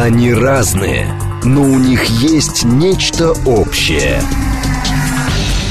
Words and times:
Они 0.00 0.32
разные, 0.32 1.08
но 1.42 1.60
у 1.60 1.76
них 1.76 2.04
есть 2.04 2.62
нечто 2.62 3.32
общее. 3.44 4.22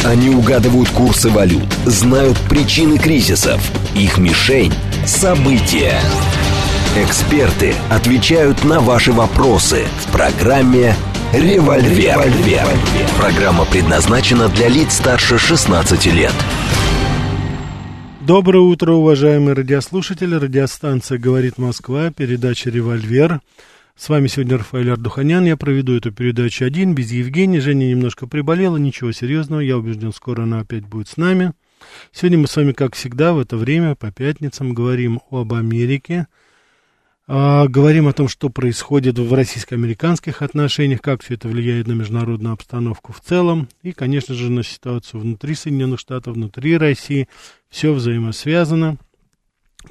Они 0.03 0.29
угадывают 0.29 0.89
курсы 0.89 1.29
валют, 1.29 1.73
знают 1.85 2.37
причины 2.49 2.97
кризисов, 2.97 3.61
их 3.95 4.17
мишень– 4.17 4.73
события. 5.05 5.97
Эксперты 6.97 7.73
отвечают 7.89 8.65
на 8.65 8.81
ваши 8.81 9.13
вопросы 9.13 9.85
в 10.05 10.11
программе 10.11 10.93
«Револьвер». 11.31 12.19
«Револьвер». 12.19 12.67
Программа 13.17 13.63
предназначена 13.63 14.49
для 14.49 14.67
лиц 14.67 14.95
старше 14.95 15.37
16 15.37 16.05
лет. 16.07 16.33
Доброе 18.19 18.63
утро, 18.63 18.91
уважаемые 18.91 19.55
радиослушатели. 19.55 20.35
Радиостанция 20.35 21.17
«Говорит 21.17 21.57
Москва», 21.57 22.11
передача 22.11 22.69
«Револьвер». 22.69 23.39
С 23.97 24.09
вами 24.09 24.27
сегодня 24.27 24.59
Рафаэль 24.59 24.91
Ардуханян. 24.91 25.43
Я 25.45 25.57
проведу 25.57 25.97
эту 25.97 26.11
передачу 26.11 26.63
один, 26.63 26.93
без 26.93 27.11
Евгения. 27.11 27.59
Женя 27.59 27.87
немножко 27.87 28.27
приболела, 28.27 28.77
ничего 28.77 29.11
серьезного. 29.11 29.59
Я 29.59 29.75
убежден, 29.75 30.13
скоро 30.13 30.43
она 30.43 30.59
опять 30.59 30.85
будет 30.85 31.07
с 31.07 31.17
нами. 31.17 31.53
Сегодня 32.11 32.37
мы 32.37 32.47
с 32.47 32.55
вами, 32.55 32.73
как 32.73 32.93
всегда, 32.93 33.33
в 33.33 33.39
это 33.39 33.57
время, 33.57 33.95
по 33.95 34.11
пятницам, 34.11 34.75
говорим 34.75 35.19
об 35.31 35.51
Америке. 35.51 36.27
А, 37.25 37.67
говорим 37.67 38.07
о 38.07 38.13
том, 38.13 38.27
что 38.27 38.49
происходит 38.49 39.17
в 39.17 39.33
российско-американских 39.33 40.43
отношениях, 40.43 41.01
как 41.01 41.23
все 41.23 41.33
это 41.33 41.47
влияет 41.47 41.87
на 41.87 41.93
международную 41.93 42.53
обстановку 42.53 43.13
в 43.13 43.19
целом. 43.19 43.67
И, 43.81 43.93
конечно 43.93 44.35
же, 44.35 44.51
на 44.51 44.61
ситуацию 44.61 45.21
внутри 45.21 45.55
Соединенных 45.55 45.99
Штатов, 45.99 46.35
внутри 46.35 46.77
России. 46.77 47.27
Все 47.67 47.91
взаимосвязано. 47.91 48.99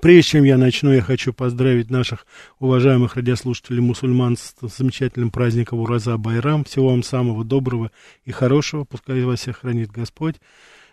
Прежде 0.00 0.30
чем 0.30 0.44
я 0.44 0.58
начну, 0.58 0.92
я 0.92 1.02
хочу 1.02 1.32
поздравить 1.32 1.90
наших 1.90 2.26
уважаемых 2.58 3.16
радиослушателей 3.16 3.80
мусульман 3.80 4.36
с 4.36 4.54
замечательным 4.60 5.30
праздником 5.30 5.80
Ураза 5.80 6.16
Байрам. 6.16 6.64
Всего 6.64 6.90
вам 6.90 7.02
самого 7.02 7.44
доброго 7.44 7.90
и 8.24 8.32
хорошего. 8.32 8.84
Пускай 8.84 9.22
вас 9.22 9.40
всех 9.40 9.58
хранит 9.58 9.90
Господь. 9.90 10.36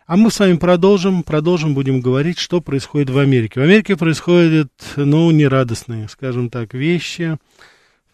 А 0.06 0.18
мы 0.18 0.32
с 0.32 0.40
вами 0.40 0.58
продолжим, 0.58 1.24
продолжим, 1.24 1.74
будем 1.74 2.02
говорить, 2.02 2.38
что 2.38 2.62
происходит 2.62 3.10
в 3.10 3.18
Америке. 3.18 3.60
В 3.60 3.64
Америке 3.64 3.96
происходят, 3.96 4.72
ну, 4.96 5.32
нерадостные, 5.32 6.10
скажем 6.10 6.50
так, 6.50 6.74
вещи. 6.74 7.38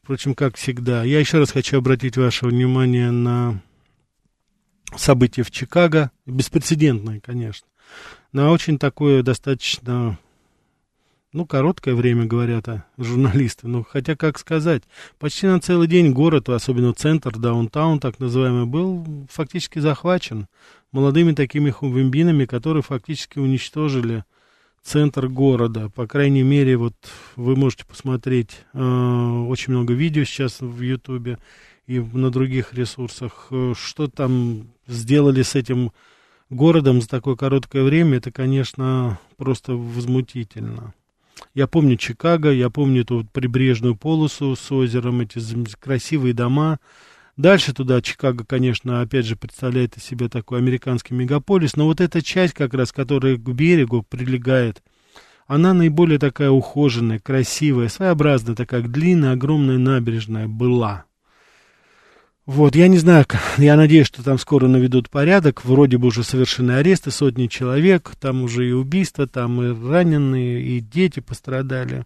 Впрочем, 0.04 0.36
как 0.36 0.56
всегда. 0.56 1.04
Я 1.04 1.20
еще 1.20 1.40
раз 1.40 1.52
хочу 1.52 1.78
обратить 1.80 2.16
ваше 2.16 2.46
внимание 2.46 3.12
на 3.12 3.62
события 4.96 5.44
в 5.44 5.52
Чикаго. 5.52 6.12
Беспрецедентные, 6.26 7.22
конечно. 7.22 7.68
На 8.34 8.52
очень 8.52 8.78
такое 8.78 9.24
достаточно 9.24 10.20
ну, 11.32 11.46
короткое 11.46 11.96
время, 11.96 12.26
говорят 12.26 12.68
а, 12.68 12.86
журналисты. 12.98 13.68
Ну, 13.68 13.86
хотя, 13.88 14.16
как 14.16 14.40
сказать, 14.40 14.84
почти 15.20 15.48
на 15.48 15.60
целый 15.60 15.88
день 15.88 16.12
город, 16.12 16.50
особенно 16.50 16.94
центр, 16.94 17.38
даунтаун, 17.38 18.00
так 18.00 18.20
называемый, 18.20 18.66
был 18.66 19.28
фактически 19.30 19.80
захвачен 19.80 20.48
молодыми 20.92 21.34
такими 21.34 21.70
хумвимбинами, 21.70 22.46
которые 22.46 22.82
фактически 22.82 23.38
уничтожили 23.38 24.24
центр 24.82 25.28
города. 25.28 25.90
По 25.90 26.08
крайней 26.08 26.44
мере, 26.44 26.78
вот 26.78 26.96
вы 27.36 27.56
можете 27.56 27.86
посмотреть 27.86 28.62
э, 28.74 28.80
очень 28.80 29.74
много 29.74 29.94
видео 29.94 30.24
сейчас 30.24 30.62
в 30.62 30.82
Ютубе 30.82 31.38
и 31.86 32.00
на 32.00 32.32
других 32.32 32.74
ресурсах, 32.74 33.48
э, 33.52 33.74
что 33.78 34.08
там 34.08 34.70
сделали 34.88 35.44
с 35.44 35.56
этим 35.56 35.92
городом 36.50 37.02
за 37.02 37.08
такое 37.08 37.36
короткое 37.36 37.84
время, 37.84 38.18
это, 38.18 38.32
конечно, 38.32 39.20
просто 39.38 39.74
возмутительно. 39.74 40.94
Я 41.54 41.68
помню 41.68 41.96
Чикаго, 41.98 42.52
я 42.52 42.70
помню 42.70 43.02
эту 43.02 43.18
вот 43.18 43.32
прибрежную 43.32 43.96
полосу 43.96 44.56
с 44.56 44.72
озером, 44.72 45.22
эти 45.22 45.40
красивые 45.80 46.34
дома. 46.34 46.80
Дальше 47.38 47.74
туда 47.74 48.02
Чикаго, 48.02 48.46
конечно, 48.46 49.02
опять 49.02 49.26
же 49.26 49.36
представляет 49.36 49.98
из 49.98 50.04
себя 50.04 50.28
такой 50.28 50.60
американский 50.60 51.14
мегаполис, 51.14 51.76
но 51.76 51.86
вот 51.86 52.02
эта 52.02 52.22
часть 52.22 52.54
как 52.54 52.74
раз, 52.74 52.92
которая 52.92 53.38
к 53.38 53.54
берегу 53.54 54.04
прилегает, 54.04 54.84
она 55.48 55.74
наиболее 55.74 56.20
такая 56.20 56.52
ухоженная, 56.52 57.20
красивая, 57.20 57.88
своеобразная, 57.90 58.56
такая 58.56 58.82
длинная, 58.82 59.34
огромная 59.34 59.78
набережная 59.78 60.48
была. 60.48 61.06
Вот, 62.50 62.76
я 62.76 62.88
не 62.88 62.98
знаю, 62.98 63.28
я 63.60 63.76
надеюсь, 63.76 64.08
что 64.08 64.24
там 64.24 64.40
скоро 64.40 64.68
наведут 64.68 65.12
порядок, 65.12 65.64
вроде 65.64 66.00
бы 66.00 66.08
уже 66.08 66.24
совершены 66.24 66.72
аресты, 66.72 67.12
сотни 67.12 67.46
человек, 67.46 68.14
там 68.20 68.42
уже 68.42 68.68
и 68.68 68.72
убийства, 68.72 69.28
там 69.28 69.62
и 69.62 69.88
раненые, 69.88 70.60
и 70.60 70.80
дети 70.80 71.20
пострадали. 71.20 72.06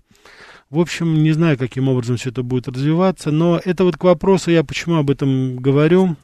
В 0.70 0.80
общем, 0.80 1.24
не 1.24 1.32
знаю, 1.32 1.58
каким 1.58 1.88
образом 1.88 2.18
все 2.18 2.30
это 2.30 2.44
будет 2.44 2.68
развиваться, 2.68 3.32
но 3.32 3.58
это 3.64 3.86
вот 3.86 3.96
к 3.96 4.04
вопросу, 4.04 4.52
я 4.52 4.66
почему 4.66 4.96
об 4.96 5.10
этом 5.10 5.56
говорю. 5.56 6.18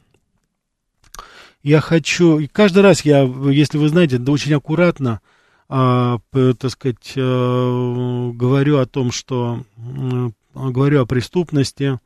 Я 1.62 1.80
хочу, 1.80 2.40
и 2.40 2.46
каждый 2.46 2.82
раз 2.82 3.06
я, 3.06 3.22
если 3.22 3.78
вы 3.78 3.88
знаете, 3.88 4.18
да 4.18 4.32
очень 4.32 4.52
аккуратно, 4.52 5.22
а, 5.66 6.18
так 6.30 6.70
сказать, 6.70 7.14
а, 7.16 8.30
говорю 8.32 8.80
о 8.80 8.86
том, 8.86 9.12
что, 9.12 9.64
а, 9.78 10.68
говорю 10.68 11.00
о 11.00 11.06
преступности, 11.06 11.98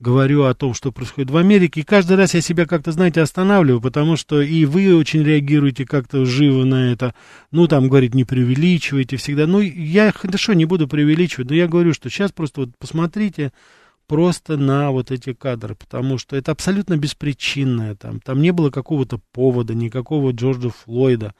говорю 0.00 0.44
о 0.44 0.54
том, 0.54 0.74
что 0.74 0.92
происходит 0.92 1.30
в 1.30 1.36
Америке, 1.36 1.80
и 1.80 1.84
каждый 1.84 2.16
раз 2.16 2.34
я 2.34 2.40
себя 2.40 2.66
как-то, 2.66 2.92
знаете, 2.92 3.20
останавливаю, 3.20 3.80
потому 3.80 4.16
что 4.16 4.40
и 4.40 4.64
вы 4.64 4.94
очень 4.96 5.22
реагируете 5.22 5.86
как-то 5.86 6.24
живо 6.24 6.64
на 6.64 6.92
это, 6.92 7.14
ну, 7.50 7.68
там, 7.68 7.88
говорит, 7.88 8.14
не 8.14 8.24
преувеличивайте 8.24 9.16
всегда, 9.16 9.46
ну, 9.46 9.60
я, 9.60 10.12
хорошо, 10.12 10.52
не 10.52 10.64
буду 10.64 10.88
преувеличивать, 10.88 11.48
но 11.48 11.56
я 11.56 11.68
говорю, 11.68 11.94
что 11.94 12.10
сейчас 12.10 12.32
просто 12.32 12.62
вот 12.62 12.70
посмотрите 12.78 13.52
просто 14.06 14.56
на 14.56 14.90
вот 14.90 15.10
эти 15.10 15.32
кадры, 15.32 15.74
потому 15.74 16.18
что 16.18 16.36
это 16.36 16.52
абсолютно 16.52 16.96
беспричинное, 16.96 17.94
там, 17.94 18.20
там 18.20 18.42
не 18.42 18.52
было 18.52 18.70
какого-то 18.70 19.20
повода, 19.32 19.74
никакого 19.74 20.32
Джорджа 20.32 20.70
Флойда, 20.70 21.34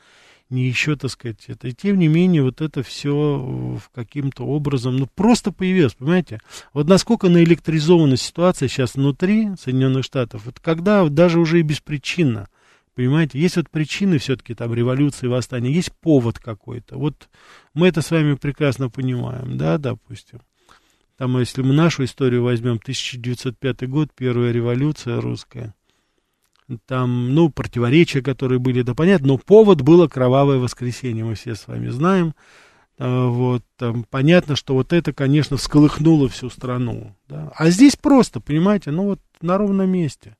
не 0.55 0.67
еще, 0.67 0.97
так 0.97 1.11
сказать, 1.11 1.45
это. 1.49 1.69
И 1.69 1.73
тем 1.73 1.99
не 1.99 2.09
менее, 2.09 2.43
вот 2.43 2.61
это 2.61 2.83
все 2.83 3.79
каким-то 3.95 4.45
образом, 4.45 4.97
ну, 4.97 5.09
просто 5.15 5.53
появилось, 5.53 5.95
понимаете? 5.95 6.41
Вот 6.73 6.89
насколько 6.89 7.29
наэлектризована 7.29 8.17
ситуация 8.17 8.69
сейчас 8.69 8.95
внутри 8.95 9.51
Соединенных 9.61 10.05
Штатов, 10.05 10.47
вот 10.47 10.61
когда 10.61 11.07
даже 11.09 11.41
уже 11.41 11.61
и 11.61 11.63
беспричинно, 11.63 12.49
понимаете, 12.95 13.39
есть 13.39 13.57
вот 13.57 13.69
причины 13.69 14.19
все-таки 14.19 14.55
там 14.55 14.73
революции, 14.73 15.27
восстания, 15.27 15.73
есть 15.73 15.93
повод 15.93 16.39
какой-то. 16.39 16.97
Вот 16.97 17.29
мы 17.75 17.89
это 17.89 18.01
с 18.01 18.11
вами 18.11 18.35
прекрасно 18.35 18.89
понимаем, 18.89 19.59
да, 19.59 19.79
допустим. 19.79 20.41
Там, 21.19 21.39
если 21.39 21.63
мы 21.63 21.75
нашу 21.75 22.05
историю 22.05 22.43
возьмем, 22.43 22.75
1905 22.83 23.89
год, 23.89 24.11
первая 24.17 24.53
революция 24.53 25.21
русская– 25.21 25.75
там, 26.87 27.35
ну, 27.35 27.51
противоречия, 27.51 28.23
которые 28.23 28.59
были, 28.59 28.83
да 28.83 28.95
понятно, 28.95 29.29
но 29.29 29.39
повод 29.39 29.83
было 29.83 30.09
кровавое 30.09 30.59
воскресенье, 30.59 31.25
мы 31.25 31.35
все 31.35 31.55
с 31.55 31.67
вами 31.67 31.89
знаем. 31.89 32.35
А, 32.99 33.29
вот, 33.29 33.63
там, 33.77 34.05
понятно, 34.05 34.57
что 34.57 34.75
вот 34.75 34.93
это, 34.93 35.13
конечно, 35.13 35.57
всколыхнуло 35.57 36.29
всю 36.29 36.49
страну. 36.51 37.17
Да? 37.29 37.53
А 37.57 37.71
здесь 37.71 37.97
просто, 37.97 38.41
понимаете, 38.41 38.91
ну 38.91 39.05
вот 39.05 39.21
на 39.41 39.59
ровном 39.59 39.91
месте. 39.91 40.37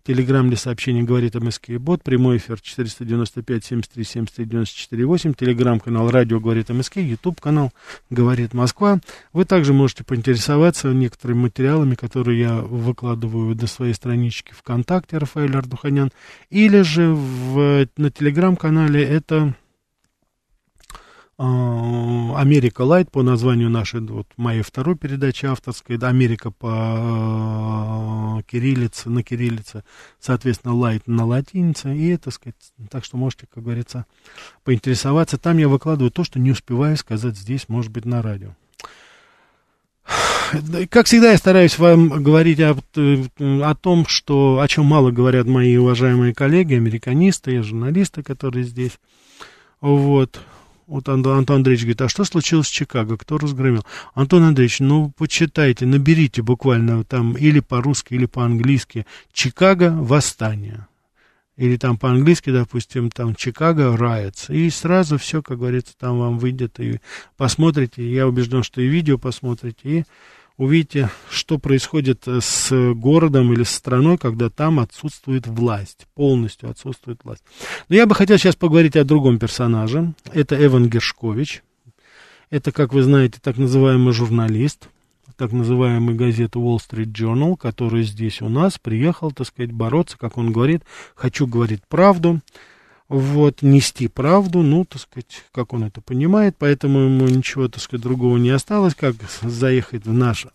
Телеграмм 0.07 0.47
для 0.47 0.55
сообщений 0.55 1.03
говорит 1.03 1.35
МСК 1.35 1.71
бот. 1.71 2.01
Прямой 2.01 2.37
эфир 2.37 2.59
495-73-73-94-8. 2.63 5.35
Телеграм-канал 5.37 6.09
радио 6.09 6.39
говорит 6.39 6.69
МСК. 6.69 6.95
Ютуб 6.95 7.41
канал 7.41 7.73
говорит 8.09 8.53
Москва. 8.53 9.01
Вы 9.33 9.43
также 9.43 9.73
можете 9.73 10.05
поинтересоваться 10.05 10.93
некоторыми 10.93 11.39
материалами, 11.39 11.95
которые 11.95 12.39
я 12.39 12.61
выкладываю 12.61 13.53
на 13.53 13.67
своей 13.67 13.93
страничке 13.93 14.53
ВКонтакте 14.53 15.17
Рафаэль 15.17 15.57
Ардуханян. 15.57 16.13
Или 16.49 16.83
же 16.83 17.09
в, 17.09 17.85
на 17.97 18.09
телеграм-канале 18.09 19.03
это 19.03 19.55
Америка 21.39 22.81
Light 22.81 23.11
по 23.11 23.21
названию 23.21 23.69
нашей, 23.69 24.01
вот 24.01 24.25
моей 24.37 24.63
второй 24.63 24.95
передачи 24.95 25.45
авторской, 25.45 25.97
Америка 25.97 26.49
по 26.49 28.39
э, 28.39 28.43
кириллице, 28.49 29.11
на 29.11 29.21
кириллице, 29.21 29.83
соответственно, 30.19 30.73
Light 30.73 31.07
на 31.07 31.25
латинице, 31.25 31.95
и 31.95 32.07
это, 32.07 32.31
сказать, 32.31 32.55
так 32.89 33.05
что 33.05 33.17
можете, 33.17 33.45
как 33.53 33.63
говорится, 33.63 34.07
поинтересоваться. 34.63 35.37
Там 35.37 35.59
я 35.59 35.67
выкладываю 35.67 36.09
то, 36.09 36.23
что 36.23 36.39
не 36.39 36.49
успеваю 36.51 36.97
сказать 36.97 37.37
здесь, 37.37 37.69
может 37.69 37.91
быть, 37.91 38.05
на 38.05 38.23
радио. 38.23 38.55
Как 40.89 41.05
всегда, 41.05 41.31
я 41.33 41.37
стараюсь 41.37 41.77
вам 41.77 42.23
говорить 42.23 42.59
о, 42.61 42.77
о 42.95 43.75
том, 43.75 44.07
что, 44.07 44.59
о 44.59 44.67
чем 44.67 44.85
мало 44.85 45.11
говорят 45.11 45.45
мои 45.45 45.77
уважаемые 45.77 46.33
коллеги, 46.33 46.73
американисты 46.73 47.57
и 47.57 47.59
журналисты, 47.59 48.23
которые 48.23 48.63
здесь. 48.63 48.97
Вот. 49.81 50.39
Вот 50.87 51.09
Антон, 51.09 51.43
Андреевич 51.49 51.81
говорит, 51.81 52.01
а 52.01 52.07
что 52.07 52.23
случилось 52.23 52.67
в 52.67 52.71
Чикаго? 52.73 53.17
Кто 53.17 53.37
разгромил? 53.37 53.85
Антон 54.13 54.43
Андреевич, 54.43 54.79
ну, 54.79 55.11
почитайте, 55.17 55.85
наберите 55.85 56.41
буквально 56.41 57.03
там 57.03 57.33
или 57.33 57.59
по-русски, 57.59 58.13
или 58.13 58.25
по-английски 58.25 59.05
«Чикаго. 59.33 59.91
Восстание». 59.91 60.87
Или 61.57 61.75
там 61.75 61.97
по-английски, 61.97 62.51
допустим, 62.51 63.11
там 63.11 63.35
«Чикаго. 63.35 63.95
Riots». 63.97 64.53
И 64.53 64.69
сразу 64.69 65.17
все, 65.17 65.41
как 65.41 65.59
говорится, 65.59 65.93
там 65.99 66.19
вам 66.19 66.39
выйдет, 66.39 66.79
и 66.79 67.01
посмотрите. 67.35 68.09
Я 68.09 68.25
убежден, 68.25 68.63
что 68.63 68.79
и 68.79 68.87
видео 68.87 69.17
посмотрите, 69.17 69.79
и 69.83 70.05
увидите, 70.57 71.09
что 71.29 71.57
происходит 71.57 72.27
э, 72.27 72.39
с 72.41 72.93
городом 72.93 73.53
или 73.53 73.63
с 73.63 73.69
страной, 73.69 74.17
когда 74.17 74.49
там 74.49 74.79
отсутствует 74.79 75.47
власть, 75.47 76.07
полностью 76.15 76.69
отсутствует 76.69 77.23
власть. 77.23 77.43
Но 77.89 77.95
я 77.95 78.05
бы 78.05 78.15
хотел 78.15 78.37
сейчас 78.37 78.55
поговорить 78.55 78.95
о 78.95 79.03
другом 79.03 79.39
персонаже. 79.39 80.13
Это 80.33 80.63
Эван 80.63 80.89
Гершкович. 80.89 81.63
Это, 82.49 82.71
как 82.71 82.93
вы 82.93 83.03
знаете, 83.03 83.39
так 83.41 83.57
называемый 83.57 84.13
журналист, 84.13 84.89
так 85.35 85.51
называемой 85.51 86.15
газеты 86.15 86.59
Wall 86.59 86.77
Street 86.77 87.11
Journal, 87.11 87.57
который 87.57 88.03
здесь 88.03 88.41
у 88.41 88.49
нас 88.49 88.79
приехал, 88.79 89.31
так 89.31 89.47
сказать, 89.47 89.71
бороться, 89.71 90.17
как 90.17 90.37
он 90.37 90.51
говорит, 90.51 90.83
хочу 91.15 91.45
говорить 91.45 91.81
правду 91.87 92.41
вот, 93.09 93.61
нести 93.61 94.07
правду, 94.07 94.61
ну, 94.61 94.85
так 94.85 95.01
сказать, 95.01 95.43
как 95.51 95.73
он 95.73 95.85
это 95.85 96.01
понимает, 96.01 96.55
поэтому 96.57 96.99
ему 96.99 97.27
ничего, 97.27 97.67
так 97.67 97.81
сказать, 97.81 98.03
другого 98.03 98.37
не 98.37 98.49
осталось, 98.49 98.95
как 98.95 99.15
заехать 99.41 100.05
в 100.05 100.13
наш 100.13 100.47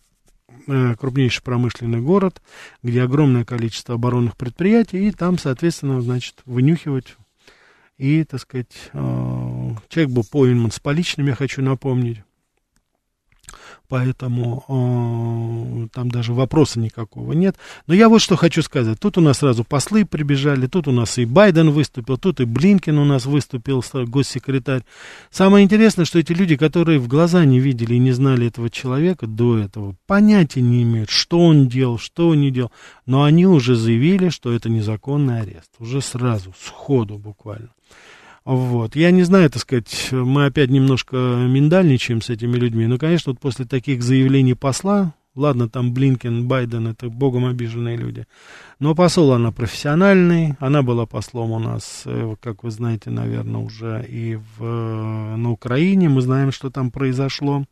э, 0.67 0.95
крупнейший 0.95 1.43
промышленный 1.43 2.01
город, 2.01 2.41
где 2.83 3.01
огромное 3.01 3.43
количество 3.43 3.95
оборонных 3.95 4.37
предприятий, 4.37 5.07
и 5.07 5.11
там, 5.11 5.39
соответственно, 5.39 6.01
значит, 6.01 6.35
вынюхивать 6.45 7.15
и, 7.97 8.23
так 8.23 8.39
сказать, 8.41 8.89
э, 8.91 9.69
человек 9.89 10.13
был 10.13 10.23
Пойнман 10.23 10.71
с 10.71 10.79
поличным, 10.79 11.27
я 11.27 11.35
хочу 11.35 11.61
напомнить, 11.61 12.19
поэтому 13.87 14.63
э, 14.67 15.87
там 15.93 16.09
даже 16.09 16.33
вопроса 16.33 16.79
никакого 16.79 17.33
нет. 17.33 17.55
Но 17.87 17.93
я 17.93 18.09
вот 18.09 18.21
что 18.21 18.35
хочу 18.35 18.61
сказать. 18.61 18.99
Тут 18.99 19.17
у 19.17 19.21
нас 19.21 19.39
сразу 19.39 19.63
послы 19.63 20.05
прибежали, 20.05 20.67
тут 20.67 20.87
у 20.87 20.91
нас 20.91 21.17
и 21.17 21.25
Байден 21.25 21.71
выступил, 21.71 22.17
тут 22.17 22.39
и 22.39 22.45
Блинкен 22.45 22.97
у 22.97 23.05
нас 23.05 23.25
выступил, 23.25 23.83
госсекретарь. 23.93 24.83
Самое 25.29 25.63
интересное, 25.63 26.05
что 26.05 26.19
эти 26.19 26.33
люди, 26.33 26.55
которые 26.55 26.99
в 26.99 27.07
глаза 27.07 27.45
не 27.45 27.59
видели 27.59 27.95
и 27.95 27.99
не 27.99 28.11
знали 28.11 28.47
этого 28.47 28.69
человека 28.69 29.27
до 29.27 29.57
этого, 29.57 29.95
понятия 30.07 30.61
не 30.61 30.83
имеют, 30.83 31.09
что 31.09 31.39
он 31.39 31.67
делал, 31.67 31.97
что 31.97 32.29
он 32.29 32.41
не 32.41 32.51
делал. 32.51 32.71
Но 33.05 33.23
они 33.23 33.45
уже 33.45 33.75
заявили, 33.75 34.29
что 34.29 34.51
это 34.51 34.69
незаконный 34.69 35.41
арест. 35.41 35.71
Уже 35.79 36.01
сразу, 36.01 36.53
сходу 36.59 37.17
буквально. 37.17 37.69
Вот. 38.45 38.95
Я 38.95 39.11
не 39.11 39.23
знаю, 39.23 39.49
так 39.49 39.61
сказать, 39.61 40.09
мы 40.11 40.45
опять 40.45 40.69
немножко 40.69 41.15
миндальничаем 41.15 42.21
с 42.21 42.29
этими 42.29 42.57
людьми, 42.57 42.87
но, 42.87 42.97
конечно, 42.97 43.31
вот 43.31 43.39
после 43.39 43.65
таких 43.65 44.03
заявлений 44.03 44.53
посла, 44.53 45.13
ладно, 45.33 45.69
там 45.69 45.93
Блинкен, 45.93 46.45
Байден, 46.47 46.87
это 46.87 47.09
богом 47.09 47.45
обиженные 47.45 47.95
люди, 47.95 48.25
но 48.79 48.95
посол 48.95 49.31
она 49.31 49.51
профессиональный, 49.51 50.55
она 50.59 50.83
была 50.83 51.05
послом 51.05 51.51
у 51.51 51.59
нас, 51.59 52.03
э, 52.05 52.35
как 52.41 52.63
вы 52.63 52.71
знаете, 52.71 53.09
наверное, 53.09 53.61
уже 53.61 54.05
и 54.07 54.37
в, 54.57 54.63
на 55.37 55.51
Украине, 55.51 56.09
мы 56.09 56.21
знаем, 56.21 56.51
что 56.51 56.69
там 56.69 56.91
произошло. 56.91 57.63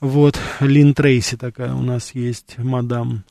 Вот, 0.00 0.38
Лин 0.60 0.94
Трейси 0.94 1.36
такая 1.36 1.74
у 1.74 1.82
нас 1.82 2.14
есть, 2.14 2.58
мадам. 2.58 3.24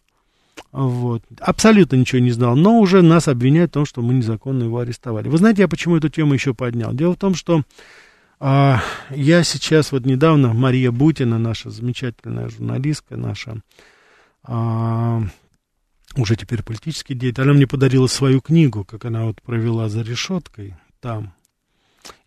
Вот. 0.72 1.24
Абсолютно 1.40 1.96
ничего 1.96 2.20
не 2.20 2.32
знал, 2.32 2.56
но 2.56 2.80
уже 2.80 3.02
нас 3.02 3.28
обвиняют 3.28 3.72
в 3.72 3.74
том, 3.74 3.86
что 3.86 4.02
мы 4.02 4.14
незаконно 4.14 4.64
его 4.64 4.80
арестовали. 4.80 5.30
Вы 5.30 5.38
знаете, 5.38 5.62
я 5.62 5.68
почему 5.68 5.98
эту 5.98 6.10
тему 6.10 6.34
еще 6.34 6.54
поднял? 6.54 6.94
Дело 6.94 7.14
в 7.14 7.18
том, 7.18 7.36
что 7.36 7.64
а, 8.40 8.82
я 9.10 9.44
сейчас, 9.44 9.92
вот 9.92 10.06
недавно, 10.06 10.54
Мария 10.54 10.92
Бутина, 10.92 11.40
наша 11.40 11.70
замечательная 11.70 12.50
журналистка, 12.50 13.16
наша, 13.18 13.62
а, 14.44 15.24
уже 16.16 16.36
теперь 16.36 16.64
политический 16.64 17.16
деятель, 17.16 17.44
она 17.44 17.54
мне 17.54 17.68
подарила 17.68 18.08
свою 18.08 18.42
книгу, 18.42 18.84
как 18.84 19.06
она 19.06 19.26
вот 19.26 19.42
провела 19.42 19.90
за 19.90 20.02
решеткой 20.02 20.76
там. 21.00 21.34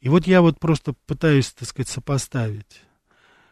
И 0.00 0.08
вот 0.08 0.26
я 0.26 0.42
вот 0.42 0.58
просто 0.58 0.94
пытаюсь, 1.06 1.52
так 1.52 1.68
сказать, 1.68 1.88
сопоставить 1.88 2.82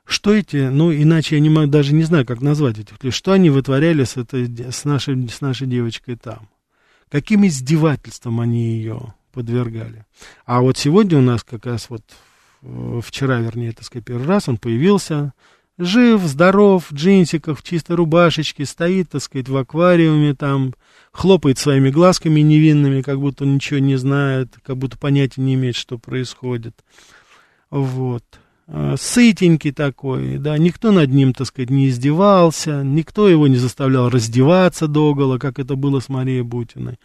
что 0.09 0.33
эти, 0.33 0.57
ну, 0.57 0.91
иначе 0.91 1.37
я 1.37 1.41
не 1.41 1.51
могу, 1.51 1.71
даже 1.71 1.93
не 1.93 2.05
знаю, 2.05 2.25
как 2.25 2.41
назвать 2.41 2.79
этих 2.79 2.93
людей, 2.93 3.11
что 3.11 3.33
они 3.33 3.51
вытворяли 3.51 4.05
с, 4.05 4.17
этой, 4.17 4.49
с, 4.73 4.85
нашей, 4.87 5.29
с 5.29 5.43
нашей 5.43 5.67
девочкой 5.67 6.17
там? 6.17 6.49
Каким 7.11 7.47
издевательством 7.47 8.41
они 8.41 8.73
ее 8.79 9.15
подвергали? 9.33 10.07
А 10.47 10.63
вот 10.63 10.79
сегодня 10.79 11.19
у 11.19 11.21
нас 11.21 11.45
как 11.45 11.67
раз 11.67 11.91
вот, 11.91 12.03
вчера, 13.03 13.41
вернее, 13.41 13.73
так 13.73 13.85
сказать, 13.85 14.07
первый 14.07 14.27
раз 14.27 14.49
он 14.49 14.57
появился, 14.57 15.35
жив, 15.77 16.23
здоров, 16.23 16.91
в 16.91 16.95
джинсиках, 16.95 17.59
в 17.59 17.63
чистой 17.63 17.97
рубашечке, 17.97 18.65
стоит, 18.65 19.11
так 19.11 19.23
сказать, 19.23 19.51
в 19.51 19.57
аквариуме 19.59 20.35
там, 20.35 20.73
хлопает 21.13 21.59
своими 21.59 21.91
глазками 21.91 22.41
невинными, 22.41 23.03
как 23.03 23.21
будто 23.21 23.45
он 23.45 23.57
ничего 23.57 23.79
не 23.79 23.97
знает, 23.97 24.55
как 24.63 24.79
будто 24.79 24.97
понятия 24.97 25.43
не 25.43 25.53
имеет, 25.53 25.77
что 25.77 25.99
происходит. 25.99 26.83
Вот. 27.71 28.25
Э, 28.71 28.97
сытенький 28.99 29.73
такой, 29.73 30.37
да, 30.37 30.59
никто 30.59 30.93
над 30.93 31.11
ним, 31.11 31.33
так 31.33 31.47
сказать, 31.47 31.71
не 31.71 31.89
издевался, 31.89 32.83
никто 32.83 33.27
его 33.27 33.49
не 33.49 33.57
заставлял 33.57 34.11
раздеваться 34.11 34.89
догола, 34.89 35.39
как 35.39 35.59
это 35.59 35.75
было 35.75 36.01
с 36.01 36.11
Марией 36.11 36.43
Бутиной. 36.43 36.99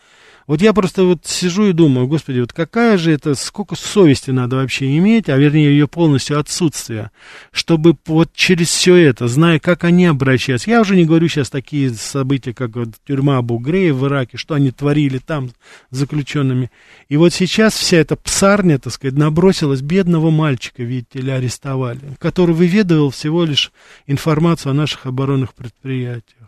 Вот 0.45 0.61
я 0.61 0.73
просто 0.73 1.03
вот 1.03 1.25
сижу 1.25 1.67
и 1.67 1.73
думаю, 1.73 2.07
господи, 2.07 2.39
вот 2.39 2.51
какая 2.51 2.97
же 2.97 3.11
это, 3.11 3.33
сколько 3.35 3.75
совести 3.75 4.31
надо 4.31 4.57
вообще 4.57 4.97
иметь, 4.97 5.29
а 5.29 5.37
вернее 5.37 5.69
ее 5.69 5.87
полностью 5.87 6.39
отсутствие, 6.39 7.11
чтобы 7.51 7.95
вот 8.05 8.33
через 8.33 8.67
все 8.67 8.95
это, 8.95 9.27
зная, 9.27 9.59
как 9.59 9.85
они 9.85 10.05
обращаются, 10.05 10.69
я 10.69 10.81
уже 10.81 10.95
не 10.95 11.05
говорю 11.05 11.29
сейчас 11.29 11.49
такие 11.49 11.91
события, 11.91 12.53
как 12.53 12.75
вот 12.75 12.89
тюрьма 13.07 13.37
Абу-Грея 13.37 13.93
в 13.93 14.05
Ираке, 14.05 14.37
что 14.37 14.55
они 14.55 14.71
творили 14.71 15.19
там 15.19 15.51
с 15.91 15.97
заключенными, 15.97 16.71
и 17.07 17.15
вот 17.15 17.33
сейчас 17.33 17.75
вся 17.75 17.97
эта 17.97 18.15
псарня, 18.17 18.79
так 18.79 18.91
сказать, 18.91 19.17
набросилась 19.17 19.81
бедного 19.81 20.29
мальчика, 20.29 20.83
видите 20.83 21.19
ли, 21.19 21.31
арестовали, 21.31 22.01
который 22.19 22.53
выведывал 22.53 23.11
всего 23.11 23.45
лишь 23.45 23.71
информацию 24.07 24.71
о 24.71 24.73
наших 24.73 25.05
оборонных 25.05 25.53
предприятиях. 25.53 26.42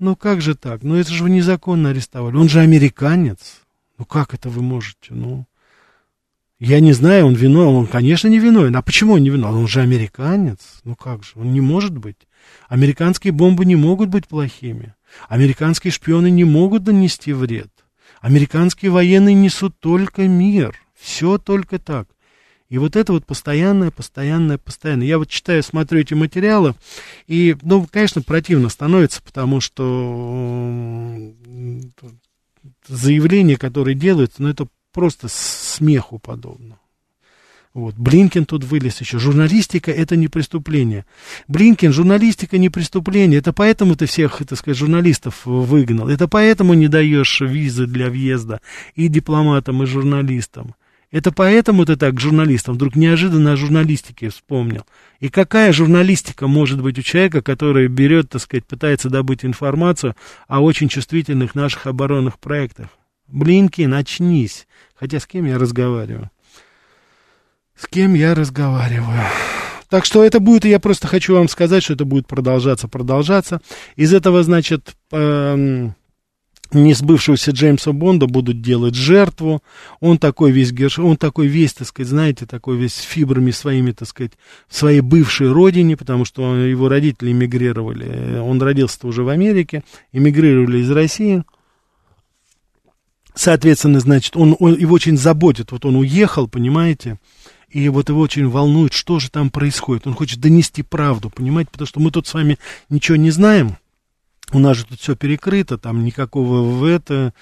Ну 0.00 0.16
как 0.16 0.40
же 0.40 0.54
так? 0.54 0.82
Ну 0.82 0.96
это 0.96 1.12
же 1.12 1.22
вы 1.22 1.30
незаконно 1.30 1.90
арестовали. 1.90 2.34
Он 2.34 2.48
же 2.48 2.60
американец. 2.60 3.60
Ну 3.98 4.06
как 4.06 4.32
это 4.32 4.48
вы 4.48 4.62
можете? 4.62 5.10
Ну, 5.10 5.44
я 6.58 6.80
не 6.80 6.94
знаю, 6.94 7.26
он 7.26 7.34
виновен. 7.34 7.74
Он, 7.76 7.86
конечно, 7.86 8.26
не 8.26 8.38
виновен. 8.38 8.74
А 8.74 8.82
почему 8.82 9.12
он 9.12 9.22
не 9.22 9.28
виновен? 9.28 9.58
Он 9.58 9.68
же 9.68 9.82
американец. 9.82 10.80
Ну 10.84 10.96
как 10.96 11.22
же? 11.22 11.32
Он 11.36 11.52
не 11.52 11.60
может 11.60 11.96
быть. 11.96 12.16
Американские 12.68 13.34
бомбы 13.34 13.66
не 13.66 13.76
могут 13.76 14.08
быть 14.08 14.26
плохими. 14.26 14.94
Американские 15.28 15.92
шпионы 15.92 16.30
не 16.30 16.44
могут 16.44 16.86
нанести 16.86 17.34
вред. 17.34 17.70
Американские 18.22 18.90
военные 18.90 19.34
несут 19.34 19.78
только 19.80 20.26
мир. 20.26 20.74
Все 20.98 21.36
только 21.36 21.78
так. 21.78 22.08
И 22.70 22.78
вот 22.78 22.96
это 22.96 23.12
вот 23.12 23.26
постоянное, 23.26 23.90
постоянное, 23.90 24.56
постоянное. 24.56 25.06
Я 25.06 25.18
вот 25.18 25.28
читаю, 25.28 25.62
смотрю 25.62 26.00
эти 26.00 26.14
материалы, 26.14 26.74
и, 27.26 27.56
ну, 27.62 27.86
конечно, 27.90 28.22
противно 28.22 28.68
становится, 28.68 29.20
потому 29.22 29.60
что 29.60 29.82
заявления, 32.86 33.56
которые 33.56 33.96
делаются, 33.96 34.42
ну, 34.42 34.48
это 34.48 34.68
просто 34.92 35.26
смеху 35.28 36.20
подобно. 36.20 36.78
Вот. 37.72 37.94
Блинкин 37.96 38.46
тут 38.46 38.64
вылез 38.64 39.00
еще. 39.00 39.18
Журналистика 39.18 39.92
это 39.92 40.16
не 40.16 40.26
преступление. 40.26 41.06
Блинкин, 41.46 41.92
журналистика 41.92 42.58
не 42.58 42.68
преступление. 42.68 43.38
Это 43.38 43.52
поэтому 43.52 43.94
ты 43.94 44.06
всех, 44.06 44.42
так 44.44 44.58
сказать, 44.58 44.76
журналистов 44.76 45.42
выгнал. 45.44 46.08
Это 46.08 46.26
поэтому 46.26 46.74
не 46.74 46.88
даешь 46.88 47.40
визы 47.40 47.86
для 47.86 48.10
въезда 48.10 48.60
и 48.96 49.06
дипломатам, 49.06 49.84
и 49.84 49.86
журналистам. 49.86 50.74
Это 51.10 51.32
поэтому 51.32 51.84
ты 51.84 51.96
так 51.96 52.14
к 52.14 52.20
журналистам 52.20 52.74
вдруг 52.74 52.94
неожиданно 52.94 53.52
о 53.52 53.56
журналистике 53.56 54.28
вспомнил. 54.28 54.86
И 55.18 55.28
какая 55.28 55.72
журналистика 55.72 56.46
может 56.46 56.80
быть 56.80 56.98
у 56.98 57.02
человека, 57.02 57.42
который 57.42 57.88
берет, 57.88 58.30
так 58.30 58.42
сказать, 58.42 58.64
пытается 58.64 59.10
добыть 59.10 59.44
информацию 59.44 60.14
о 60.46 60.60
очень 60.60 60.88
чувствительных 60.88 61.56
наших 61.56 61.88
оборонных 61.88 62.38
проектах? 62.38 62.90
Блинки, 63.26 63.82
начнись. 63.82 64.68
Хотя 64.94 65.18
с 65.18 65.26
кем 65.26 65.46
я 65.46 65.58
разговариваю? 65.58 66.30
С 67.76 67.88
кем 67.88 68.14
я 68.14 68.34
разговариваю? 68.34 69.24
Так 69.88 70.04
что 70.04 70.24
это 70.24 70.38
будет, 70.38 70.64
я 70.64 70.78
просто 70.78 71.08
хочу 71.08 71.34
вам 71.34 71.48
сказать, 71.48 71.82
что 71.82 71.94
это 71.94 72.04
будет 72.04 72.28
продолжаться, 72.28 72.86
продолжаться. 72.86 73.60
Из 73.96 74.14
этого, 74.14 74.44
значит, 74.44 74.94
эм, 75.10 75.96
несбывшегося 76.72 77.50
Джеймса 77.50 77.92
Бонда 77.92 78.26
будут 78.26 78.60
делать 78.60 78.94
жертву. 78.94 79.62
Он 80.00 80.18
такой 80.18 80.50
весь, 80.50 80.98
он 80.98 81.16
такой 81.16 81.46
весь, 81.46 81.74
так 81.74 81.88
сказать, 81.88 82.08
знаете, 82.08 82.46
такой 82.46 82.76
весь 82.76 82.96
фибрами 82.96 83.50
своими, 83.50 83.92
так 83.92 84.08
сказать, 84.08 84.32
в 84.68 84.76
своей 84.76 85.00
бывшей 85.00 85.50
родине, 85.50 85.96
потому 85.96 86.24
что 86.24 86.56
его 86.56 86.88
родители 86.88 87.32
эмигрировали. 87.32 88.38
Он 88.38 88.60
родился 88.60 89.06
уже 89.06 89.22
в 89.22 89.28
Америке, 89.28 89.82
эмигрировали 90.12 90.78
из 90.78 90.90
России. 90.90 91.44
Соответственно, 93.34 94.00
значит, 94.00 94.36
он, 94.36 94.56
он 94.58 94.76
его 94.76 94.94
очень 94.94 95.16
заботит. 95.16 95.72
Вот 95.72 95.84
он 95.84 95.96
уехал, 95.96 96.48
понимаете, 96.48 97.18
и 97.68 97.88
вот 97.88 98.08
его 98.08 98.20
очень 98.20 98.48
волнует, 98.48 98.92
что 98.92 99.18
же 99.20 99.30
там 99.30 99.50
происходит. 99.50 100.06
Он 100.06 100.14
хочет 100.14 100.40
донести 100.40 100.82
правду, 100.82 101.30
понимаете, 101.30 101.70
потому 101.70 101.86
что 101.86 102.00
мы 102.00 102.10
тут 102.10 102.26
с 102.26 102.34
вами 102.34 102.58
ничего 102.88 103.16
не 103.16 103.30
знаем. 103.30 103.76
У 104.52 104.58
нас 104.58 104.76
же 104.76 104.86
тут 104.86 105.00
все 105.00 105.14
перекрыто, 105.14 105.78
там 105.78 106.04
никакого 106.04 106.62
в 106.62 106.84
это, 106.84 107.32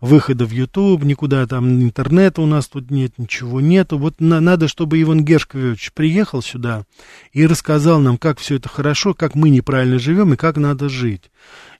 выхода 0.00 0.44
в 0.44 0.50
YouTube, 0.50 1.04
никуда 1.04 1.46
там 1.46 1.82
интернета 1.82 2.42
у 2.42 2.46
нас 2.46 2.68
тут 2.68 2.90
нет, 2.90 3.12
ничего 3.18 3.60
нету. 3.60 3.98
Вот 3.98 4.20
на, 4.20 4.40
надо, 4.40 4.68
чтобы 4.68 5.00
Иван 5.00 5.24
Гершкович 5.24 5.92
приехал 5.92 6.42
сюда 6.42 6.84
и 7.32 7.46
рассказал 7.46 8.00
нам, 8.00 8.18
как 8.18 8.38
все 8.38 8.56
это 8.56 8.68
хорошо, 8.68 9.14
как 9.14 9.34
мы 9.34 9.50
неправильно 9.50 9.98
живем 9.98 10.34
и 10.34 10.36
как 10.36 10.56
надо 10.56 10.88
жить. 10.88 11.30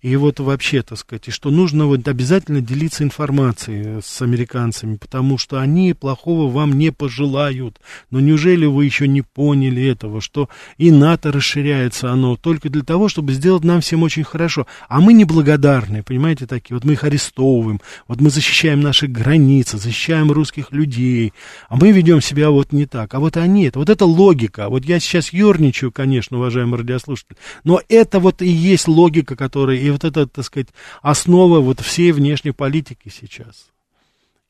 И 0.01 0.15
вот 0.15 0.39
вообще, 0.39 0.83
так 0.83 0.97
сказать, 0.97 1.27
и 1.27 1.31
что 1.33 1.51
нужно 1.51 1.87
вот 1.87 2.07
обязательно 2.07 2.61
делиться 2.61 3.03
информацией 3.03 4.01
с 4.01 4.23
американцами, 4.23 4.97
потому 4.97 5.39
что 5.39 5.61
они 5.61 5.93
плохого 5.93 6.49
вам 6.51 6.79
не 6.79 6.93
пожелают. 6.93 7.81
Но 8.11 8.21
неужели 8.21 8.65
вы 8.65 8.85
еще 8.85 9.09
не 9.09 9.23
поняли 9.23 9.85
этого, 9.85 10.21
что 10.21 10.49
и 10.77 10.93
НАТО 10.93 11.33
расширяется 11.33 12.13
оно 12.13 12.37
только 12.37 12.69
для 12.69 12.83
того, 12.83 13.09
чтобы 13.09 13.33
сделать 13.33 13.65
нам 13.65 13.81
всем 13.81 14.05
очень 14.05 14.23
хорошо. 14.23 14.69
А 14.89 15.01
мы 15.01 15.13
неблагодарные, 15.13 16.05
понимаете, 16.05 16.47
такие. 16.47 16.77
Вот 16.77 16.85
мы 16.85 16.93
их 16.93 17.03
арестовываем, 17.03 17.81
вот 18.09 18.23
мы 18.23 18.31
защищаем 18.31 18.81
наши 18.81 19.07
границы, 19.07 19.77
защищаем 19.77 20.33
русских 20.33 20.73
людей, 20.73 21.35
а 21.69 21.77
мы 21.77 21.93
ведем 21.93 22.23
себя 22.23 22.50
вот 22.50 22.73
не 22.73 22.87
так. 22.87 23.12
А 23.12 23.21
вот 23.21 23.37
они, 23.37 23.67
это, 23.67 23.79
вот 23.79 23.91
это 23.91 24.07
логика. 24.07 24.71
Вот 24.71 24.85
я 24.87 24.99
сейчас 24.99 25.33
ерничаю, 25.33 25.93
конечно, 25.93 26.38
уважаемый 26.38 26.79
радиослушатель, 26.79 27.37
но 27.65 27.83
это 27.88 28.19
вот 28.19 28.41
и 28.41 28.49
есть 28.49 28.88
логика, 28.88 29.37
которая 29.37 29.77
и 29.77 29.91
вот 29.91 30.05
это, 30.05 30.27
так 30.27 30.45
сказать, 30.45 30.69
основа 31.03 31.61
вот 31.61 31.81
всей 31.81 32.12
внешней 32.12 32.53
политики 32.53 33.12
сейчас. 33.15 33.67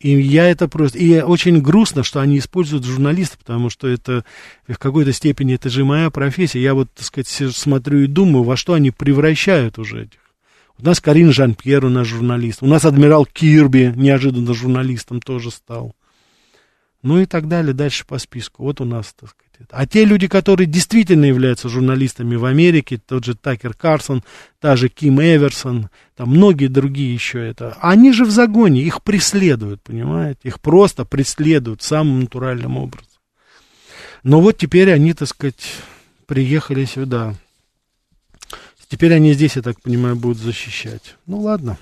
И 0.01 0.11
я 0.11 0.49
это 0.49 0.69
просто... 0.69 0.97
И 0.99 1.21
очень 1.21 1.61
грустно, 1.61 2.05
что 2.05 2.21
они 2.21 2.39
используют 2.39 2.85
журналистов, 2.85 3.41
потому 3.41 3.69
что 3.69 3.89
это 3.89 4.25
в 4.69 4.79
какой-то 4.79 5.13
степени 5.13 5.57
это 5.57 5.69
же 5.71 5.85
моя 5.85 6.11
профессия. 6.11 6.63
Я 6.63 6.75
вот, 6.75 6.89
так 6.95 7.05
сказать, 7.05 7.27
смотрю 7.27 8.03
и 8.03 8.07
думаю, 8.07 8.45
во 8.45 8.57
что 8.57 8.75
они 8.75 8.93
превращают 8.93 9.77
уже 9.79 10.05
этих. 10.05 10.21
У 10.81 10.85
нас 10.85 11.01
Карин 11.01 11.33
Жан-Пьер, 11.33 11.85
у 11.85 11.89
нас 11.89 12.07
журналист. 12.07 12.63
У 12.63 12.67
нас 12.67 12.85
адмирал 12.85 13.27
Кирби 13.27 13.93
неожиданно 13.97 14.55
журналистом 14.55 15.21
тоже 15.21 15.51
стал. 15.51 15.95
Ну 17.03 17.21
и 17.21 17.27
так 17.27 17.49
далее, 17.49 17.75
дальше 17.75 18.05
по 18.07 18.19
списку. 18.19 18.65
Вот 18.65 18.81
у 18.81 18.85
нас, 18.85 19.15
так 19.19 19.31
сказать. 19.31 19.69
А 19.71 19.87
те 19.87 20.05
люди, 20.05 20.29
которые 20.29 20.67
действительно 20.67 21.25
являются 21.25 21.69
журналистами 21.69 22.37
в 22.37 22.45
Америке, 22.45 23.01
тот 23.05 23.25
же 23.25 23.35
Такер 23.35 23.75
Карсон, 23.75 24.23
та 24.61 24.77
же 24.77 24.89
Ким 24.89 25.21
Эверсон, 25.21 25.91
там 26.17 26.31
многие 26.31 26.69
другие 26.69 27.13
еще 27.13 27.45
это, 27.45 27.77
они 27.81 28.13
же 28.13 28.25
в 28.25 28.31
загоне, 28.31 28.83
их 28.83 29.03
преследуют, 29.03 29.83
понимаете? 29.83 30.41
Их 30.45 30.61
просто 30.61 31.05
преследуют 31.05 31.83
самым 31.83 32.21
натуральным 32.21 32.77
образом. 32.77 33.09
Но 34.23 34.41
вот 34.41 34.59
теперь 34.59 34.93
они, 34.93 35.13
так 35.13 35.29
сказать, 35.29 35.73
приехали 36.27 36.85
сюда. 36.85 37.35
Теперь 38.89 39.13
они 39.13 39.35
здесь, 39.35 39.57
я 39.57 39.63
так 39.63 39.81
понимаю, 39.81 40.17
будут 40.17 40.39
защищать. 40.39 41.17
Ну 41.27 41.41
ладно. 41.41 41.79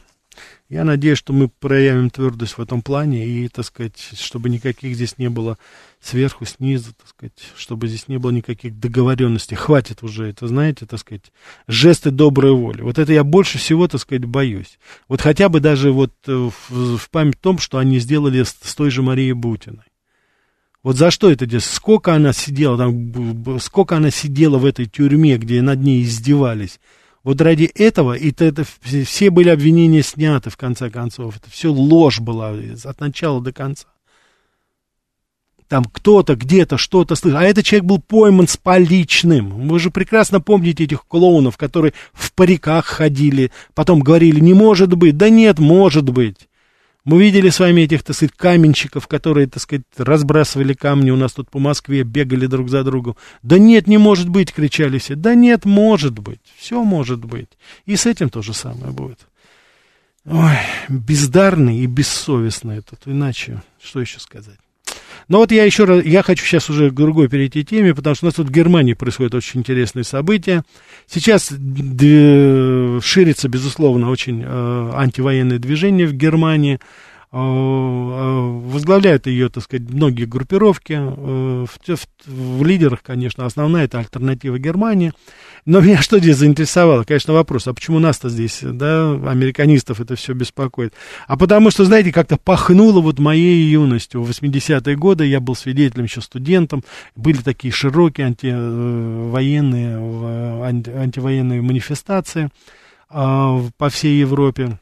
Я 0.68 0.84
надеюсь, 0.84 1.18
что 1.18 1.32
мы 1.32 1.48
проявим 1.48 2.10
твердость 2.10 2.58
в 2.58 2.60
этом 2.60 2.82
плане 2.82 3.25
и, 3.25 3.48
так 3.48 3.64
сказать, 3.64 3.98
чтобы 4.18 4.48
никаких 4.50 4.96
здесь 4.96 5.16
не 5.16 5.30
было 5.30 5.58
сверху, 6.00 6.44
снизу, 6.44 6.92
так 6.92 7.08
сказать, 7.08 7.52
чтобы 7.56 7.86
здесь 7.86 8.08
не 8.08 8.18
было 8.18 8.32
никаких 8.32 8.78
договоренностей. 8.78 9.54
Хватит 9.54 10.02
уже 10.02 10.26
это, 10.26 10.48
знаете, 10.48 10.84
так 10.84 10.98
сказать, 10.98 11.32
жесты 11.68 12.10
доброй 12.10 12.52
воли. 12.52 12.82
Вот 12.82 12.98
это 12.98 13.12
я 13.12 13.22
больше 13.22 13.58
всего, 13.58 13.86
так 13.86 14.00
сказать, 14.00 14.25
боюсь. 14.25 14.78
Вот 15.06 15.20
хотя 15.20 15.48
бы 15.48 15.60
даже 15.60 15.92
вот 15.92 16.12
э, 16.26 16.32
в, 16.68 16.96
в 16.96 17.10
память 17.10 17.36
о 17.36 17.42
том, 17.42 17.58
что 17.58 17.78
они 17.78 18.00
сделали 18.00 18.42
с, 18.42 18.56
с 18.60 18.75
той 18.75 18.90
же 18.90 19.02
Марией 19.02 19.32
Бутиной. 19.32 19.84
Вот 20.87 20.97
за 20.97 21.11
что 21.11 21.33
это 21.33 21.47
здесь? 21.47 21.64
Сколько 21.64 22.14
она 22.14 22.33
сидела 22.33 22.78
там, 22.78 23.59
сколько 23.59 23.97
она 23.97 24.12
сидела 24.12 24.57
в 24.57 24.64
этой 24.64 24.87
тюрьме, 24.87 25.37
где 25.37 25.61
над 25.61 25.81
ней 25.81 26.05
издевались. 26.05 26.78
Вот 27.25 27.40
ради 27.40 27.64
этого, 27.64 28.12
и 28.12 28.31
это, 28.31 28.45
это 28.45 28.64
все 29.05 29.31
были 29.31 29.49
обвинения 29.49 30.05
сняты, 30.05 30.49
в 30.49 30.57
конце 30.57 30.88
концов. 30.88 31.38
Это 31.38 31.50
все 31.50 31.73
ложь 31.73 32.21
была 32.21 32.55
от 32.85 33.00
начала 33.00 33.43
до 33.43 33.52
конца. 33.52 33.88
Там 35.66 35.87
кто-то 35.87 36.37
где-то 36.37 36.78
что-то 36.78 37.16
слышал. 37.16 37.40
А 37.40 37.43
этот 37.43 37.64
человек 37.64 37.85
был 37.85 37.99
пойман 38.00 38.47
с 38.47 38.57
поличным. 38.57 39.66
Вы 39.66 39.81
же 39.81 39.90
прекрасно 39.90 40.40
помните 40.40 40.85
этих 40.85 41.05
клоунов, 41.05 41.57
которые 41.57 41.95
в 42.12 42.33
париках 42.33 42.87
ходили, 42.87 43.50
потом 43.75 43.99
говорили, 43.99 44.38
не 44.38 44.55
может 44.55 44.95
быть. 44.95 45.16
Да 45.16 45.31
нет, 45.31 45.59
может 45.59 46.09
быть. 46.09 46.47
Мы 47.06 47.22
видели 47.22 47.50
с 47.50 47.60
вами 47.60 47.82
этих, 47.82 48.02
так 48.02 48.16
сказать, 48.16 48.34
каменщиков, 48.36 49.06
которые, 49.06 49.46
так 49.46 49.62
сказать, 49.62 49.84
разбрасывали 49.96 50.75
камни 50.75 51.12
у 51.12 51.16
нас 51.16 51.34
тут 51.34 51.48
по 51.48 51.60
Москве, 51.60 52.02
бегали 52.02 52.46
друг 52.46 52.68
за 52.68 52.82
другом. 52.82 53.16
Да 53.44 53.58
нет, 53.58 53.86
не 53.86 53.96
может 53.96 54.28
быть, 54.28 54.52
кричали 54.52 54.98
все. 54.98 55.14
Да 55.14 55.36
нет, 55.36 55.64
может 55.64 56.18
быть. 56.18 56.40
Все 56.56 56.82
может 56.82 57.25
быть. 57.25 57.50
И 57.84 57.94
с 57.94 58.06
этим 58.06 58.28
то 58.28 58.42
же 58.42 58.52
самое 58.52 58.92
будет. 58.92 59.20
Ой, 60.25 60.58
бездарный 60.88 61.78
и 61.78 61.86
бессовестный 61.86 62.78
этот. 62.78 63.02
Иначе, 63.06 63.62
что 63.80 64.00
еще 64.00 64.18
сказать? 64.18 64.58
Но 65.28 65.38
вот 65.38 65.52
я 65.52 65.64
еще 65.64 65.85
раз, 65.85 66.04
я 66.04 66.23
хочу 66.23 66.44
сейчас 66.44 66.70
уже 66.70 66.90
к 66.90 66.94
другой 66.94 67.28
перейти 67.28 67.64
теме, 67.64 67.94
потому 67.94 68.14
что 68.14 68.26
у 68.26 68.28
нас 68.28 68.35
тут 68.35 68.49
в 68.49 68.50
Германии 68.52 68.94
происходят 68.94 69.35
очень 69.35 69.61
интересные 69.61 70.04
события. 70.04 70.62
Сейчас 71.06 71.49
ширится, 71.50 73.49
безусловно, 73.49 74.11
очень 74.11 74.42
э, 74.44 74.90
антивоенное 74.94 75.58
движение 75.58 76.06
в 76.06 76.12
Германии. 76.12 76.80
Э, 77.33 77.38
э, 77.38 78.61
возглавляют 78.71 79.26
ее, 79.26 79.49
так 79.49 79.64
сказать, 79.64 79.90
многие 79.90 80.26
группировки. 80.26 80.92
Э, 80.92 81.66
в, 81.66 81.78
в, 81.87 82.06
в 82.26 82.64
лидерах, 82.64 83.02
конечно, 83.02 83.45
основная 83.45 83.85
это 83.85 83.99
альтернатива 83.99 84.59
Германии. 84.59 85.12
Но 85.64 85.80
меня 85.80 86.00
что 86.00 86.21
здесь 86.21 86.37
заинтересовало? 86.37 87.02
Конечно, 87.02 87.35
вопрос, 87.35 87.66
а 87.66 87.75
почему 87.75 87.99
нас-то 87.99 88.28
здесь, 88.28 88.61
да, 88.62 89.11
американистов 89.11 90.00
это 90.00 90.14
все 90.14 90.35
беспокоит? 90.35 90.95
А 91.26 91.37
потому 91.37 91.73
что, 91.73 91.85
знаете, 91.85 92.12
как-то 92.12 92.37
пахнуло 92.37 93.00
вот 93.00 93.18
моей 93.18 93.68
юностью. 93.71 94.23
В 94.23 94.30
80-е 94.30 94.97
годы 94.97 95.26
я 95.26 95.40
был 95.40 95.56
свидетелем 95.56 96.04
еще 96.04 96.21
студентом. 96.21 96.85
Были 97.16 97.38
такие 97.38 97.73
широкие 97.73 98.28
антивоенные, 98.28 99.97
анти, 100.64 100.90
антивоенные 100.90 101.61
манифестации 101.61 102.50
а, 103.11 103.61
по 103.76 103.88
всей 103.88 104.21
Европе. 104.21 104.78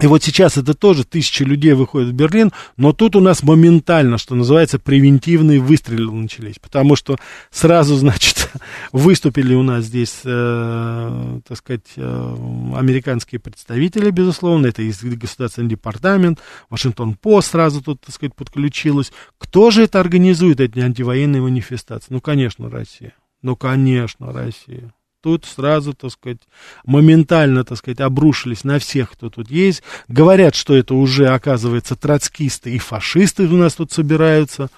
И 0.00 0.06
вот 0.06 0.22
сейчас 0.22 0.58
это 0.58 0.74
тоже 0.74 1.04
тысячи 1.04 1.42
людей 1.42 1.72
выходят 1.72 2.10
в 2.10 2.12
Берлин, 2.12 2.52
но 2.76 2.92
тут 2.92 3.16
у 3.16 3.20
нас 3.20 3.42
моментально, 3.42 4.18
что 4.18 4.34
называется, 4.34 4.78
превентивные 4.78 5.58
выстрелы 5.58 6.12
начались, 6.12 6.58
потому 6.58 6.96
что 6.96 7.16
сразу, 7.50 7.96
значит, 7.96 8.50
выступили 8.92 9.54
у 9.54 9.62
нас 9.62 9.84
здесь, 9.84 10.20
э, 10.24 11.40
так 11.46 11.56
сказать, 11.56 11.86
э, 11.96 12.36
американские 12.76 13.40
представители, 13.40 14.10
безусловно, 14.10 14.66
это 14.66 14.82
и 14.82 14.92
Государственный 15.02 15.68
департамент, 15.68 16.40
Вашингтон-Пост 16.68 17.50
сразу 17.50 17.82
тут, 17.82 18.02
так 18.02 18.14
сказать, 18.14 18.34
подключилась. 18.34 19.12
Кто 19.38 19.70
же 19.70 19.84
это 19.84 20.00
организует, 20.00 20.60
эти 20.60 20.78
антивоенные 20.78 21.40
манифестации? 21.40 22.08
Ну, 22.10 22.20
конечно, 22.20 22.68
Россия. 22.68 23.14
Ну, 23.42 23.56
конечно, 23.56 24.32
Россия 24.32 24.92
тут 25.26 25.44
сразу, 25.44 25.92
так 25.92 26.12
сказать, 26.12 26.38
моментально, 26.84 27.64
так 27.64 27.78
сказать, 27.78 27.98
обрушились 27.98 28.62
на 28.62 28.78
всех, 28.78 29.10
кто 29.10 29.28
тут 29.28 29.50
есть. 29.50 29.82
Говорят, 30.06 30.54
что 30.54 30.76
это 30.76 30.94
уже, 30.94 31.26
оказывается, 31.26 31.96
троцкисты 31.96 32.70
и 32.70 32.78
фашисты 32.78 33.48
у 33.48 33.56
нас 33.56 33.74
тут 33.74 33.90
собираются. 33.90 34.68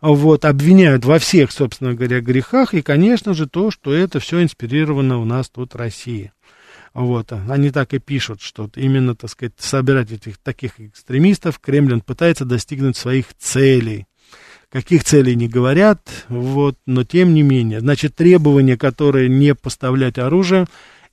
Вот, 0.00 0.44
обвиняют 0.44 1.04
во 1.04 1.18
всех, 1.18 1.50
собственно 1.50 1.94
говоря, 1.94 2.20
грехах. 2.20 2.74
И, 2.74 2.82
конечно 2.82 3.34
же, 3.34 3.48
то, 3.48 3.72
что 3.72 3.92
это 3.92 4.20
все 4.20 4.40
инспирировано 4.40 5.18
у 5.18 5.24
нас 5.24 5.48
тут 5.48 5.74
России. 5.74 6.30
Вот, 6.94 7.32
они 7.32 7.72
так 7.72 7.92
и 7.92 7.98
пишут, 7.98 8.40
что 8.40 8.70
именно, 8.76 9.16
так 9.16 9.30
сказать, 9.30 9.54
собирать 9.58 10.12
этих 10.12 10.38
таких 10.38 10.78
экстремистов 10.78 11.58
Кремль 11.58 12.00
пытается 12.02 12.44
достигнуть 12.44 12.96
своих 12.96 13.34
целей 13.36 14.06
каких 14.70 15.04
целей 15.04 15.34
не 15.34 15.48
говорят, 15.48 16.26
вот, 16.28 16.76
но 16.86 17.04
тем 17.04 17.34
не 17.34 17.42
менее. 17.42 17.80
Значит, 17.80 18.14
требования, 18.14 18.76
которые 18.76 19.28
не 19.28 19.54
поставлять 19.54 20.18
оружие, 20.18 20.66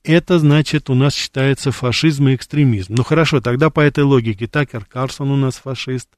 это, 0.04 0.40
значит, 0.40 0.90
у 0.90 0.96
нас 0.96 1.16
считается 1.16 1.72
фашизм 1.72 2.28
и 2.28 2.36
экстремизм. 2.36 2.96
Ну 2.98 3.04
хорошо, 3.04 3.42
тогда 3.42 3.70
по 3.70 3.80
этой 3.80 4.04
логике 4.04 4.48
Такер 4.48 4.86
Карсон 4.86 5.32
у 5.32 5.36
нас 5.36 5.56
фашист. 5.56 6.10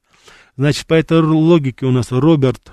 Значит, 0.56 0.86
по 0.86 0.94
этой 0.94 1.20
логике 1.20 1.86
у 1.86 1.90
нас 1.90 2.10
Роберт 2.10 2.72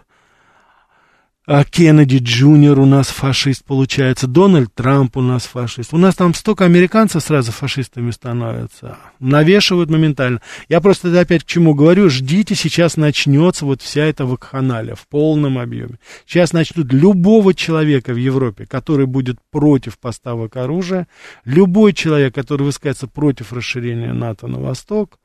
а 1.47 1.63
Кеннеди 1.63 2.17
Джуниор 2.17 2.79
у 2.79 2.85
нас 2.85 3.07
фашист 3.07 3.63
получается, 3.65 4.27
Дональд 4.27 4.73
Трамп 4.73 5.17
у 5.17 5.21
нас 5.21 5.45
фашист. 5.45 5.93
У 5.93 5.97
нас 5.97 6.15
там 6.15 6.33
столько 6.33 6.65
американцев 6.65 7.23
сразу 7.23 7.51
фашистами 7.51 8.11
становятся, 8.11 8.97
навешивают 9.19 9.89
моментально. 9.89 10.41
Я 10.69 10.81
просто 10.81 11.19
опять 11.19 11.43
к 11.43 11.47
чему 11.47 11.75
говорю, 11.75 12.09
ждите, 12.09 12.55
сейчас 12.55 12.97
начнется 12.97 13.65
вот 13.65 13.81
вся 13.81 14.05
эта 14.05 14.25
вакханалия 14.25 14.95
в 14.95 15.07
полном 15.07 15.59
объеме. 15.59 15.99
Сейчас 16.25 16.51
начнут 16.51 16.91
любого 16.91 17.53
человека 17.53 18.13
в 18.13 18.17
Европе, 18.17 18.65
который 18.65 19.05
будет 19.05 19.37
против 19.51 19.99
поставок 19.99 20.55
оружия, 20.57 21.07
любой 21.43 21.93
человек, 21.93 22.33
который 22.33 22.63
высказывается 22.63 23.07
против 23.07 23.53
расширения 23.53 24.13
НАТО 24.13 24.47
на 24.47 24.59
восток, 24.59 25.19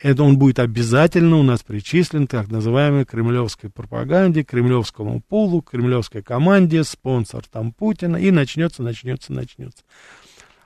это 0.00 0.22
он 0.22 0.38
будет 0.38 0.58
обязательно 0.58 1.36
у 1.36 1.42
нас 1.42 1.62
причислен 1.62 2.26
к 2.26 2.30
так 2.30 2.48
называемой 2.48 3.04
кремлевской 3.04 3.68
пропаганде, 3.68 4.44
кремлевскому 4.44 5.20
пулу, 5.20 5.60
кремлевской 5.60 6.22
команде, 6.22 6.84
спонсор 6.84 7.42
там 7.50 7.72
Путина, 7.72 8.16
и 8.16 8.30
начнется, 8.30 8.82
начнется, 8.82 9.32
начнется. 9.32 9.82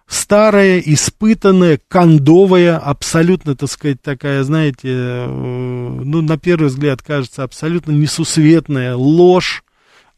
Старая, 0.07 0.79
испытанная, 0.81 1.81
кондовая, 1.89 2.77
абсолютно, 2.77 3.57
так 3.57 3.71
сказать, 3.71 4.03
такая, 4.03 4.43
знаете, 4.43 4.89
э, 4.89 5.27
ну, 5.27 6.21
на 6.21 6.37
первый 6.37 6.69
взгляд 6.69 7.01
кажется 7.01 7.45
абсолютно 7.45 7.93
несусветная 7.93 8.95
ложь, 8.95 9.65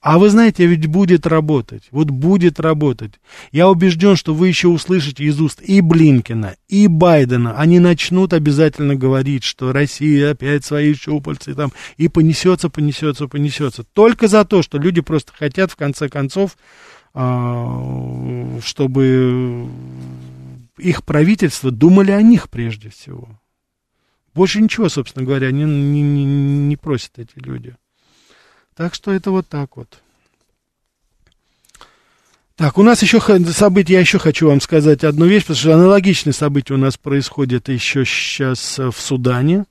а 0.04 0.18
вы 0.18 0.28
знаете, 0.28 0.66
ведь 0.66 0.86
будет 0.86 1.26
работать. 1.26 1.84
Вот 1.90 2.10
будет 2.10 2.60
работать. 2.60 3.14
Я 3.52 3.70
убежден, 3.70 4.16
что 4.16 4.34
вы 4.34 4.48
еще 4.48 4.68
услышите 4.68 5.24
из 5.24 5.40
уст 5.40 5.62
и 5.62 5.80
Блинкина, 5.80 6.56
и 6.68 6.88
Байдена. 6.88 7.58
Они 7.58 7.78
начнут 7.78 8.34
обязательно 8.34 8.96
говорить, 8.96 9.44
что 9.44 9.72
Россия 9.72 10.32
опять 10.32 10.62
свои 10.62 10.92
щупальцы 10.92 11.54
там, 11.54 11.72
и 11.96 12.08
понесется, 12.08 12.68
понесется, 12.68 13.28
понесется. 13.28 13.82
Только 13.94 14.28
за 14.28 14.44
то, 14.44 14.60
что 14.60 14.76
люди 14.76 15.00
просто 15.00 15.32
хотят, 15.34 15.70
в 15.70 15.76
конце 15.76 16.10
концов, 16.10 16.58
а, 17.14 18.60
чтобы 18.62 19.66
их 20.76 21.02
правительство 21.02 21.70
думали 21.70 22.10
о 22.10 22.20
них 22.20 22.50
прежде 22.50 22.90
всего. 22.90 23.40
Больше 24.34 24.60
ничего, 24.60 24.90
собственно 24.90 25.24
говоря, 25.24 25.50
не, 25.50 25.64
не, 25.64 26.24
не 26.24 26.76
просят 26.76 27.18
эти 27.18 27.38
люди. 27.38 27.74
Так 28.76 28.94
что 28.94 29.12
это 29.12 29.30
вот 29.30 29.48
так 29.48 29.76
вот. 29.76 30.00
Так, 32.56 32.78
у 32.78 32.84
нас 32.84 33.02
еще 33.02 33.20
события, 33.52 33.94
я 33.94 34.00
еще 34.00 34.18
хочу 34.18 34.48
вам 34.48 34.60
сказать 34.60 35.02
одну 35.02 35.26
вещь, 35.26 35.42
потому 35.42 35.58
что 35.58 35.74
аналогичные 35.74 36.32
события 36.32 36.74
у 36.74 36.78
нас 36.78 36.96
происходят 36.96 37.68
еще 37.68 38.04
сейчас 38.04 38.78
в 38.78 38.94
Судане. 38.96 39.64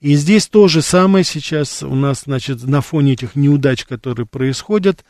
И 0.00 0.14
здесь 0.14 0.46
то 0.46 0.68
же 0.68 0.82
самое 0.82 1.24
сейчас 1.24 1.82
у 1.82 1.94
нас, 1.96 2.22
значит, 2.24 2.62
на 2.62 2.80
фоне 2.80 3.14
этих 3.14 3.34
неудач, 3.34 3.84
которые 3.84 4.26
происходят, 4.26 5.04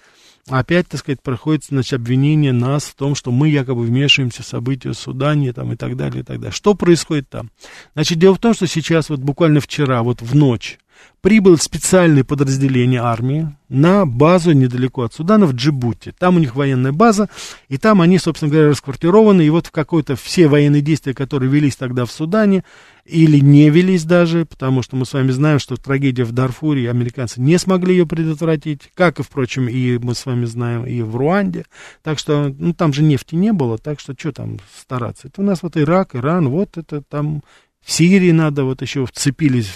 опять, 0.49 0.89
так 0.89 1.01
сказать, 1.01 1.21
проходит, 1.21 1.65
значит, 1.65 1.93
обвинение 1.93 2.53
нас 2.53 2.85
в 2.85 2.95
том, 2.95 3.15
что 3.15 3.31
мы 3.31 3.51
якобы 3.51 3.83
вмешиваемся 3.83 4.43
в 4.43 4.47
события 4.47 4.91
в 4.91 4.95
Судане, 4.95 5.53
там, 5.53 5.73
и 5.73 5.77
так 5.77 5.97
далее, 5.97 6.23
и 6.23 6.25
так 6.25 6.39
далее. 6.39 6.53
Что 6.53 6.73
происходит 6.75 7.29
там? 7.29 7.51
Значит, 7.93 8.19
дело 8.19 8.35
в 8.35 8.39
том, 8.39 8.55
что 8.55 8.67
сейчас, 8.67 9.11
вот 9.11 9.21
буквально 9.21 9.61
вчера, 9.61 10.03
вот 10.03 10.23
в 10.23 10.35
ночь, 10.35 10.79
прибыло 11.23 11.57
специальное 11.57 12.25
подразделение 12.25 13.01
армии 13.01 13.49
на 13.69 14.05
базу 14.05 14.53
недалеко 14.53 15.03
от 15.03 15.15
Судана 15.15 15.47
в 15.47 15.55
Джибути. 15.55 16.13
Там 16.19 16.37
у 16.37 16.39
них 16.41 16.57
военная 16.57 16.93
база, 16.93 17.29
и 17.69 17.79
там 17.79 18.01
они, 18.01 18.19
собственно 18.19 18.51
говоря, 18.51 18.69
расквартированы, 18.69 19.43
и 19.43 19.51
вот 19.51 19.69
в 19.69 19.71
какой-то 19.71 20.17
все 20.17 20.49
военные 20.49 20.83
действия, 20.83 21.15
которые 21.15 21.51
велись 21.51 21.77
тогда 21.77 22.05
в 22.05 22.13
Судане, 22.13 22.65
или 23.05 23.39
не 23.39 23.71
велись 23.71 24.05
даже, 24.05 24.47
потому 24.47 24.83
что 24.83 24.97
мы 24.97 25.07
с 25.07 25.13
вами 25.13 25.31
знаем, 25.31 25.59
что 25.59 25.77
трагедия 25.77 26.25
в 26.25 26.33
Дарфуре, 26.33 26.91
американцы 26.91 27.41
не 27.41 27.59
смогли 27.59 27.95
ее 27.95 28.07
предотвратить, 28.07 28.91
как 28.95 29.21
и, 29.21 29.23
впрочем, 29.23 29.69
и 29.69 29.99
мы 29.99 30.15
с 30.15 30.27
вами 30.27 30.45
знаем, 30.45 30.85
и 30.85 31.03
в 31.03 31.17
Руанде, 31.17 31.65
так 32.03 32.19
что, 32.19 32.55
ну, 32.59 32.75
там 32.75 32.93
же 32.93 33.03
нефти 33.03 33.37
не 33.37 33.53
было, 33.53 33.79
так 33.79 34.01
что, 34.01 34.15
что 34.19 34.33
там 34.33 34.59
стараться? 34.77 35.29
Это 35.29 35.41
у 35.41 35.45
нас 35.45 35.63
вот 35.63 35.77
Ирак, 35.77 36.15
Иран, 36.15 36.49
вот 36.49 36.77
это 36.77 37.01
там 37.01 37.43
в 37.85 37.91
Сирии 37.91 38.31
надо, 38.31 38.65
вот 38.65 38.83
еще 38.83 39.05
вцепились 39.07 39.71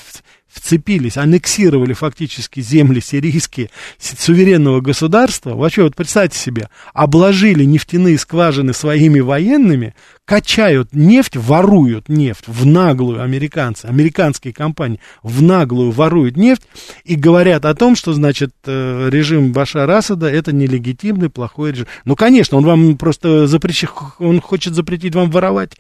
вцепились, 0.57 1.17
аннексировали 1.17 1.93
фактически 1.93 2.61
земли 2.61 3.01
сирийские 3.01 3.71
суверенного 3.99 4.81
государства, 4.81 5.55
вообще 5.55 5.83
вот 5.83 5.95
представьте 5.95 6.39
себе, 6.39 6.69
обложили 6.95 7.65
нефтяные 7.65 8.19
скважины 8.19 8.73
своими 8.73 9.21
военными, 9.21 9.95
качают 10.25 10.93
нефть, 10.93 11.37
воруют 11.37 12.09
нефть 12.09 12.45
в 12.49 12.67
наглую 12.67 13.23
американцы, 13.23 13.87
американские 13.87 14.53
компании 14.53 15.01
в 15.23 15.41
наглую 15.43 15.93
воруют 15.93 16.37
нефть 16.37 16.63
и 17.05 17.15
говорят 17.15 17.65
о 17.65 17.75
том, 17.75 17.95
что, 17.95 18.13
значит, 18.13 18.53
э, 18.65 19.09
режим 19.11 19.53
Башара 19.53 19.99
Асада 19.99 20.27
это 20.27 20.53
нелегитимный, 20.53 21.31
плохой 21.31 21.73
режим. 21.73 21.87
Ну, 22.05 22.17
конечно, 22.17 22.59
он 22.59 22.65
вам 22.65 22.97
просто 22.97 23.47
запрещает, 23.47 23.93
он 24.19 24.41
хочет 24.41 24.75
запретить 24.75 25.15
вам 25.15 25.31
воровать 25.31 25.73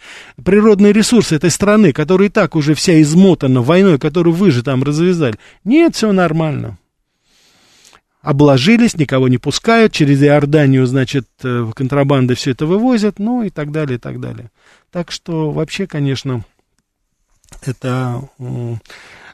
природные 0.44 0.92
ресурсы 0.92 1.34
этой 1.34 1.50
страны, 1.50 1.92
которая 1.92 2.28
и 2.28 2.30
так 2.30 2.54
уже 2.54 2.74
вся 2.74 3.00
измотана 3.02 3.62
войной, 3.62 3.98
которую 3.98 4.34
вы 4.34 4.50
же 4.50 4.62
там 4.66 4.82
развязали. 4.82 5.36
Нет, 5.64 5.94
все 5.94 6.10
нормально 6.12 6.76
обложились, 8.20 8.96
никого 8.96 9.28
не 9.28 9.38
пускают, 9.38 9.92
через 9.92 10.20
Иорданию, 10.20 10.84
значит, 10.86 11.28
э, 11.44 11.70
контрабанды 11.76 12.34
все 12.34 12.50
это 12.50 12.66
вывозят, 12.66 13.20
ну 13.20 13.44
и 13.44 13.50
так 13.50 13.70
далее, 13.70 13.98
и 13.98 14.00
так 14.00 14.18
далее. 14.18 14.50
Так 14.90 15.12
что 15.12 15.52
вообще, 15.52 15.86
конечно, 15.86 16.44
это 17.62 18.28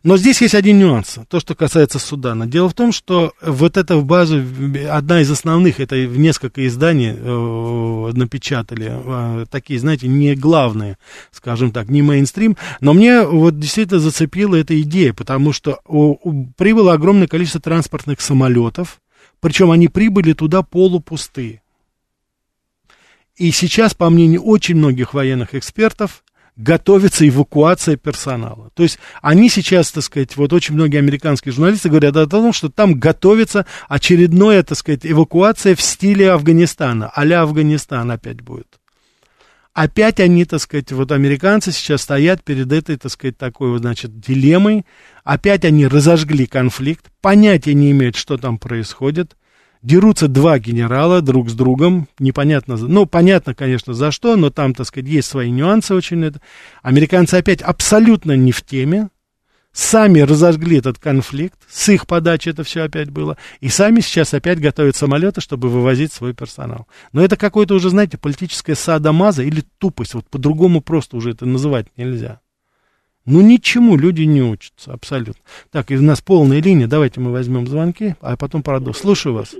но 0.03 0.17
здесь 0.17 0.41
есть 0.43 0.55
один 0.55 0.79
нюанс, 0.79 1.19
то, 1.29 1.39
что 1.39 1.55
касается 1.55 1.99
Судана. 1.99 2.47
Дело 2.47 2.69
в 2.69 2.75
том, 2.75 2.91
что 2.93 3.33
вот 3.41 3.77
эта 3.77 3.97
база, 4.01 4.45
одна 4.91 5.21
из 5.21 5.31
основных, 5.31 5.79
это 5.79 5.95
в 5.95 6.19
несколько 6.19 6.67
изданий 6.67 7.15
э, 7.17 8.13
напечатали, 8.13 8.91
э, 8.93 9.47
такие, 9.49 9.79
знаете, 9.79 10.09
не 10.09 10.35
главные, 10.35 10.99
скажем 11.31 11.71
так, 11.71 11.89
не 11.89 12.03
мейнстрим, 12.03 12.57
но 12.81 12.95
мне 12.95 13.23
вот 13.23 13.59
действительно 13.61 14.01
зацепила 14.01 14.57
эта 14.57 14.81
идея, 14.81 15.13
потому 15.13 15.53
что 15.53 15.81
у, 15.87 16.17
у, 16.23 16.47
прибыло 16.57 16.95
огромное 16.95 17.29
количество 17.29 17.61
транспортных 17.61 18.21
самолетов, 18.21 19.01
причем 19.41 19.71
они 19.71 19.89
прибыли 19.89 20.33
туда 20.33 20.63
полупустые. 20.63 21.63
И 23.37 23.51
сейчас, 23.51 23.95
по 23.95 24.11
мнению 24.11 24.43
очень 24.43 24.77
многих 24.77 25.15
военных 25.15 25.55
экспертов, 25.55 26.22
готовится 26.57 27.27
эвакуация 27.27 27.97
персонала. 27.97 28.71
То 28.75 28.83
есть 28.83 28.99
они 29.23 29.49
сейчас, 29.49 29.91
так 29.91 30.05
сказать, 30.05 30.37
вот 30.37 30.53
очень 30.53 30.75
многие 30.75 30.99
американские 30.99 31.53
журналисты 31.53 31.89
говорят 31.89 32.17
о 32.17 32.27
том, 32.27 32.53
что 32.53 32.69
там 32.69 32.99
готовится 32.99 33.67
очередная, 33.89 34.63
так 34.63 34.79
сказать, 34.79 35.01
эвакуация 35.05 35.75
в 35.75 35.81
стиле 35.81 36.31
Афганистана, 36.31 37.11
а-ля 37.15 37.43
Афганистан 37.43 38.11
опять 38.11 38.41
будет. 38.43 38.79
Опять 39.75 40.21
они, 40.21 40.45
так 40.45 40.61
сказать, 40.61 40.93
вот 40.93 41.13
американцы 41.13 41.73
сейчас 41.73 42.03
стоят 42.03 42.45
перед 42.45 42.71
этой, 42.71 42.99
так 42.99 43.11
сказать, 43.11 43.39
такой 43.39 43.71
вот, 43.71 43.79
значит, 43.79 44.21
дилеммой. 44.21 44.85
Опять 45.25 45.65
они 45.65 45.87
разожгли 45.87 46.45
конфликт, 46.45 47.07
понятия 47.23 47.73
не 47.73 47.91
имеют, 47.93 48.17
что 48.17 48.37
там 48.37 48.59
происходит. 48.59 49.35
Дерутся 49.83 50.29
два 50.29 50.61
генерала 50.61 51.23
друг 51.23 51.51
с 51.51 51.55
другом, 51.55 52.07
непонятно, 52.21 52.77
ну, 52.77 53.05
понятно, 53.05 53.53
конечно, 53.53 53.95
за 53.95 54.13
что, 54.13 54.37
но 54.37 54.51
там, 54.51 54.75
так 54.75 54.87
сказать, 54.87 55.11
есть 55.11 55.29
свои 55.29 55.51
нюансы 55.51 55.93
очень. 55.93 56.25
Это. 56.25 56.41
Американцы 56.83 57.35
опять 57.35 57.63
абсолютно 57.63 58.37
не 58.37 58.53
в 58.53 58.63
теме, 58.63 59.09
сами 59.73 60.21
разожгли 60.21 60.79
этот 60.79 61.01
конфликт, 61.01 61.59
с 61.69 61.89
их 61.89 62.07
подачи 62.07 62.51
это 62.51 62.63
все 62.63 62.83
опять 62.83 63.11
было, 63.11 63.37
и 63.61 63.69
сами 63.69 64.01
сейчас 64.01 64.33
опять 64.35 64.61
готовят 64.61 64.95
самолеты, 64.95 65.41
чтобы 65.41 65.69
вывозить 65.69 66.13
свой 66.13 66.33
персонал. 66.33 66.87
Но 67.13 67.25
это 67.25 67.37
какое-то 67.37 67.75
уже, 67.75 67.91
знаете, 67.91 68.19
политическая 68.19 68.77
садомаза 68.77 69.43
или 69.43 69.65
тупость, 69.79 70.15
вот 70.15 70.29
по-другому 70.29 70.81
просто 70.81 71.17
уже 71.17 71.31
это 71.31 71.45
называть 71.45 71.87
нельзя. 71.97 72.41
Ну, 73.25 73.41
ничему 73.41 73.97
люди 73.97 74.23
не 74.23 74.43
учатся, 74.43 74.93
абсолютно. 74.93 75.43
Так, 75.71 75.91
и 75.91 75.97
у 75.97 76.03
нас 76.03 76.21
полная 76.21 76.61
линия, 76.61 76.89
давайте 76.89 77.21
мы 77.21 77.31
возьмем 77.31 77.67
звонки, 77.67 78.17
а 78.21 78.37
потом 78.37 78.63
продолжим. 78.63 79.01
Слушаю 79.01 79.35
вас. 79.35 79.55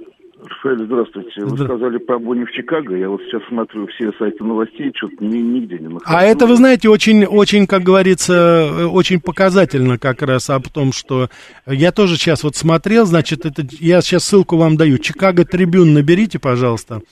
Рафаэль, 0.63 0.87
здравствуйте. 0.87 1.45
Вы 1.45 1.59
сказали 1.59 1.99
про 1.99 2.19
Бонни 2.19 2.45
в 2.45 2.53
Чикаго. 2.53 2.97
Я 2.97 3.09
вот 3.09 3.21
сейчас 3.23 3.43
смотрю 3.49 3.87
все 3.89 4.13
сайты 4.19 4.45
новостей, 4.45 4.93
что-то 4.95 5.25
нигде 5.25 5.79
не 5.79 5.89
нахожу. 5.89 6.05
А 6.07 6.23
это, 6.23 6.47
вы 6.47 6.57
знаете, 6.57 6.89
очень, 6.89 7.25
очень, 7.25 7.67
как 7.67 7.83
говорится, 7.83 8.89
очень 8.91 9.21
показательно 9.21 9.99
как 9.99 10.23
раз 10.23 10.51
об 10.51 10.69
том, 10.69 10.93
что 10.93 11.29
я 11.67 11.93
тоже 11.93 12.17
сейчас 12.17 12.45
вот 12.45 12.57
смотрел, 12.57 13.07
значит, 13.07 13.45
это, 13.45 13.63
я 13.81 14.01
сейчас 14.03 14.25
ссылку 14.25 14.57
вам 14.57 14.77
даю. 14.77 14.99
Чикаго 14.99 15.45
Трибюн 15.45 15.95
наберите, 15.95 16.39
пожалуйста. 16.39 17.03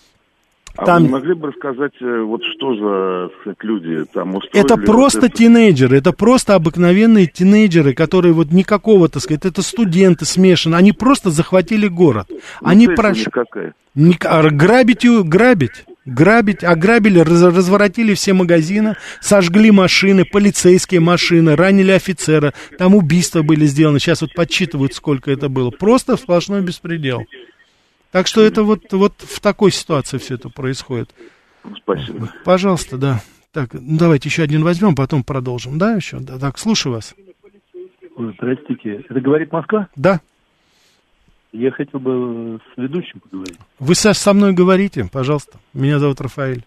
А 0.81 0.87
там... 0.87 1.03
вы 1.03 1.09
не 1.09 1.13
могли 1.13 1.35
бы 1.35 1.49
рассказать, 1.49 1.93
э, 2.01 2.21
вот 2.23 2.41
что 2.43 2.75
за 2.75 3.31
сказать, 3.41 3.59
люди 3.63 4.05
там 4.15 4.35
устроили? 4.35 4.65
Это 4.65 4.77
просто 4.79 5.21
вот 5.21 5.29
это... 5.29 5.37
тинейджеры, 5.37 5.99
это 5.99 6.13
просто 6.13 6.55
обыкновенные 6.55 7.27
тинейджеры, 7.27 7.93
которые 7.93 8.33
вот 8.33 8.51
никакого, 8.51 9.11
так 9.11 9.23
сказать, 9.23 9.45
это 9.45 9.61
студенты 9.61 10.25
смешаны, 10.25 10.77
они 10.77 10.93
просто 10.93 11.31
захватили 11.31 11.87
город. 11.87 12.29
Ну, 12.31 12.39
они 12.63 12.89
прошли... 12.89 13.27
Ник... 13.95 14.25
А, 14.25 14.49
грабить, 14.49 15.05
грабить. 15.07 15.85
Грабить, 16.07 16.65
ограбили, 16.65 17.19
раз, 17.19 17.43
разворотили 17.43 18.15
все 18.15 18.33
магазины, 18.33 18.97
сожгли 19.21 19.71
машины, 19.71 20.25
полицейские 20.25 21.01
машины, 21.01 21.57
ранили 21.57 21.91
офицера, 21.91 22.55
там 22.79 22.95
убийства 22.95 23.43
были 23.43 23.67
сделаны, 23.67 24.01
сейчас 24.01 24.23
вот 24.23 24.33
подсчитывают, 24.35 24.95
сколько 24.95 25.31
это 25.31 25.51
было. 25.51 25.71
Просто 25.71 26.17
сплошной 26.17 26.63
беспредел. 26.63 27.27
Так 28.11 28.27
что 28.27 28.43
это 28.43 28.65
вот, 28.65 28.93
вот 28.93 29.15
в 29.19 29.41
такой 29.41 29.71
ситуации 29.71 30.19
все 30.19 30.35
это 30.35 30.49
происходит. 30.49 31.15
Спасибо. 31.77 32.33
Пожалуйста, 32.45 32.99
да. 32.99 33.21
Так, 33.53 33.75
ну 33.75 33.99
давайте 33.99 34.29
еще 34.29 34.43
один 34.43 34.63
возьмем, 34.63 34.95
потом 34.95 35.25
продолжим. 35.25 35.79
Да, 35.79 35.95
еще? 35.95 36.19
Да, 36.19 36.39
так, 36.39 36.59
слушаю 36.59 36.95
вас. 36.95 37.15
Здравствуйте. 38.17 39.05
Это 39.09 39.21
говорит 39.21 39.53
Москва? 39.53 39.89
Да. 39.97 40.21
Я 41.53 41.73
хотел 41.73 41.99
бы 41.99 42.61
с 42.75 42.79
ведущим 42.79 43.21
поговорить. 43.21 43.59
Вы 43.79 43.95
со, 43.95 44.13
со 44.13 44.33
мной 44.33 44.53
говорите, 44.53 45.09
пожалуйста. 45.11 45.59
Меня 45.73 45.99
зовут 45.99 46.21
Рафаэль. 46.21 46.65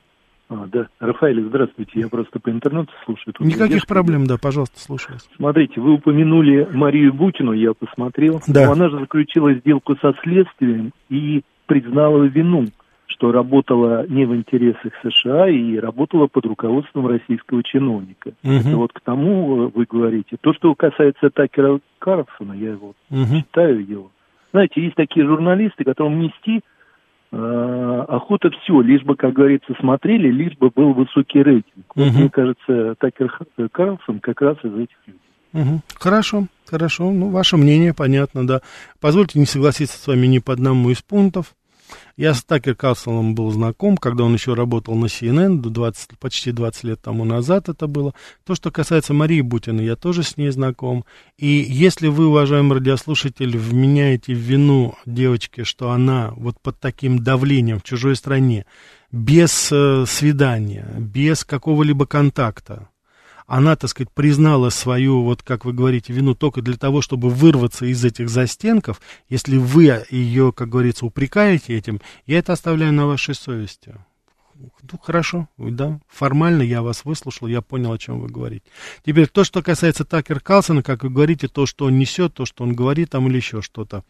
А, 0.49 0.67
да. 0.67 0.88
Рафаэль, 0.99 1.41
здравствуйте. 1.41 1.99
Я 2.01 2.10
просто 2.10 2.39
по 2.39 2.49
интернету 2.49 2.91
слушаю. 3.06 3.34
Тут 3.34 3.47
Никаких 3.47 3.88
проблем, 3.88 4.25
да, 4.25 4.38
пожалуйста, 4.41 4.79
слушаю. 4.79 5.17
Смотрите, 5.36 5.79
вы 5.79 5.93
упомянули 5.93 6.67
Марию 6.71 7.13
Бутину, 7.13 7.53
я 7.53 7.73
посмотрел. 7.73 8.41
Да. 8.47 8.65
Но 8.65 8.71
она 8.73 8.89
же 8.89 8.99
заключила 8.99 9.53
сделку 9.53 9.95
со 9.97 10.13
следствием 10.21 10.91
и 11.10 11.43
признала 11.65 12.23
вину, 12.23 12.65
что 13.08 13.32
работала 13.32 14.06
не 14.08 14.25
в 14.25 14.36
интересах 14.36 14.91
США 15.01 15.47
и 15.47 15.77
работала 15.77 16.27
под 16.27 16.45
руководством 16.45 17.08
российского 17.08 17.63
чиновника. 17.63 18.34
Угу. 18.43 18.51
Это 18.51 18.77
вот 18.77 18.93
к 18.93 18.99
тому 19.01 19.63
э, 19.63 19.71
вы 19.73 19.86
говорите. 19.89 20.38
То, 20.41 20.53
что 20.53 20.75
касается 20.75 21.29
Такера 21.29 21.79
Карлсона, 21.99 22.53
я 22.53 22.71
его 22.71 22.93
угу. 23.10 23.38
читаю 23.38 23.86
его. 23.86 24.12
Знаете, 24.51 24.82
есть 24.82 24.95
такие 24.95 25.25
журналисты, 25.25 25.84
которым 25.84 26.19
нести 26.19 26.62
охота 27.34 28.50
все, 28.62 28.82
лишь 28.82 29.04
бы, 29.04 29.15
как 29.15 29.34
говорится, 29.34 29.74
смотрели, 29.80 30.30
лишь 30.30 30.56
бы 30.58 30.69
был 30.69 30.93
высокий 30.93 31.41
рейтинг. 31.41 31.86
Вот, 31.96 32.08
угу. 32.08 32.17
Мне 32.19 32.30
кажется, 32.30 32.96
Такер 33.00 33.32
Карлсон 33.72 34.19
как 34.19 34.41
раз 34.41 34.58
из 34.63 34.74
этих 34.74 34.98
людей. 35.08 35.19
Угу. 35.54 35.82
Хорошо, 35.96 36.48
хорошо. 36.69 37.12
Ну, 37.12 37.30
ваше 37.30 37.58
мнение, 37.58 37.93
понятно, 37.93 38.46
да. 38.46 38.62
Позвольте 39.00 39.39
не 39.39 39.46
согласиться 39.46 39.98
с 39.98 40.08
вами 40.08 40.28
ни 40.28 40.39
по 40.39 40.54
одному 40.54 40.89
из 40.89 41.02
пунктов. 41.02 41.56
Я 42.17 42.34
с 42.34 42.43
Такер 42.43 42.75
Карлсоном 42.75 43.36
был 43.36 43.51
знаком, 43.51 43.97
когда 43.97 44.23
он 44.23 44.34
еще 44.34 44.53
работал 44.53 44.95
на 44.95 45.06
CNN, 45.06 45.60
20, 45.60 46.19
почти 46.19 46.51
20 46.51 46.84
лет 46.84 47.01
тому 47.01 47.25
назад 47.25 47.69
это 47.69 47.88
было. 47.88 48.13
То, 48.45 48.56
что 48.56 48.71
касается 48.71 49.13
Марии 49.13 49.41
Бутиной, 49.41 49.86
я 49.86 49.95
тоже 49.95 50.23
с 50.23 50.38
ней 50.38 50.49
знаком. 50.49 51.06
И 51.38 51.47
если 51.47 52.08
вы, 52.08 52.27
уважаемый 52.27 52.77
радиослушатель, 52.77 53.58
вменяете 53.58 54.34
в 54.34 54.38
вину 54.38 54.95
девочке, 55.06 55.63
что 55.63 55.91
она 55.91 56.34
вот 56.36 56.60
под 56.62 56.79
таким 56.79 57.19
давлением 57.19 57.79
в 57.79 57.84
чужой 57.84 58.15
стране, 58.15 58.65
без 59.12 59.69
э, 59.71 60.06
свидания, 60.08 60.88
без 60.97 61.43
какого-либо 61.45 62.06
контакта, 62.06 62.89
она, 63.55 63.75
так 63.75 63.87
сказать, 63.91 64.09
признала 64.11 64.71
свою, 64.71 65.21
вот 65.21 65.43
как 65.43 65.63
вы 65.63 65.73
говорите, 65.73 66.11
вину 66.11 66.33
только 66.33 66.63
для 66.63 66.75
того, 66.75 67.03
чтобы 67.03 67.29
вырваться 67.29 67.85
из 67.85 68.03
этих 68.03 68.27
застенков, 68.27 68.99
если 69.29 69.57
вы 69.57 70.03
ее, 70.09 70.51
как 70.51 70.69
говорится, 70.69 71.05
упрекаете 71.05 71.77
этим, 71.77 72.01
я 72.25 72.39
это 72.39 72.53
оставляю 72.53 72.93
на 72.93 73.05
вашей 73.05 73.35
совести. 73.35 73.93
Ну, 74.55 74.97
хорошо, 74.99 75.47
да, 75.59 75.99
формально 76.07 76.63
я 76.63 76.81
вас 76.81 77.05
выслушал, 77.05 77.45
я 77.47 77.61
понял, 77.61 77.91
о 77.91 77.99
чем 77.99 78.21
вы 78.21 78.27
говорите. 78.27 78.65
Теперь 79.05 79.27
то, 79.27 79.43
что 79.43 79.61
касается 79.61 80.03
Такер 80.03 80.39
Калсона, 80.39 80.81
как 80.81 81.03
вы 81.03 81.11
говорите, 81.11 81.47
то, 81.47 81.67
что 81.67 81.85
он 81.85 81.99
несет, 81.99 82.33
то, 82.33 82.47
что 82.47 82.63
он 82.63 82.73
говорит 82.73 83.11
там 83.11 83.27
или 83.27 83.35
еще 83.35 83.61
что-то. 83.61 84.03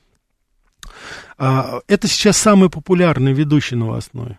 А, 1.37 1.81
это 1.87 2.07
сейчас 2.07 2.37
самый 2.37 2.69
популярный 2.69 3.33
ведущий 3.33 3.75
новостной. 3.75 4.37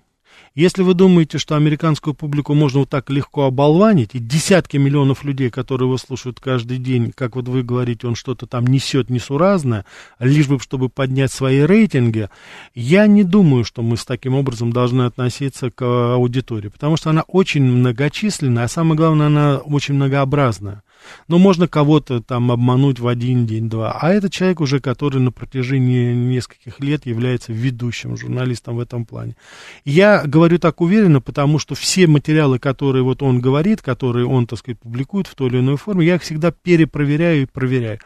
Если 0.54 0.84
вы 0.84 0.94
думаете, 0.94 1.38
что 1.38 1.56
американскую 1.56 2.14
публику 2.14 2.54
можно 2.54 2.78
вот 2.80 2.88
так 2.88 3.10
легко 3.10 3.46
оболванить, 3.46 4.10
и 4.14 4.20
десятки 4.20 4.76
миллионов 4.76 5.24
людей, 5.24 5.50
которые 5.50 5.88
его 5.88 5.98
слушают 5.98 6.38
каждый 6.38 6.78
день, 6.78 7.12
как 7.12 7.34
вот 7.34 7.48
вы 7.48 7.64
говорите, 7.64 8.06
он 8.06 8.14
что-то 8.14 8.46
там 8.46 8.64
несет 8.68 9.10
несуразное, 9.10 9.84
лишь 10.20 10.46
бы 10.46 10.60
чтобы 10.60 10.88
поднять 10.88 11.32
свои 11.32 11.62
рейтинги, 11.62 12.28
я 12.72 13.08
не 13.08 13.24
думаю, 13.24 13.64
что 13.64 13.82
мы 13.82 13.96
с 13.96 14.04
таким 14.04 14.36
образом 14.36 14.72
должны 14.72 15.02
относиться 15.02 15.72
к 15.72 15.82
аудитории, 16.14 16.68
потому 16.68 16.96
что 16.96 17.10
она 17.10 17.22
очень 17.22 17.64
многочисленная, 17.64 18.64
а 18.64 18.68
самое 18.68 18.94
главное, 18.94 19.26
она 19.26 19.56
очень 19.56 19.94
многообразная. 19.94 20.83
Но 21.28 21.38
можно 21.38 21.68
кого-то 21.68 22.20
там 22.20 22.50
обмануть 22.50 23.00
в 23.00 23.06
один 23.06 23.46
день, 23.46 23.68
два. 23.68 23.98
А 24.00 24.10
это 24.10 24.30
человек 24.30 24.60
уже, 24.60 24.80
который 24.80 25.20
на 25.20 25.32
протяжении 25.32 26.14
нескольких 26.14 26.80
лет 26.80 27.06
является 27.06 27.52
ведущим 27.52 28.16
журналистом 28.16 28.76
в 28.76 28.80
этом 28.80 29.04
плане. 29.06 29.36
Я 29.84 30.24
говорю 30.24 30.58
так 30.58 30.80
уверенно, 30.80 31.20
потому 31.20 31.58
что 31.58 31.74
все 31.74 32.06
материалы, 32.06 32.58
которые 32.58 33.02
вот 33.02 33.22
он 33.22 33.40
говорит, 33.40 33.82
которые 33.82 34.26
он, 34.26 34.46
так 34.46 34.58
сказать, 34.58 34.80
публикует 34.80 35.26
в 35.26 35.34
той 35.34 35.48
или 35.48 35.58
иной 35.58 35.76
форме, 35.76 36.06
я 36.06 36.16
их 36.16 36.22
всегда 36.22 36.50
перепроверяю 36.50 37.42
и 37.42 37.46
проверяю. 37.46 37.98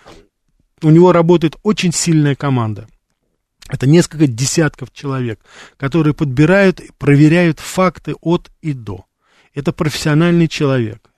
У 0.82 0.90
него 0.90 1.12
работает 1.12 1.56
очень 1.62 1.92
сильная 1.92 2.34
команда. 2.34 2.87
Это 3.68 3.87
несколько 3.87 4.26
десятков 4.26 4.92
человек, 4.92 5.40
которые 5.76 6.14
подбирают, 6.14 6.80
проверяют 6.98 7.61
факты 7.61 8.14
от 8.20 8.50
и 8.62 8.72
до. 8.72 9.04
Это 9.54 9.72
профессиональный 9.72 10.48
человек. 10.48 11.11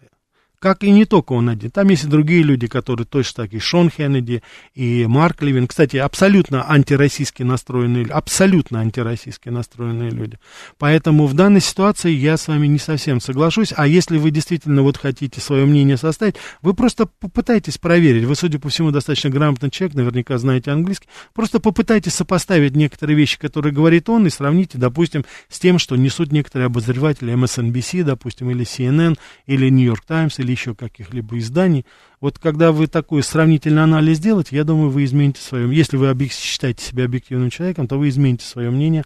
Как 0.60 0.84
и 0.84 0.90
не 0.90 1.06
только 1.06 1.32
он 1.32 1.48
один. 1.48 1.70
Там 1.70 1.88
есть 1.88 2.04
и 2.04 2.06
другие 2.06 2.42
люди, 2.42 2.66
которые 2.66 3.06
точно 3.06 3.44
так, 3.44 3.54
и 3.54 3.58
Шон 3.58 3.88
Хеннеди, 3.88 4.42
и 4.74 5.06
Марк 5.06 5.40
Левин. 5.40 5.66
Кстати, 5.66 5.96
абсолютно 5.96 6.70
антироссийски 6.70 7.42
настроенные, 7.42 8.04
абсолютно 8.04 8.80
антироссийски 8.80 9.48
настроенные 9.48 10.10
люди. 10.10 10.38
Поэтому 10.76 11.26
в 11.26 11.32
данной 11.32 11.62
ситуации 11.62 12.10
я 12.10 12.36
с 12.36 12.46
вами 12.46 12.66
не 12.66 12.78
совсем 12.78 13.22
соглашусь. 13.22 13.72
А 13.74 13.86
если 13.86 14.18
вы 14.18 14.30
действительно 14.30 14.82
вот 14.82 14.98
хотите 14.98 15.40
свое 15.40 15.64
мнение 15.64 15.96
составить, 15.96 16.36
вы 16.60 16.74
просто 16.74 17.06
попытайтесь 17.06 17.78
проверить. 17.78 18.24
Вы, 18.24 18.36
судя 18.36 18.58
по 18.58 18.68
всему, 18.68 18.90
достаточно 18.90 19.30
грамотный 19.30 19.70
человек, 19.70 19.96
наверняка 19.96 20.36
знаете 20.36 20.72
английский. 20.72 21.08
Просто 21.32 21.60
попытайтесь 21.60 22.12
сопоставить 22.12 22.76
некоторые 22.76 23.16
вещи, 23.16 23.38
которые 23.38 23.72
говорит 23.72 24.10
он, 24.10 24.26
и 24.26 24.30
сравните, 24.30 24.76
допустим, 24.76 25.24
с 25.48 25.58
тем, 25.58 25.78
что 25.78 25.96
несут 25.96 26.32
некоторые 26.32 26.66
обозреватели 26.66 27.32
MSNBC, 27.32 28.02
допустим, 28.04 28.50
или 28.50 28.66
CNN, 28.66 29.16
или 29.46 29.70
New 29.70 29.86
York 29.86 30.04
Times, 30.04 30.38
или 30.38 30.49
или 30.50 30.56
еще 30.56 30.74
каких-либо 30.74 31.38
изданий. 31.38 31.86
Вот 32.20 32.38
когда 32.38 32.72
вы 32.72 32.86
такой 32.86 33.22
сравнительный 33.22 33.82
анализ 33.82 34.18
делаете, 34.18 34.56
я 34.56 34.64
думаю, 34.64 34.90
вы 34.90 35.04
измените 35.04 35.40
свое... 35.40 35.74
Если 35.74 35.96
вы 35.96 36.08
объек... 36.08 36.32
считаете 36.32 36.84
себя 36.84 37.04
объективным 37.04 37.50
человеком, 37.50 37.86
то 37.86 37.98
вы 37.98 38.08
измените 38.08 38.44
свое 38.44 38.70
мнение 38.70 39.04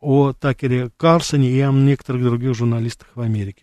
о 0.00 0.32
Такере 0.32 0.90
Карлсоне 0.96 1.50
и 1.50 1.60
о 1.60 1.70
некоторых 1.70 2.24
других 2.24 2.54
журналистах 2.54 3.08
в 3.14 3.20
Америке. 3.20 3.62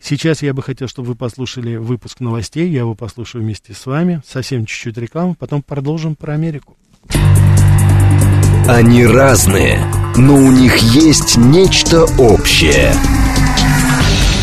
Сейчас 0.00 0.42
я 0.42 0.52
бы 0.52 0.62
хотел, 0.62 0.88
чтобы 0.88 1.08
вы 1.08 1.14
послушали 1.14 1.76
выпуск 1.76 2.20
новостей. 2.20 2.68
Я 2.68 2.80
его 2.80 2.94
послушаю 2.94 3.42
вместе 3.42 3.72
с 3.72 3.86
вами. 3.86 4.22
Совсем 4.26 4.66
чуть-чуть 4.66 4.98
рекламы, 4.98 5.34
потом 5.34 5.62
продолжим 5.62 6.14
про 6.14 6.34
Америку. 6.34 6.76
Они 8.68 9.06
разные, 9.06 9.78
но 10.16 10.34
у 10.34 10.50
них 10.50 10.76
есть 10.78 11.36
нечто 11.36 12.04
общее– 12.18 12.92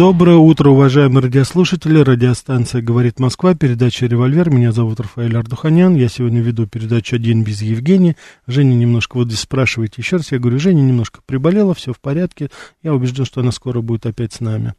Доброе 0.00 0.38
утро, 0.38 0.70
уважаемые 0.70 1.24
радиослушатели. 1.24 1.98
Радиостанция 1.98 2.80
«Говорит 2.80 3.20
Москва», 3.20 3.54
передача 3.54 4.06
«Револьвер». 4.06 4.48
Меня 4.48 4.72
зовут 4.72 4.98
Рафаэль 4.98 5.36
Ардуханян. 5.36 5.94
Я 5.94 6.08
сегодня 6.08 6.40
веду 6.40 6.66
передачу 6.66 7.16
«Один 7.16 7.44
без 7.44 7.60
Евгения». 7.60 8.16
Женя 8.46 8.72
немножко, 8.72 9.18
вот 9.18 9.26
здесь 9.26 9.40
спрашиваете 9.40 9.96
еще 9.98 10.16
раз. 10.16 10.32
Я 10.32 10.38
говорю, 10.38 10.58
Женя 10.58 10.80
немножко 10.80 11.20
приболела, 11.26 11.74
все 11.74 11.92
в 11.92 12.00
порядке. 12.00 12.48
Я 12.82 12.94
убежден, 12.94 13.26
что 13.26 13.42
она 13.42 13.52
скоро 13.52 13.82
будет 13.82 14.06
опять 14.06 14.32
с 14.32 14.40
нами. 14.40 14.72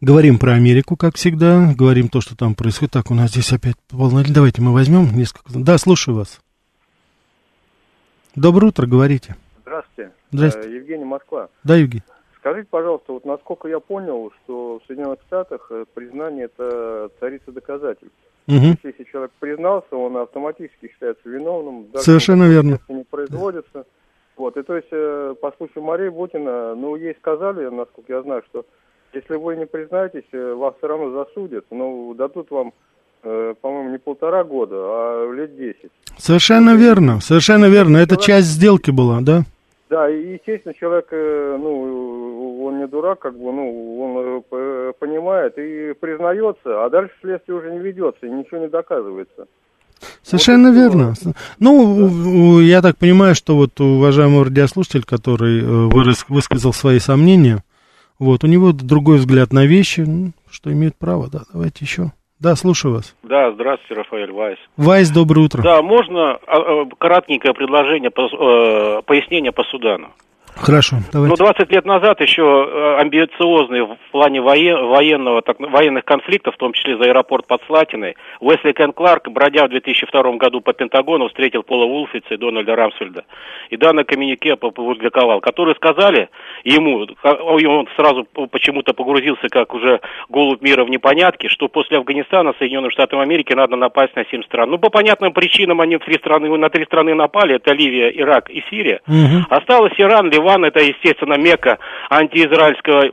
Говорим 0.00 0.40
про 0.40 0.54
Америку, 0.54 0.96
как 0.96 1.14
всегда. 1.14 1.72
Говорим 1.72 2.08
то, 2.08 2.20
что 2.20 2.36
там 2.36 2.56
происходит. 2.56 2.94
Так, 2.94 3.12
у 3.12 3.14
нас 3.14 3.30
здесь 3.30 3.52
опять 3.52 3.76
волна. 3.92 4.24
Давайте 4.28 4.60
мы 4.60 4.72
возьмем 4.72 5.16
несколько... 5.16 5.56
Да, 5.56 5.78
слушаю 5.78 6.16
вас. 6.16 6.40
Доброе 8.34 8.70
утро, 8.70 8.88
говорите. 8.88 9.36
Здравствуйте. 9.62 10.10
Здравствуйте. 10.32 10.68
Э, 10.68 10.74
Евгений 10.74 11.04
Москва. 11.04 11.46
Да, 11.62 11.76
Евгений. 11.76 12.02
Скажите, 12.46 12.68
пожалуйста, 12.70 13.12
вот 13.12 13.24
насколько 13.24 13.66
я 13.66 13.80
понял, 13.80 14.30
что 14.44 14.78
в 14.78 14.86
Соединенных 14.86 15.18
Штатах 15.26 15.66
э, 15.70 15.84
признание 15.92 16.44
это 16.44 17.10
царица 17.18 17.50
доказательств. 17.50 18.14
Угу. 18.46 18.76
Если 18.84 19.02
человек 19.10 19.32
признался, 19.40 19.96
он 19.96 20.16
автоматически 20.16 20.86
считается 20.92 21.28
виновным. 21.28 21.90
Даже 21.90 22.04
Совершенно 22.04 22.44
верно. 22.44 22.78
не 22.88 23.02
производится. 23.02 23.84
Вот, 24.36 24.56
и 24.56 24.62
то 24.62 24.76
есть, 24.76 24.86
э, 24.92 25.34
по 25.42 25.50
случаю 25.56 25.82
Марии 25.82 26.08
Бутина, 26.08 26.76
ну, 26.76 26.94
ей 26.94 27.16
сказали, 27.16 27.66
насколько 27.66 28.12
я 28.12 28.22
знаю, 28.22 28.44
что 28.48 28.64
если 29.12 29.34
вы 29.34 29.56
не 29.56 29.66
признаетесь, 29.66 30.28
э, 30.30 30.54
вас 30.54 30.76
все 30.78 30.86
равно 30.86 31.24
засудят, 31.24 31.64
но 31.72 32.14
дадут 32.14 32.52
вам, 32.52 32.72
э, 33.24 33.54
по-моему, 33.60 33.90
не 33.90 33.98
полтора 33.98 34.44
года, 34.44 34.76
а 34.76 35.32
лет 35.32 35.56
десять. 35.56 35.90
Совершенно 36.16 36.76
верно, 36.76 37.20
совершенно 37.20 37.64
верно. 37.64 37.96
Это 37.96 38.16
часть 38.16 38.46
сделки 38.46 38.92
была, 38.92 39.18
да? 39.20 39.42
Да, 39.88 40.10
и, 40.10 40.32
естественно, 40.34 40.74
человек, 40.74 41.06
э, 41.12 41.56
ну, 41.60 42.64
он 42.64 42.78
не 42.78 42.88
дурак, 42.88 43.20
как 43.20 43.38
бы, 43.38 43.52
ну, 43.52 44.00
он 44.00 44.44
э, 44.50 44.92
понимает 44.98 45.56
и 45.58 45.94
признается, 46.00 46.84
а 46.84 46.90
дальше 46.90 47.14
следствие 47.20 47.58
уже 47.58 47.70
не 47.70 47.78
ведется, 47.78 48.26
и 48.26 48.30
ничего 48.30 48.58
не 48.58 48.68
доказывается. 48.68 49.46
Совершенно 50.22 50.68
Вот 50.68 50.76
верно. 50.76 51.14
Ну, 51.60 52.60
я 52.60 52.82
так 52.82 52.96
понимаю, 52.96 53.36
что 53.36 53.54
вот 53.54 53.80
уважаемый 53.80 54.42
радиослушатель, 54.42 55.04
который 55.04 55.60
э, 55.60 55.64
вырас- 55.64 56.24
высказал 56.28 56.72
свои 56.72 56.98
сомнения, 56.98 57.62
вот, 58.18 58.42
у 58.42 58.48
него 58.48 58.72
другой 58.72 59.18
взгляд 59.18 59.52
на 59.52 59.66
вещи, 59.66 60.04
что 60.50 60.72
имеет 60.72 60.96
право, 60.96 61.28
да, 61.30 61.42
давайте 61.52 61.84
еще. 61.84 62.12
Да, 62.38 62.54
слушаю 62.54 62.94
вас. 62.94 63.16
Да, 63.22 63.50
здравствуйте, 63.52 63.94
Рафаэль 63.94 64.30
Вайс. 64.30 64.58
Вайс, 64.76 65.10
доброе 65.10 65.46
утро. 65.46 65.62
Да, 65.62 65.80
можно 65.80 66.32
а, 66.32 66.38
а, 66.46 66.86
кратенькое 66.98 67.54
предложение, 67.54 68.10
по, 68.10 68.26
э, 68.26 69.02
пояснение 69.06 69.52
по 69.52 69.64
Судану. 69.64 70.10
Хорошо, 70.56 70.96
Ну, 70.96 71.02
давайте. 71.12 71.36
20 71.36 71.70
лет 71.70 71.84
назад 71.84 72.20
еще 72.20 72.42
э, 72.42 73.00
амбициозный 73.00 73.82
в 73.82 73.96
плане 74.10 74.40
воен- 74.40 74.86
военного, 74.88 75.42
так, 75.42 75.60
военных 75.60 76.04
конфликтов, 76.04 76.54
в 76.54 76.58
том 76.58 76.72
числе 76.72 76.96
за 76.96 77.04
аэропорт 77.04 77.46
под 77.46 77.62
Слатиной, 77.66 78.16
Уэсли 78.40 78.72
Кен 78.72 78.92
Кларк, 78.92 79.28
бродя 79.28 79.66
в 79.66 79.68
2002 79.70 80.32
году 80.38 80.60
по 80.62 80.72
Пентагону, 80.72 81.28
встретил 81.28 81.62
Пола 81.62 81.84
Улфица 81.84 82.34
и 82.34 82.36
Дональда 82.36 82.74
Рамсфельда. 82.74 83.24
И 83.70 83.76
данное 83.76 84.04
коммюнике 84.04 84.54
опубликовал, 84.54 85.40
которые 85.40 85.74
сказали 85.74 86.28
ему, 86.64 87.04
и 87.04 87.66
он 87.66 87.86
сразу 87.96 88.26
почему-то 88.50 88.94
погрузился 88.94 89.48
как 89.50 89.74
уже 89.74 90.00
голубь 90.30 90.62
мира 90.62 90.84
в 90.84 90.88
непонятки, 90.88 91.48
что 91.48 91.68
после 91.68 91.98
Афганистана 91.98 92.54
Соединенным 92.58 92.90
Штатам 92.90 93.20
Америки 93.20 93.52
надо 93.52 93.76
напасть 93.76 94.16
на 94.16 94.24
семь 94.30 94.42
стран. 94.44 94.70
Ну, 94.70 94.78
по 94.78 94.88
понятным 94.90 95.32
причинам 95.32 95.80
они 95.82 95.96
в 95.96 96.00
три 96.04 96.14
страны, 96.14 96.48
на 96.56 96.70
три 96.70 96.84
страны 96.86 97.14
напали, 97.14 97.56
это 97.56 97.72
Ливия, 97.74 98.08
Ирак 98.08 98.48
и 98.50 98.62
Сирия. 98.70 99.00
Мгм. 99.06 99.46
Осталось 99.50 99.92
Иран, 99.98 100.30
Ливан, 100.30 100.45
это, 100.64 100.80
естественно, 100.80 101.38
мека 101.38 101.78
антиизраильского 102.10 103.12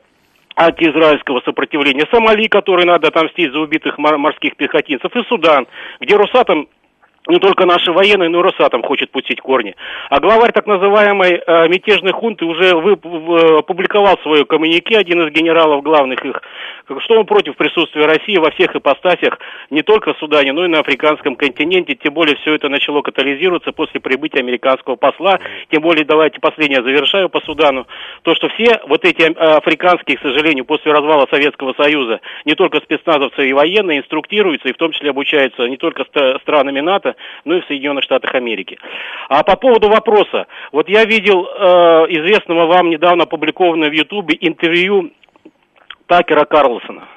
антиизраильского 0.55 1.41
сопротивления. 1.41 2.05
Сомали, 2.11 2.47
который 2.47 2.85
надо 2.85 3.07
отомстить 3.07 3.51
за 3.51 3.59
убитых 3.59 3.97
мор- 3.97 4.17
морских 4.17 4.55
пехотинцев. 4.55 5.15
И 5.15 5.23
Судан, 5.23 5.67
где 5.99 6.15
Росатом 6.15 6.67
не 7.27 7.39
только 7.39 7.65
наши 7.65 7.91
военные, 7.91 8.29
но 8.29 8.39
и 8.39 8.43
Росатом 8.43 8.83
хочет 8.83 9.11
пустить 9.11 9.39
корни. 9.39 9.75
А 10.09 10.19
главарь 10.19 10.51
так 10.51 10.67
называемой 10.67 11.41
э, 11.45 11.67
мятежной 11.69 12.11
хунты 12.11 12.45
уже 12.45 12.75
вы, 12.75 12.95
в- 13.01 13.59
опубликовал 13.59 14.17
свое 14.23 14.45
коммунике, 14.45 14.97
один 14.97 15.25
из 15.25 15.31
генералов 15.31 15.83
главных 15.83 16.23
их, 16.25 16.41
что 16.99 17.19
он 17.19 17.25
против 17.25 17.55
присутствия 17.55 18.05
России 18.05 18.37
во 18.37 18.51
всех 18.51 18.75
ипостасях, 18.75 19.39
не 19.69 19.83
только 19.83 20.13
в 20.13 20.17
Судане, 20.17 20.51
но 20.51 20.65
и 20.65 20.67
на 20.67 20.79
африканском 20.79 21.35
континенте. 21.35 21.95
Тем 21.95 22.13
более 22.13 22.35
все 22.37 22.55
это 22.55 22.67
начало 22.67 23.01
катализироваться 23.01 23.71
после 23.71 24.01
прибытия 24.01 24.39
американского 24.39 24.95
посла. 24.95 25.39
Тем 25.71 25.81
более, 25.81 26.05
давайте 26.05 26.39
последнее 26.41 26.83
завершаю 26.83 27.29
по 27.29 27.39
Судану. 27.41 27.87
То, 28.23 28.35
что 28.35 28.49
все 28.49 28.81
вот 28.87 29.05
эти 29.05 29.21
э, 29.21 29.33
африканские, 29.33 30.17
к 30.17 30.21
сожалению, 30.21 30.65
после 30.65 30.91
развала 30.91 31.25
Советского 31.29 31.73
Союза, 31.73 32.19
не 32.43 32.55
только 32.55 32.79
спецназовцы 32.81 33.47
и 33.47 33.53
военные 33.53 33.99
инструктируются, 33.99 34.67
и 34.67 34.73
в 34.73 34.77
том 34.77 34.91
числе 34.91 35.11
обучаются 35.11 35.67
не 35.67 35.77
только 35.77 36.03
странами 36.41 36.81
НАТО, 36.81 37.12
но 37.45 37.57
и 37.57 37.61
в 37.61 37.65
Соединенных 37.65 38.03
Штатах 38.03 38.35
Америки. 38.35 38.77
А 39.29 39.43
по 39.43 39.55
поводу 39.55 39.89
вопроса, 39.89 40.47
вот 40.71 40.89
я 40.89 41.05
видел 41.05 41.45
э, 41.45 42.05
известного 42.09 42.67
вам 42.67 42.89
недавно 42.89 43.23
опубликованного 43.23 43.89
в 43.89 43.93
Ютубе 43.93 44.37
интервью 44.39 45.11
Такера 46.07 46.45
Карлсона. 46.45 47.07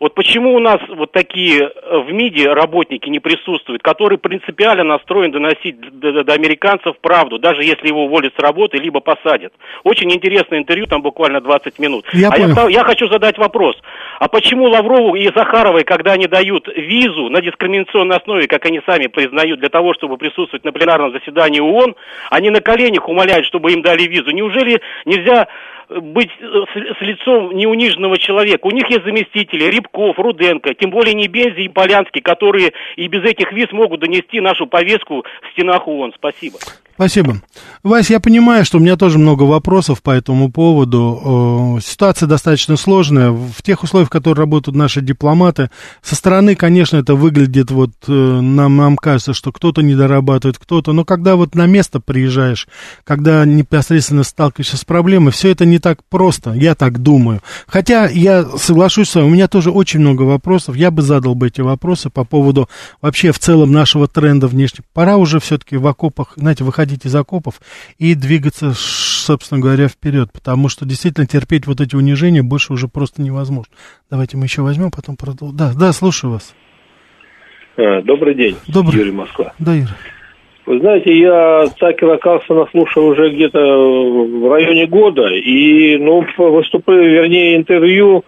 Вот 0.00 0.14
почему 0.14 0.54
у 0.54 0.58
нас 0.58 0.80
вот 0.88 1.12
такие 1.12 1.62
э, 1.62 1.98
в 1.98 2.12
МИДе 2.12 2.52
работники 2.52 3.08
не 3.08 3.20
присутствуют, 3.20 3.82
которые 3.82 4.18
принципиально 4.18 4.84
настроены 4.84 5.32
доносить 5.32 5.80
до, 5.80 6.12
до- 6.12 6.24
до 6.24 6.32
американцев 6.34 6.98
правду, 7.00 7.38
даже 7.38 7.62
если 7.62 7.88
его 7.88 8.04
уволят 8.04 8.34
с 8.36 8.42
работы, 8.42 8.76
либо 8.78 9.00
посадят. 9.00 9.52
Очень 9.84 10.12
интересное 10.12 10.58
интервью, 10.58 10.86
там 10.86 11.00
буквально 11.00 11.40
20 11.40 11.78
минут. 11.78 12.04
Я 12.12 12.28
а 12.28 12.32
понял. 12.32 12.68
я, 12.68 12.80
я 12.80 12.84
хочу 12.84 13.08
задать 13.08 13.38
вопрос. 13.38 13.76
А 14.18 14.28
почему 14.28 14.64
Лаврову 14.64 15.14
и 15.16 15.24
Захаровой, 15.34 15.84
когда 15.84 16.12
они 16.12 16.26
дают 16.26 16.68
визу 16.68 17.28
на 17.30 17.40
дискриминационной 17.40 18.16
основе, 18.16 18.46
как 18.46 18.64
они 18.66 18.80
сами 18.86 19.06
признают, 19.06 19.60
для 19.60 19.68
того, 19.68 19.94
чтобы 19.94 20.16
присутствовать 20.16 20.64
на 20.64 20.72
пленарном 20.72 21.12
заседании 21.12 21.60
ООН, 21.60 21.96
они 22.30 22.50
на 22.50 22.60
коленях 22.60 23.08
умоляют, 23.08 23.46
чтобы 23.46 23.72
им 23.72 23.82
дали 23.82 24.04
визу? 24.04 24.30
Неужели 24.30 24.80
нельзя 25.04 25.48
э, 25.88 25.98
быть 26.00 26.30
э, 26.40 26.44
с, 26.44 26.98
с 26.98 27.00
лицом 27.00 27.52
неуниженного 27.56 28.18
человека? 28.18 28.66
У 28.66 28.70
них 28.70 28.88
есть 28.88 29.04
заместители 29.04 29.64
Рябков, 29.64 30.18
Руденко, 30.18 30.74
тем 30.74 30.90
более 30.90 31.14
не 31.14 31.28
Бензи 31.28 31.62
и 31.62 31.68
Полянский, 31.68 32.20
которые 32.20 32.72
и 32.96 33.08
без 33.08 33.24
этих 33.24 33.52
виз 33.52 33.72
могут 33.72 34.00
донести 34.00 34.40
нашу 34.40 34.66
повестку 34.66 35.24
в 35.42 35.52
стенах 35.52 35.88
ООН. 35.88 36.12
Спасибо. 36.16 36.58
Спасибо. 36.94 37.40
Вась, 37.82 38.08
я 38.08 38.20
понимаю, 38.20 38.64
что 38.64 38.78
у 38.78 38.80
меня 38.80 38.96
тоже 38.96 39.18
много 39.18 39.42
вопросов 39.42 40.00
по 40.00 40.12
этому 40.12 40.50
поводу. 40.50 41.80
Ситуация 41.82 42.28
достаточно 42.28 42.76
сложная. 42.76 43.32
В 43.32 43.62
тех 43.62 43.82
условиях, 43.82 44.08
в 44.08 44.12
которых 44.12 44.38
работают 44.38 44.76
наши 44.76 45.00
дипломаты, 45.00 45.70
со 46.02 46.14
стороны, 46.14 46.54
конечно, 46.54 46.96
это 46.96 47.16
выглядит 47.16 47.72
вот, 47.72 47.90
э, 48.06 48.12
нам, 48.12 48.76
нам 48.76 48.96
кажется, 48.96 49.34
что 49.34 49.50
кто-то 49.50 49.82
не 49.82 49.96
дорабатывает, 49.96 50.58
кто-то, 50.58 50.92
но 50.92 51.04
когда 51.04 51.34
вот 51.34 51.56
на 51.56 51.66
место 51.66 51.98
приезжаешь, 51.98 52.68
когда 53.02 53.44
непосредственно 53.44 54.22
сталкиваешься 54.22 54.76
с 54.76 54.84
проблемой, 54.84 55.32
все 55.32 55.50
это 55.50 55.66
не 55.66 55.80
так 55.80 55.98
просто, 56.08 56.52
я 56.52 56.76
так 56.76 57.02
думаю. 57.02 57.40
Хотя 57.66 58.06
я 58.06 58.44
соглашусь 58.56 59.10
с 59.10 59.14
вами, 59.16 59.26
у 59.26 59.30
меня 59.30 59.48
тоже 59.48 59.72
очень 59.72 59.98
много 59.98 60.22
вопросов, 60.22 60.76
я 60.76 60.92
бы 60.92 61.02
задал 61.02 61.34
бы 61.34 61.48
эти 61.48 61.60
вопросы 61.60 62.08
по 62.08 62.24
поводу 62.24 62.68
вообще 63.02 63.32
в 63.32 63.40
целом 63.40 63.72
нашего 63.72 64.06
тренда 64.06 64.46
внешне. 64.46 64.84
Пора 64.92 65.16
уже 65.16 65.40
все-таки 65.40 65.76
в 65.76 65.86
окопах, 65.88 66.34
знаете, 66.36 66.62
выходить 66.62 66.83
из 66.92 67.14
окопов 67.14 67.60
и 67.98 68.14
двигаться, 68.14 68.72
собственно 68.74 69.60
говоря, 69.60 69.88
вперед, 69.88 70.30
потому 70.32 70.68
что 70.68 70.84
действительно 70.84 71.26
терпеть 71.26 71.66
вот 71.66 71.80
эти 71.80 71.96
унижения 71.96 72.42
больше 72.42 72.72
уже 72.72 72.88
просто 72.88 73.22
невозможно. 73.22 73.72
Давайте 74.10 74.36
мы 74.36 74.44
еще 74.44 74.62
возьмем, 74.62 74.90
потом 74.90 75.16
продолжим. 75.16 75.56
Да, 75.56 75.72
да, 75.74 75.92
слушаю 75.92 76.32
вас. 76.32 76.54
Э, 77.76 78.02
Добрый 78.02 78.34
день, 78.34 78.56
Добрый. 78.66 78.98
Юрий 78.98 79.12
Москва. 79.12 79.52
Да, 79.58 79.76
Ира. 79.76 79.96
Вы 80.66 80.78
знаете, 80.78 81.16
я 81.18 81.66
Такера 81.78 82.16
Карлсона 82.16 82.66
слушал 82.70 83.08
уже 83.08 83.30
где-то 83.30 83.58
в 83.58 84.50
районе 84.50 84.86
года, 84.86 85.26
и, 85.28 85.98
ну, 85.98 86.24
выступление, 86.38 87.10
вернее, 87.10 87.56
интервью 87.56 88.24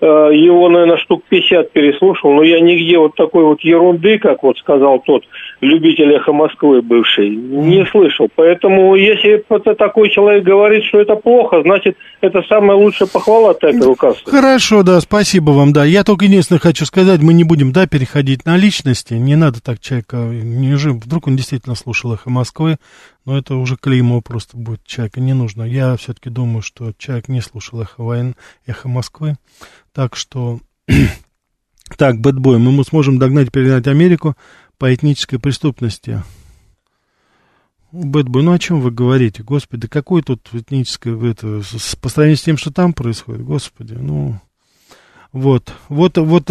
э, 0.00 0.06
его, 0.06 0.68
наверное, 0.68 0.98
штук 0.98 1.24
50 1.28 1.72
переслушал, 1.72 2.34
но 2.34 2.44
я 2.44 2.60
нигде 2.60 2.98
вот 2.98 3.16
такой 3.16 3.44
вот 3.44 3.62
ерунды, 3.62 4.18
как 4.18 4.44
вот 4.44 4.58
сказал 4.58 5.00
тот 5.00 5.24
любитель 5.62 6.12
эхо 6.12 6.32
Москвы 6.32 6.82
бывший, 6.82 7.30
не 7.30 7.86
слышал. 7.86 8.28
Поэтому, 8.34 8.96
если 8.96 9.44
такой 9.78 10.10
человек 10.10 10.44
говорит, 10.44 10.84
что 10.84 11.00
это 11.00 11.14
плохо, 11.14 11.62
значит, 11.62 11.96
это 12.20 12.42
самая 12.48 12.76
лучшая 12.76 13.08
похвала 13.08 13.54
Такеру 13.54 13.94
Карлсону. 13.94 14.36
Хорошо, 14.36 14.82
да, 14.82 15.00
спасибо 15.00 15.52
вам, 15.52 15.72
да. 15.72 15.84
Я 15.84 16.02
только 16.02 16.24
единственное 16.24 16.58
хочу 16.58 16.84
сказать, 16.84 17.22
мы 17.22 17.32
не 17.32 17.44
будем, 17.44 17.70
да, 17.70 17.86
переходить 17.86 18.44
на 18.44 18.56
личности, 18.56 19.14
не 19.14 19.36
надо 19.36 19.62
так 19.62 19.78
человека, 19.78 20.16
не 20.16 20.74
жив, 20.74 20.96
вдруг 20.96 21.28
он 21.28 21.36
действительно 21.36 21.76
слушал 21.76 22.12
«Эхо 22.12 22.28
Москвы», 22.28 22.76
но 23.24 23.38
это 23.38 23.54
уже 23.54 23.76
клеймо 23.76 24.20
просто 24.20 24.56
будет 24.56 24.84
человека, 24.84 25.20
не 25.20 25.32
нужно. 25.32 25.62
Я 25.62 25.96
все-таки 25.96 26.28
думаю, 26.28 26.62
что 26.62 26.92
человек 26.98 27.28
не 27.28 27.40
слушал 27.40 27.80
«Эхо, 27.80 28.02
войн», 28.02 28.34
«Эхо 28.66 28.88
Москвы», 28.88 29.36
так 29.94 30.16
что... 30.16 30.58
Так, 31.98 32.20
бэтбой, 32.20 32.56
мы 32.56 32.82
сможем 32.84 33.18
догнать, 33.18 33.52
перегнать 33.52 33.86
Америку, 33.86 34.34
по 34.82 34.92
этнической 34.92 35.38
преступности. 35.38 36.24
Бэтбой, 37.92 38.42
ну 38.42 38.50
о 38.50 38.58
чем 38.58 38.80
вы 38.80 38.90
говорите, 38.90 39.44
господи, 39.44 39.86
какой 39.86 40.22
тут 40.22 40.48
этническое, 40.52 41.16
это, 41.30 41.62
по 42.00 42.08
сравнению 42.08 42.36
с 42.36 42.42
тем, 42.42 42.56
что 42.56 42.72
там 42.72 42.92
происходит, 42.92 43.44
господи, 43.44 43.94
ну... 43.94 44.40
Вот, 45.30 45.72
вот, 45.88 46.18
вот 46.18 46.50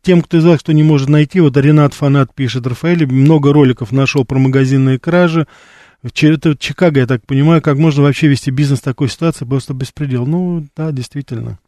тем, 0.00 0.22
кто 0.22 0.36
из 0.36 0.44
вас, 0.44 0.60
кто 0.60 0.70
не 0.70 0.84
может 0.84 1.08
найти, 1.08 1.40
вот 1.40 1.56
Ренат 1.56 1.92
Фанат 1.92 2.32
пишет, 2.32 2.68
Рафаэль 2.68 3.04
много 3.04 3.52
роликов 3.52 3.90
нашел 3.90 4.24
про 4.24 4.38
магазинные 4.38 5.00
кражи, 5.00 5.48
это 6.04 6.56
Чикаго, 6.56 7.00
я 7.00 7.06
так 7.08 7.26
понимаю, 7.26 7.60
как 7.62 7.78
можно 7.78 8.04
вообще 8.04 8.28
вести 8.28 8.52
бизнес 8.52 8.78
в 8.78 8.84
такой 8.84 9.08
ситуации, 9.08 9.44
просто 9.44 9.74
беспредел. 9.74 10.24
Ну, 10.24 10.68
да, 10.76 10.92
действительно. 10.92 11.58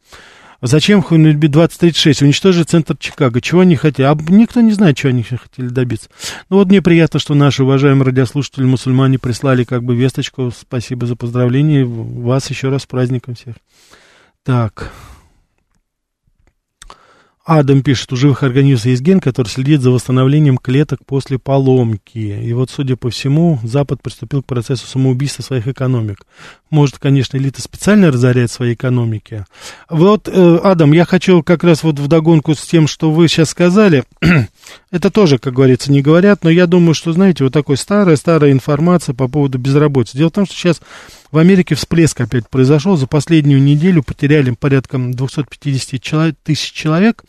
Зачем 0.61 1.01
Хунельби 1.01 1.47
2036 1.47 2.21
уничтожить 2.21 2.69
центр 2.69 2.95
Чикаго? 2.97 3.41
Чего 3.41 3.61
они 3.61 3.75
хотели? 3.75 4.07
А 4.07 4.15
никто 4.29 4.61
не 4.61 4.71
знает, 4.71 4.97
чего 4.97 5.09
они 5.09 5.23
хотели 5.23 5.67
добиться. 5.67 6.09
Ну 6.49 6.57
вот 6.57 6.67
мне 6.67 6.81
приятно, 6.81 7.19
что 7.19 7.33
наши 7.33 7.63
уважаемые 7.63 8.05
радиослушатели 8.05 8.63
мусульмане 8.63 9.19
прислали 9.19 9.63
как 9.63 9.83
бы 9.83 9.95
весточку. 9.95 10.51
Спасибо 10.51 11.05
за 11.05 11.15
поздравление. 11.15 11.85
Вас 11.85 12.49
еще 12.49 12.69
раз 12.69 12.83
с 12.83 12.85
праздником 12.85 13.35
всех. 13.35 13.55
Так. 14.43 14.91
Адам 17.45 17.83
пишет, 17.83 18.11
у 18.11 18.15
живых 18.15 18.41
организмов 18.41 18.87
есть 18.87 19.03
ген, 19.03 19.19
который 19.19 19.49
следит 19.49 19.81
за 19.81 19.91
восстановлением 19.91 20.57
клеток 20.57 21.01
после 21.05 21.37
поломки. 21.37 22.17
И 22.17 22.53
вот, 22.53 22.71
судя 22.71 22.95
по 22.95 23.11
всему, 23.11 23.59
Запад 23.61 24.01
приступил 24.01 24.41
к 24.41 24.47
процессу 24.47 24.87
самоубийства 24.87 25.43
своих 25.43 25.67
экономик. 25.67 26.25
Может, 26.71 26.97
конечно, 26.97 27.37
элита 27.37 27.61
специально 27.61 28.11
разоряет 28.11 28.49
свои 28.49 28.73
экономики. 28.73 29.45
Вот, 29.87 30.27
э, 30.27 30.57
Адам, 30.63 30.91
я 30.93 31.05
хочу 31.05 31.43
как 31.43 31.63
раз 31.63 31.83
вот 31.83 31.99
вдогонку 31.99 32.55
с 32.55 32.61
тем, 32.61 32.87
что 32.87 33.11
вы 33.11 33.27
сейчас 33.27 33.51
сказали. 33.51 34.05
Это 34.91 35.11
тоже, 35.11 35.37
как 35.37 35.53
говорится, 35.53 35.91
не 35.91 36.01
говорят, 36.01 36.43
но 36.43 36.49
я 36.49 36.65
думаю, 36.65 36.95
что, 36.95 37.13
знаете, 37.13 37.43
вот 37.43 37.53
такой 37.53 37.77
старая-старая 37.77 38.51
информация 38.53 39.13
по 39.13 39.27
поводу 39.27 39.59
безработицы. 39.59 40.17
Дело 40.17 40.29
в 40.29 40.33
том, 40.33 40.47
что 40.47 40.55
сейчас 40.55 40.81
в 41.35 41.37
Америке 41.37 41.75
всплеск 41.75 42.21
опять 42.21 42.49
произошел. 42.49 42.95
За 42.95 43.07
последнюю 43.07 43.61
неделю 43.61 44.03
потеряли 44.03 44.51
порядка 44.51 44.97
250 44.97 46.01
человек, 46.01 46.35
тысяч 46.41 46.71
человек. 46.71 47.25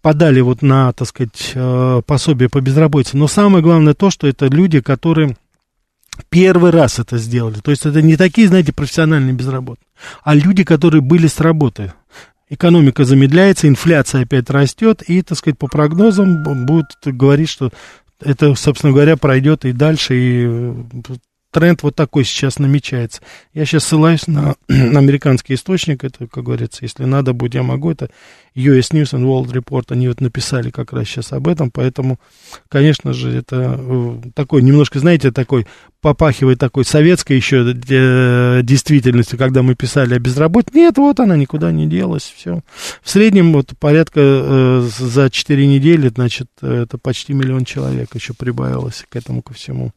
Подали 0.00 0.40
вот 0.40 0.62
на, 0.62 0.94
так 0.94 1.06
сказать, 1.06 1.52
э, 1.54 2.02
пособие 2.06 2.48
по 2.48 2.62
безработице. 2.62 3.18
Но 3.18 3.28
самое 3.28 3.62
главное 3.62 3.92
то, 3.92 4.08
что 4.08 4.26
это 4.26 4.46
люди, 4.46 4.80
которые 4.80 5.36
первый 6.30 6.70
раз 6.70 6.98
это 6.98 7.18
сделали. 7.18 7.60
То 7.60 7.70
есть 7.70 7.84
это 7.84 8.00
не 8.00 8.16
такие, 8.16 8.48
знаете, 8.48 8.72
профессиональные 8.72 9.34
безработные, 9.34 9.88
а 10.22 10.34
люди, 10.34 10.64
которые 10.64 11.02
были 11.02 11.26
с 11.26 11.38
работы. 11.38 11.92
Экономика 12.48 13.04
замедляется, 13.04 13.68
инфляция 13.68 14.22
опять 14.22 14.48
растет, 14.48 15.02
и, 15.02 15.20
так 15.20 15.36
сказать, 15.36 15.58
по 15.58 15.66
прогнозам 15.66 16.64
будет 16.64 16.96
говорить, 17.04 17.50
что 17.50 17.70
это, 18.20 18.54
собственно 18.54 18.94
говоря, 18.94 19.18
пройдет 19.18 19.66
и 19.66 19.72
дальше, 19.72 20.14
и 20.16 20.72
тренд 21.54 21.84
вот 21.84 21.94
такой 21.94 22.24
сейчас 22.24 22.58
намечается. 22.58 23.22
Я 23.54 23.64
сейчас 23.64 23.84
ссылаюсь 23.84 24.26
на, 24.26 24.56
на 24.68 24.98
американский 24.98 25.54
источник, 25.54 26.02
это, 26.02 26.26
как 26.26 26.42
говорится, 26.42 26.80
если 26.82 27.04
надо 27.04 27.32
будет, 27.32 27.54
я 27.54 27.62
могу, 27.62 27.92
это 27.92 28.10
US 28.56 28.90
News 28.90 29.12
and 29.14 29.22
World 29.22 29.52
Report, 29.52 29.84
они 29.90 30.08
вот 30.08 30.20
написали 30.20 30.70
как 30.70 30.92
раз 30.92 31.06
сейчас 31.06 31.32
об 31.32 31.46
этом, 31.46 31.70
поэтому, 31.70 32.18
конечно 32.68 33.12
же, 33.12 33.30
это 33.30 33.78
э, 33.78 34.16
такой, 34.34 34.62
немножко, 34.62 34.98
знаете, 34.98 35.30
такой, 35.30 35.64
попахивает 36.00 36.58
такой 36.58 36.84
советской 36.84 37.34
еще 37.36 37.64
э, 37.64 38.62
действительностью, 38.64 39.38
когда 39.38 39.62
мы 39.62 39.76
писали 39.76 40.14
о 40.14 40.18
безработице. 40.18 40.76
Нет, 40.76 40.98
вот 40.98 41.20
она 41.20 41.36
никуда 41.36 41.70
не 41.70 41.86
делась, 41.86 42.34
все. 42.36 42.62
В 43.00 43.08
среднем 43.08 43.52
вот 43.52 43.74
порядка 43.78 44.20
э, 44.20 44.88
за 44.98 45.30
4 45.30 45.66
недели, 45.68 46.08
значит, 46.08 46.48
это 46.60 46.98
почти 46.98 47.32
миллион 47.32 47.64
человек 47.64 48.12
еще 48.16 48.34
прибавилось 48.34 49.04
к 49.08 49.14
этому 49.14 49.40
ко 49.40 49.54
всему. 49.54 49.92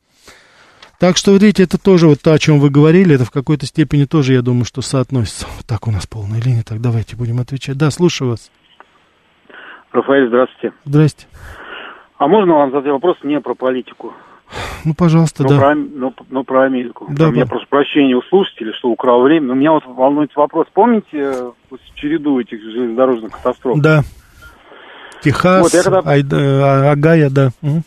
Так 1.00 1.16
что, 1.16 1.32
видите, 1.34 1.64
это 1.64 1.78
тоже 1.78 2.08
вот 2.08 2.22
то, 2.22 2.34
о 2.34 2.40
чем 2.40 2.60
вы 2.60 2.72
говорили, 2.72 3.16
это 3.16 3.26
в 3.26 3.32
какой-то 3.32 3.68
степени 3.68 4.06
тоже, 4.06 4.34
я 4.34 4.42
думаю, 4.42 4.66
что 4.66 4.82
соотносится. 4.82 5.46
Так, 5.68 5.88
у 5.88 5.92
нас 5.92 6.08
полная 6.08 6.42
линия, 6.42 6.64
так 6.64 6.82
давайте 6.82 7.16
будем 7.16 7.40
отвечать. 7.40 7.78
Да, 7.78 7.92
слушаю 7.92 8.32
вас. 8.32 8.50
Рафаэль, 9.92 10.28
здравствуйте. 10.28 10.76
Здрасте. 10.86 11.28
А 12.18 12.28
можно 12.28 12.56
вам 12.56 12.72
задать 12.72 12.92
вопрос 12.92 13.18
не 13.24 13.40
про 13.40 13.54
политику? 13.54 14.14
Ну, 14.86 14.96
пожалуйста, 14.96 15.44
но 15.44 15.50
да. 15.50 15.58
Про, 15.60 15.76
но, 15.76 16.14
но 16.30 16.44
про 16.44 16.64
Америку. 16.66 17.06
Да, 17.10 17.28
у 17.28 17.32
меня 17.32 17.44
да. 17.44 17.50
просто 17.50 17.68
прощение 17.70 18.16
у 18.16 18.22
слушателей, 18.24 18.74
что 18.74 18.90
украл 18.90 19.22
время. 19.22 19.48
Но 19.48 19.54
меня 19.54 19.74
вот 19.74 19.86
волнует 19.86 20.36
вопрос. 20.36 20.68
Помните 20.74 21.06
э, 21.14 21.52
череду 21.96 22.40
этих 22.40 22.60
железнодорожных 22.62 23.34
катастроф? 23.34 23.80
Да. 23.82 24.04
Техас, 25.22 25.64
Вот, 25.64 25.74
я 25.74 25.84
когда- 25.84 26.10
Айда, 26.10 26.92
Агая, 26.92 27.30
да. 27.30 27.50
Мгм. 27.62 27.84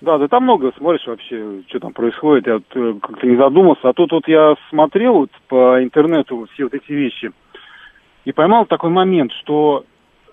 Да, 0.00 0.16
да, 0.16 0.28
там 0.28 0.44
много 0.44 0.72
смотришь 0.78 1.06
вообще, 1.06 1.62
что 1.68 1.80
там 1.80 1.92
происходит. 1.92 2.46
Я 2.46 2.56
э, 2.56 2.94
как-то 3.02 3.26
не 3.26 3.36
задумался. 3.36 3.88
А 3.88 3.92
тут 3.92 4.12
вот 4.12 4.26
я 4.28 4.54
смотрел 4.70 5.14
вот 5.14 5.30
по 5.48 5.82
интернету 5.82 6.48
все 6.52 6.64
вот 6.64 6.74
эти 6.74 6.92
вещи 6.92 7.32
и 8.24 8.32
поймал 8.32 8.64
такой 8.64 8.90
момент, 8.90 9.32
что 9.32 9.84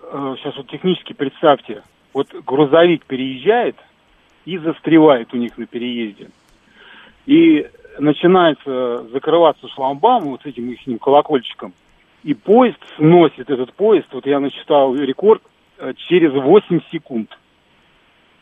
э, 0.02 0.34
сейчас 0.38 0.56
вот 0.56 0.68
технически 0.68 1.12
представьте, 1.12 1.82
вот 2.14 2.28
грузовик 2.46 3.04
переезжает 3.04 3.76
и 4.46 4.56
застревает 4.56 5.34
у 5.34 5.36
них 5.36 5.58
на 5.58 5.66
переезде. 5.66 6.30
И 7.26 7.66
начинается 7.98 9.04
закрываться 9.08 9.68
шлагбаум 9.68 10.30
вот 10.30 10.46
этим 10.46 10.70
их 10.70 11.00
колокольчиком. 11.00 11.74
И 12.24 12.32
поезд 12.32 12.78
сносит 12.96 13.50
этот 13.50 13.74
поезд, 13.74 14.08
вот 14.12 14.26
я 14.26 14.40
насчитал 14.40 14.94
рекорд, 14.94 15.42
э, 15.78 15.92
через 16.08 16.32
8 16.32 16.80
секунд. 16.90 17.36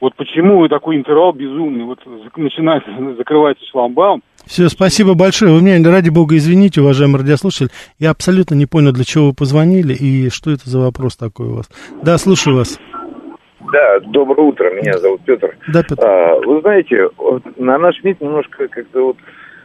Вот 0.01 0.15
почему 0.17 0.67
такой 0.69 0.97
интервал 0.97 1.33
безумный. 1.33 1.85
Вот 1.85 1.99
начинается, 2.37 2.91
закрывается 3.17 3.65
шлагбаум. 3.71 4.23
Все, 4.47 4.69
спасибо 4.69 5.15
большое. 5.15 5.53
Вы 5.53 5.63
меня, 5.63 5.91
ради 5.91 6.11
бога, 6.11 6.37
извините, 6.37 6.81
уважаемый 6.81 7.19
радиослушатель, 7.21 7.69
я 7.99 8.11
абсолютно 8.11 8.55
не 8.55 8.67
понял, 8.67 8.93
для 8.93 9.05
чего 9.05 9.29
вы 9.29 9.35
позвонили 9.35 9.93
и 9.95 10.31
что 10.31 10.51
это 10.53 10.69
за 10.69 10.79
вопрос 10.81 11.17
такой 11.17 11.47
у 11.49 11.55
вас. 11.57 11.69
Да, 12.03 12.17
слушаю 12.19 12.57
вас. 12.57 12.79
Да, 13.73 13.99
доброе 14.01 14.43
утро, 14.47 14.71
меня 14.75 14.97
зовут 14.99 15.23
Петр. 15.25 15.57
Да, 15.73 15.83
Петр. 15.83 16.05
А, 16.07 16.37
вы 16.47 16.61
знаете, 16.61 17.09
вот 17.17 17.43
на 17.59 17.77
наш 17.79 18.01
МИД 18.05 18.21
немножко 18.21 18.69
как-то 18.69 19.07
вот 19.07 19.17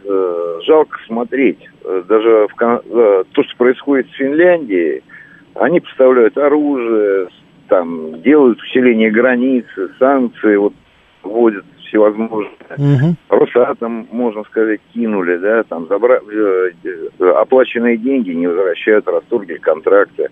э, 0.06 0.60
жалко 0.66 0.98
смотреть. 1.06 1.60
Даже 2.08 2.48
в, 2.48 2.56
кон- 2.56 2.82
э, 2.84 3.24
то, 3.32 3.44
что 3.44 3.56
происходит 3.58 4.08
с 4.10 4.16
Финляндией, 4.16 5.04
они 5.54 5.80
поставляют 5.82 6.36
оружие, 6.40 7.28
с- 7.28 7.41
там 7.72 8.22
делают 8.22 8.62
усиление 8.62 9.10
границы, 9.10 9.90
санкции, 9.98 10.58
вот 10.58 10.74
вводят 11.24 11.64
всевозможные. 11.88 12.52
Мгм. 12.78 13.16
Росатом, 13.30 14.08
можно 14.12 14.44
сказать, 14.44 14.82
кинули, 14.94 15.38
да, 15.38 15.64
там 15.64 15.88
забра... 15.88 16.20
э, 16.20 16.72
э, 16.84 17.30
оплаченные 17.30 17.96
деньги 17.96 18.32
не 18.32 18.48
возвращают, 18.48 19.08
расторгли 19.08 19.56
контракты. 19.56 20.28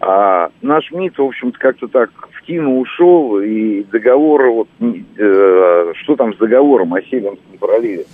А 0.00 0.50
наш 0.62 0.92
МИД, 0.92 1.18
в 1.18 1.24
общем-то, 1.24 1.58
как-то 1.58 1.88
так 1.88 2.10
в 2.30 2.42
кино 2.42 2.78
ушел, 2.78 3.40
и 3.40 3.82
договор, 3.90 4.48
вот, 4.50 4.68
э, 4.80 5.92
что 6.02 6.14
там 6.14 6.34
с 6.34 6.36
договором 6.36 6.94
о 6.94 7.02
Северном 7.02 7.38
проливе? 7.58 8.04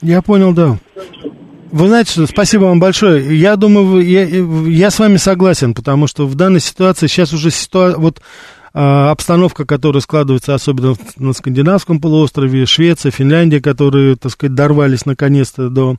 Я 0.00 0.22
понял, 0.22 0.54
да. 0.54 0.78
Вы 1.72 1.88
знаете, 1.88 2.12
что, 2.12 2.26
спасибо 2.26 2.64
вам 2.64 2.80
большое. 2.80 3.38
Я 3.38 3.56
думаю, 3.56 4.06
я, 4.06 4.24
я 4.26 4.90
с 4.90 4.98
вами 4.98 5.16
согласен, 5.16 5.72
потому 5.72 6.06
что 6.06 6.26
в 6.26 6.34
данной 6.34 6.60
ситуации 6.60 7.06
сейчас 7.06 7.32
уже 7.32 7.48
ситуа- 7.48 7.96
вот 7.96 8.20
а, 8.74 9.10
обстановка, 9.10 9.64
которая 9.64 10.02
складывается, 10.02 10.54
особенно 10.54 10.96
на 11.16 11.32
скандинавском 11.32 11.98
полуострове, 11.98 12.66
Швеция, 12.66 13.10
Финляндия, 13.10 13.62
которые, 13.62 14.16
так 14.16 14.32
сказать, 14.32 14.54
дорвались 14.54 15.06
наконец-то 15.06 15.70
до 15.70 15.96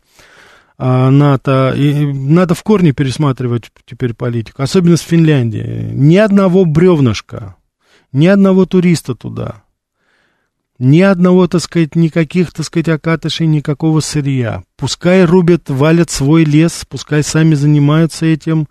а, 0.77 1.09
НАТО. 1.09 1.73
И 1.75 2.05
надо 2.05 2.53
в 2.53 2.61
корне 2.61 2.91
пересматривать 2.91 3.71
теперь 3.85 4.13
политику, 4.13 4.61
особенно 4.61 4.95
с 4.95 5.01
Финляндией. 5.01 5.91
Ни 5.91 6.17
одного 6.17 6.65
бревнышка, 6.65 7.55
ни 8.11 8.27
одного 8.27 8.67
туриста 8.67 9.15
туда. 9.15 9.63
Ни 10.79 11.01
одного, 11.01 11.47
так 11.47 11.61
сказать, 11.61 11.95
никаких, 11.95 12.51
так 12.51 12.65
сказать, 12.65 12.89
окатышей, 12.89 13.45
никакого 13.45 13.99
сырья. 13.99 14.63
Пускай 14.75 15.23
рубят, 15.23 15.69
валят 15.69 16.09
свой 16.09 16.43
лес, 16.43 16.83
пускай 16.89 17.23
сами 17.23 17.53
занимаются 17.53 18.25
этим, 18.25 18.67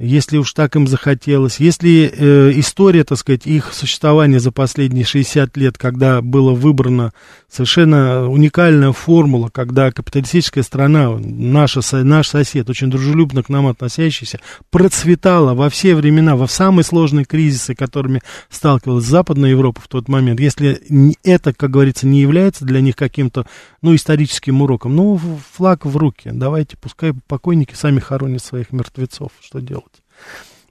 если 0.00 0.38
уж 0.38 0.52
так 0.54 0.74
им 0.76 0.86
захотелось. 0.86 1.60
Если 1.60 2.10
э, 2.10 2.52
история, 2.58 3.04
так 3.04 3.18
сказать, 3.18 3.46
их 3.46 3.74
существования 3.74 4.40
за 4.40 4.50
последние 4.50 5.04
60 5.04 5.56
лет, 5.58 5.76
когда 5.76 6.22
была 6.22 6.54
выбрана 6.54 7.12
совершенно 7.50 8.28
уникальная 8.28 8.92
формула, 8.92 9.50
когда 9.52 9.92
капиталистическая 9.92 10.62
страна, 10.62 11.10
наша, 11.18 11.80
наш 12.02 12.28
сосед, 12.28 12.70
очень 12.70 12.90
дружелюбно 12.90 13.42
к 13.42 13.50
нам 13.50 13.66
относящийся, 13.66 14.40
процветала 14.70 15.52
во 15.52 15.68
все 15.68 15.94
времена, 15.94 16.34
во 16.34 16.48
самые 16.48 16.84
сложные 16.84 17.26
кризисы, 17.26 17.74
которыми 17.74 18.22
сталкивалась 18.48 19.04
Западная 19.04 19.50
Европа 19.50 19.82
в 19.82 19.88
тот 19.88 20.08
момент, 20.08 20.40
если 20.40 20.80
это, 21.24 21.52
как 21.52 21.70
говорится, 21.70 22.06
не 22.06 22.22
является 22.22 22.64
для 22.64 22.80
них 22.80 22.96
каким-то, 22.96 23.44
ну, 23.82 23.94
историческим 23.94 24.62
уроком, 24.62 24.94
ну, 24.94 25.16
флаг 25.16 25.84
в 25.84 25.96
руки, 25.96 26.30
давайте, 26.32 26.76
пускай 26.76 27.12
покойники 27.28 27.74
сами 27.74 27.98
хоронят 27.98 28.42
своих 28.42 28.72
мертвецов, 28.72 29.32
что 29.40 29.60
делать? 29.60 30.02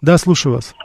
Да, 0.02 0.18
слушаю 0.18 0.56
вас. 0.56 0.76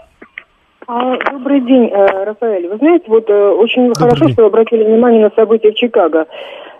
А, 0.87 1.17
добрый 1.31 1.61
день, 1.61 1.89
э, 1.89 2.25
Рафаэль. 2.25 2.69
Вы 2.69 2.77
знаете, 2.77 3.05
вот 3.09 3.29
э, 3.31 3.49
очень 3.51 3.89
Добрый 3.89 3.95
хорошо, 3.95 4.25
день. 4.27 4.35
что 4.35 4.43
вы 4.43 4.49
обратили 4.49 4.85
внимание 4.85 5.23
на 5.23 5.31
события 5.31 5.71
в 5.71 5.75
Чикаго. 5.75 6.27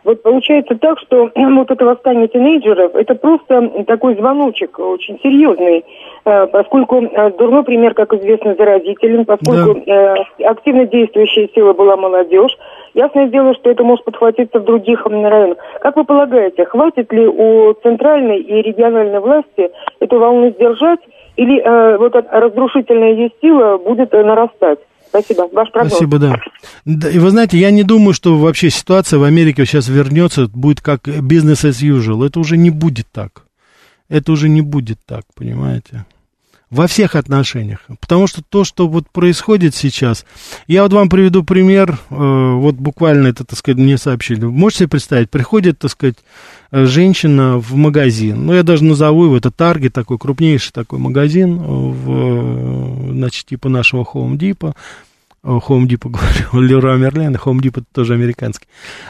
Вот 0.05 0.23
получается 0.23 0.77
так, 0.77 0.99
что 0.99 1.31
вот 1.35 1.71
это 1.71 1.85
восстание 1.85 2.29
тинейджеров, 2.29 2.95
это 2.95 3.15
просто 3.15 3.85
такой 3.87 4.15
звоночек 4.17 4.79
очень 4.79 5.19
серьезный, 5.23 5.85
э, 6.25 6.47
поскольку 6.49 7.01
дурной 7.39 7.65
пример, 7.65 7.95
как 7.95 8.13
известно, 8.13 8.55
заразителен, 8.55 9.25
поскольку 9.25 9.79
э, 9.79 10.15
активно 10.45 10.87
действующая 10.87 11.49
сила 11.55 11.73
была 11.73 11.97
молодежь. 11.97 12.57
Ясное 12.95 13.29
дело, 13.29 13.55
что 13.55 13.71
это 13.71 13.83
может 13.83 14.05
подхватиться 14.05 14.61
в 14.61 14.65
других 14.65 15.05
районах. 15.05 15.59
Как 15.81 15.97
вы 15.97 16.05
полагаете, 16.05 16.65
хватит 16.65 17.13
ли 17.13 17.27
у 17.27 17.75
центральной 17.83 18.41
и 18.41 18.63
региональной 18.63 19.19
власти 19.19 19.71
эту 19.99 20.19
волну 20.19 20.51
сдержать, 20.51 21.01
или 21.37 21.61
э, 21.61 21.99
вот 21.99 22.15
эта 22.15 22.41
разрушительная 22.41 23.13
ее 23.13 23.31
сила 23.41 23.79
будет 23.79 24.15
э, 24.15 24.23
нарастать? 24.23 24.79
Спасибо. 25.09 25.49
Ваш 25.53 25.71
прогноз. 25.73 25.93
Спасибо, 25.93 26.19
да. 26.19 26.35
Да, 26.85 27.09
И 27.09 27.19
вы 27.19 27.31
знаете, 27.31 27.57
я 27.57 27.73
не 27.73 27.83
думаю, 27.83 28.15
что 28.15 28.37
вообще 28.37 28.71
ситуация 28.71 29.19
в 29.19 29.25
Америке 29.25 29.65
сейчас 29.65 29.89
вернется, 29.89 30.47
будет 30.53 30.81
как 30.81 31.03
бизнес 31.23 31.65
as 31.65 31.85
usual. 31.85 32.25
Это 32.25 32.39
уже 32.39 32.57
не 32.57 32.71
будет 32.71 33.07
так. 33.13 33.45
Это 34.09 34.33
уже 34.33 34.49
не 34.49 34.61
будет 34.61 34.99
так, 35.07 35.23
понимаете? 35.37 36.05
Во 36.75 36.89
всех 36.89 37.15
отношениях. 37.15 37.79
Потому 38.01 38.27
что 38.27 38.43
то, 38.43 38.65
что 38.65 38.89
вот 38.89 39.09
происходит 39.09 39.77
сейчас... 39.77 40.25
Я 40.67 40.83
вот 40.83 40.93
вам 40.93 41.09
приведу 41.09 41.45
пример. 41.45 41.99
э, 42.11 42.53
Вот 42.55 42.75
буквально 42.75 43.29
это, 43.29 43.45
так 43.45 43.57
сказать, 43.57 43.79
мне 43.79 43.97
сообщили. 43.97 44.45
Можете 44.45 44.79
себе 44.81 44.89
представить, 44.89 45.31
приходит, 45.31 45.79
так 45.79 45.93
сказать, 45.93 46.17
э, 46.73 46.85
женщина 46.87 47.59
в 47.59 47.77
магазин. 47.77 48.47
Ну, 48.47 48.55
я 48.55 48.65
даже 48.65 48.83
назову 48.83 49.27
его, 49.27 49.37
это 49.37 49.53
Таргет, 49.53 49.93
такой 49.93 50.19
крупнейший 50.19 50.73
такой 50.73 50.99
магазин, 50.99 51.61
э, 51.61 51.65
в, 51.65 53.13
значит, 53.13 53.47
типа 53.47 53.69
нашего 53.69 54.03
Home 54.03 54.37
Depot. 54.37 54.75
Home 55.45 55.87
Depot 55.87 56.11
говорю, 56.53 56.67
Леруа 56.67 56.97
Мерлен, 56.97 57.37
Home 57.37 57.61
Depot 57.61 57.85
тоже 57.93 58.15
американский. 58.15 58.67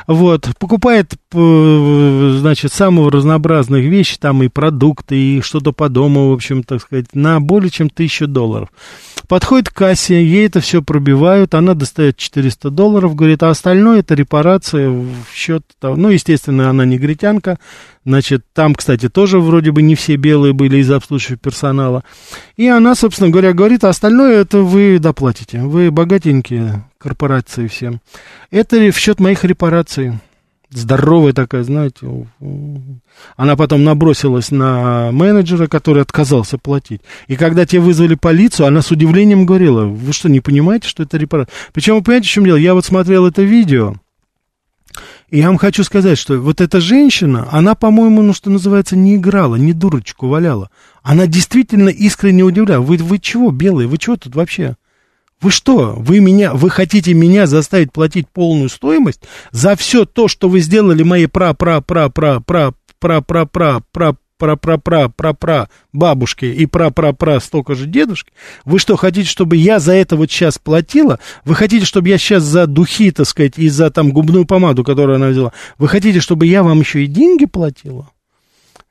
Вот, 0.07 0.49
покупает, 0.59 1.15
э, 1.33 2.37
значит, 2.39 2.73
самого 2.73 3.11
разнообразных 3.11 3.85
вещей, 3.85 4.19
там 4.21 4.43
и 4.43 4.49
продукты, 4.49 5.17
и 5.17 5.41
что-то 5.41 5.73
по 5.73 5.89
дому, 5.89 6.31
в 6.31 6.33
общем, 6.33 6.63
так 6.63 6.83
сказать, 6.83 7.07
на 7.15 7.41
более 7.41 7.71
чем 7.71 7.89
тысячу 7.89 8.27
долларов. 8.27 8.69
Подходит 9.29 9.71
к 9.71 9.75
кассе, 9.75 10.23
ей 10.23 10.47
это 10.47 10.61
все 10.61 10.83
пробивают, 10.83 11.55
она 11.55 11.75
достает 11.75 12.17
400 12.17 12.71
долларов, 12.71 13.15
говорит, 13.15 13.43
а 13.43 13.51
остальное 13.51 14.01
это 14.01 14.15
репарация 14.15 14.91
в 14.91 15.15
счет. 15.33 15.63
Ну, 15.81 16.11
естественно, 16.11 16.69
она 16.69 16.85
негритянка, 16.85 17.59
значит, 18.05 18.45
там, 18.53 18.75
кстати, 18.75 19.09
тоже 19.09 19.41
вроде 19.41 19.73
бы 19.73 19.83
не 19.83 19.95
все 19.95 20.17
белые 20.17 20.53
были 20.53 20.79
из 20.79 20.91
обслуживающего 20.91 21.39
персонала. 21.39 22.05
И 22.57 22.69
она, 22.69 22.95
собственно 22.95 23.31
говоря, 23.31 23.53
говорит, 23.53 23.85
а 23.85 23.89
остальное 23.89 24.41
это 24.41 24.59
вы 24.59 24.99
доплатите, 24.99 25.61
вы 25.61 25.91
богатенькие 25.91 26.85
корпорации 26.99 27.67
всем. 27.67 28.01
Это 28.51 28.77
в 28.91 28.99
счет 28.99 29.21
моих 29.21 29.45
репараций. 29.45 30.13
Здоровая 30.71 31.33
такая, 31.33 31.63
знаете. 31.63 32.27
Она 33.37 33.55
потом 33.55 33.85
набросилась 33.85 34.51
на 34.51 35.13
менеджера, 35.13 35.69
который 35.69 36.03
отказался 36.03 36.59
платить. 36.59 37.01
И 37.29 37.37
когда 37.37 37.65
те 37.65 37.79
вызвали 37.79 38.17
полицию, 38.17 38.67
она 38.67 38.83
с 38.83 38.91
удивлением 38.91 39.47
говорила, 39.47 39.85
вы 39.85 40.13
что, 40.13 40.29
не 40.29 40.41
понимаете, 40.41 40.89
что 40.89 41.05
это 41.05 41.17
репарация? 41.17 41.55
Причем, 41.73 41.95
вы 41.95 42.03
понимаете, 42.03 42.27
в 42.27 42.31
чем 42.33 42.45
дело? 42.45 42.57
Я 42.57 42.75
вот 42.75 42.85
смотрел 42.85 43.25
это 43.27 43.43
видео, 43.43 43.95
и 45.29 45.39
я 45.39 45.49
вам 45.49 45.59
хочу 45.59 45.85
сказать, 45.85 46.19
что 46.19 46.39
вот 46.39 46.61
эта 46.61 46.81
женщина, 46.81 47.49
она, 47.51 47.75
по-моему, 47.75 48.23
ну, 48.23 48.33
что 48.33 48.51
называется, 48.51 48.97
не 48.97 49.17
играла, 49.17 49.57
не 49.57 49.73
дурочку 49.73 50.29
валяла. 50.29 50.71
Она 51.03 51.27
действительно 51.27 51.89
искренне 51.89 52.43
удивляла. 52.43 52.83
Вы, 52.83 52.99
вы 52.99 53.19
чего, 53.19 53.51
белые, 53.51 53.89
вы 53.89 53.99
чего 53.99 54.17
тут 54.17 54.37
вообще? 54.37 54.77
Вы 55.41 55.51
что, 55.51 55.95
вы 55.99 56.21
меня, 56.21 56.55
вы 56.55 56.71
хотите 56.71 57.13
меня 57.13 57.47
заставить 57.47 57.93
платить 57.93 58.29
полную 58.29 58.69
стоимость 58.69 59.23
за 59.51 59.75
все 59.77 60.05
то, 60.05 60.29
что 60.29 60.49
вы 60.49 60.61
сделали 60.61 61.03
моей 61.03 61.27
пра-пра-пра-пра-пра-пра-пра-пра 61.27 64.17
пра-пра-пра-пра-пра 64.39 65.69
бабушке 65.93 66.53
и 66.53 66.67
пра-пра-пра 66.67 67.41
столько 67.41 67.75
же 67.75 67.87
дедушки, 67.87 68.33
вы 68.65 68.79
что, 68.79 68.97
хотите, 68.97 69.29
чтобы 69.29 69.57
я 69.57 69.79
за 69.79 69.93
это 69.93 70.17
вот 70.17 70.31
сейчас 70.31 70.59
платила? 70.59 71.19
Вы 71.45 71.55
хотите, 71.55 71.85
чтобы 71.85 72.09
я 72.09 72.19
сейчас 72.19 72.43
за 72.43 72.67
духи, 72.67 73.11
так 73.11 73.27
сказать, 73.27 73.59
и 73.59 73.69
за 73.69 73.91
там 73.91 74.13
губную 74.13 74.45
помаду, 74.45 74.85
которую 74.85 75.17
она 75.17 75.29
взяла, 75.29 75.53
вы 75.79 75.89
хотите, 75.89 76.21
чтобы 76.21 76.47
я 76.47 76.63
вам 76.63 76.81
еще 76.81 77.05
и 77.05 77.07
деньги 77.07 77.47
платила? 77.47 78.11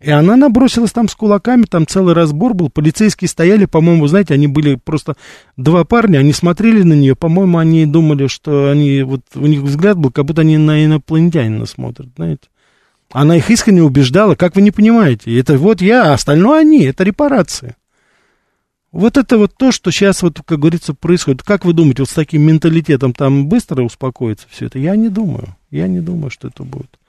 И 0.03 0.11
она 0.11 0.35
набросилась 0.35 0.91
там 0.91 1.07
с 1.07 1.15
кулаками, 1.15 1.63
там 1.63 1.87
целый 1.87 2.13
разбор 2.13 2.53
был, 2.53 2.69
полицейские 2.69 3.29
стояли, 3.29 3.63
по-моему, 3.63 4.05
знаете, 4.07 4.33
они 4.33 4.47
были 4.47 4.75
просто 4.75 5.15
два 5.55 5.85
парня, 5.85 6.17
они 6.17 6.33
смотрели 6.33 6.83
на 6.83 6.91
нее, 6.91 7.15
по-моему, 7.15 7.57
они 7.57 7.85
думали, 7.85 8.27
что 8.27 8.69
они, 8.69 9.01
вот 9.03 9.21
у 9.35 9.45
них 9.45 9.61
взгляд 9.61 9.97
был, 9.97 10.11
как 10.11 10.25
будто 10.25 10.41
они 10.41 10.57
на 10.57 10.83
инопланетянина 10.83 11.65
смотрят, 11.65 12.09
знаете. 12.17 12.49
Она 13.13 13.37
их 13.37 13.51
искренне 13.51 13.83
убеждала, 13.83 14.33
как 14.33 14.55
вы 14.55 14.63
не 14.63 14.71
понимаете, 14.71 15.39
это 15.39 15.55
вот 15.57 15.81
я, 15.81 16.09
а 16.09 16.13
остальное 16.13 16.61
они, 16.61 16.83
это 16.83 17.03
репарации. 17.03 17.75
Вот 18.91 19.17
это 19.17 19.37
вот 19.37 19.55
то, 19.55 19.71
что 19.71 19.91
сейчас, 19.91 20.23
вот, 20.23 20.39
как 20.45 20.59
говорится, 20.59 20.93
происходит. 20.93 21.43
Как 21.43 21.63
вы 21.63 21.73
думаете, 21.73 22.01
вот 22.03 22.09
с 22.09 22.13
таким 22.13 22.43
менталитетом 22.43 23.13
там 23.13 23.47
быстро 23.47 23.83
успокоится 23.83 24.47
все 24.49 24.65
это? 24.65 24.77
Я 24.77 24.95
не 24.95 25.09
думаю. 25.09 25.55
Я 25.71 25.87
не 25.87 25.99
думаю, 25.99 26.29
что 26.31 26.47
это 26.47 26.63
будет. 26.63 26.99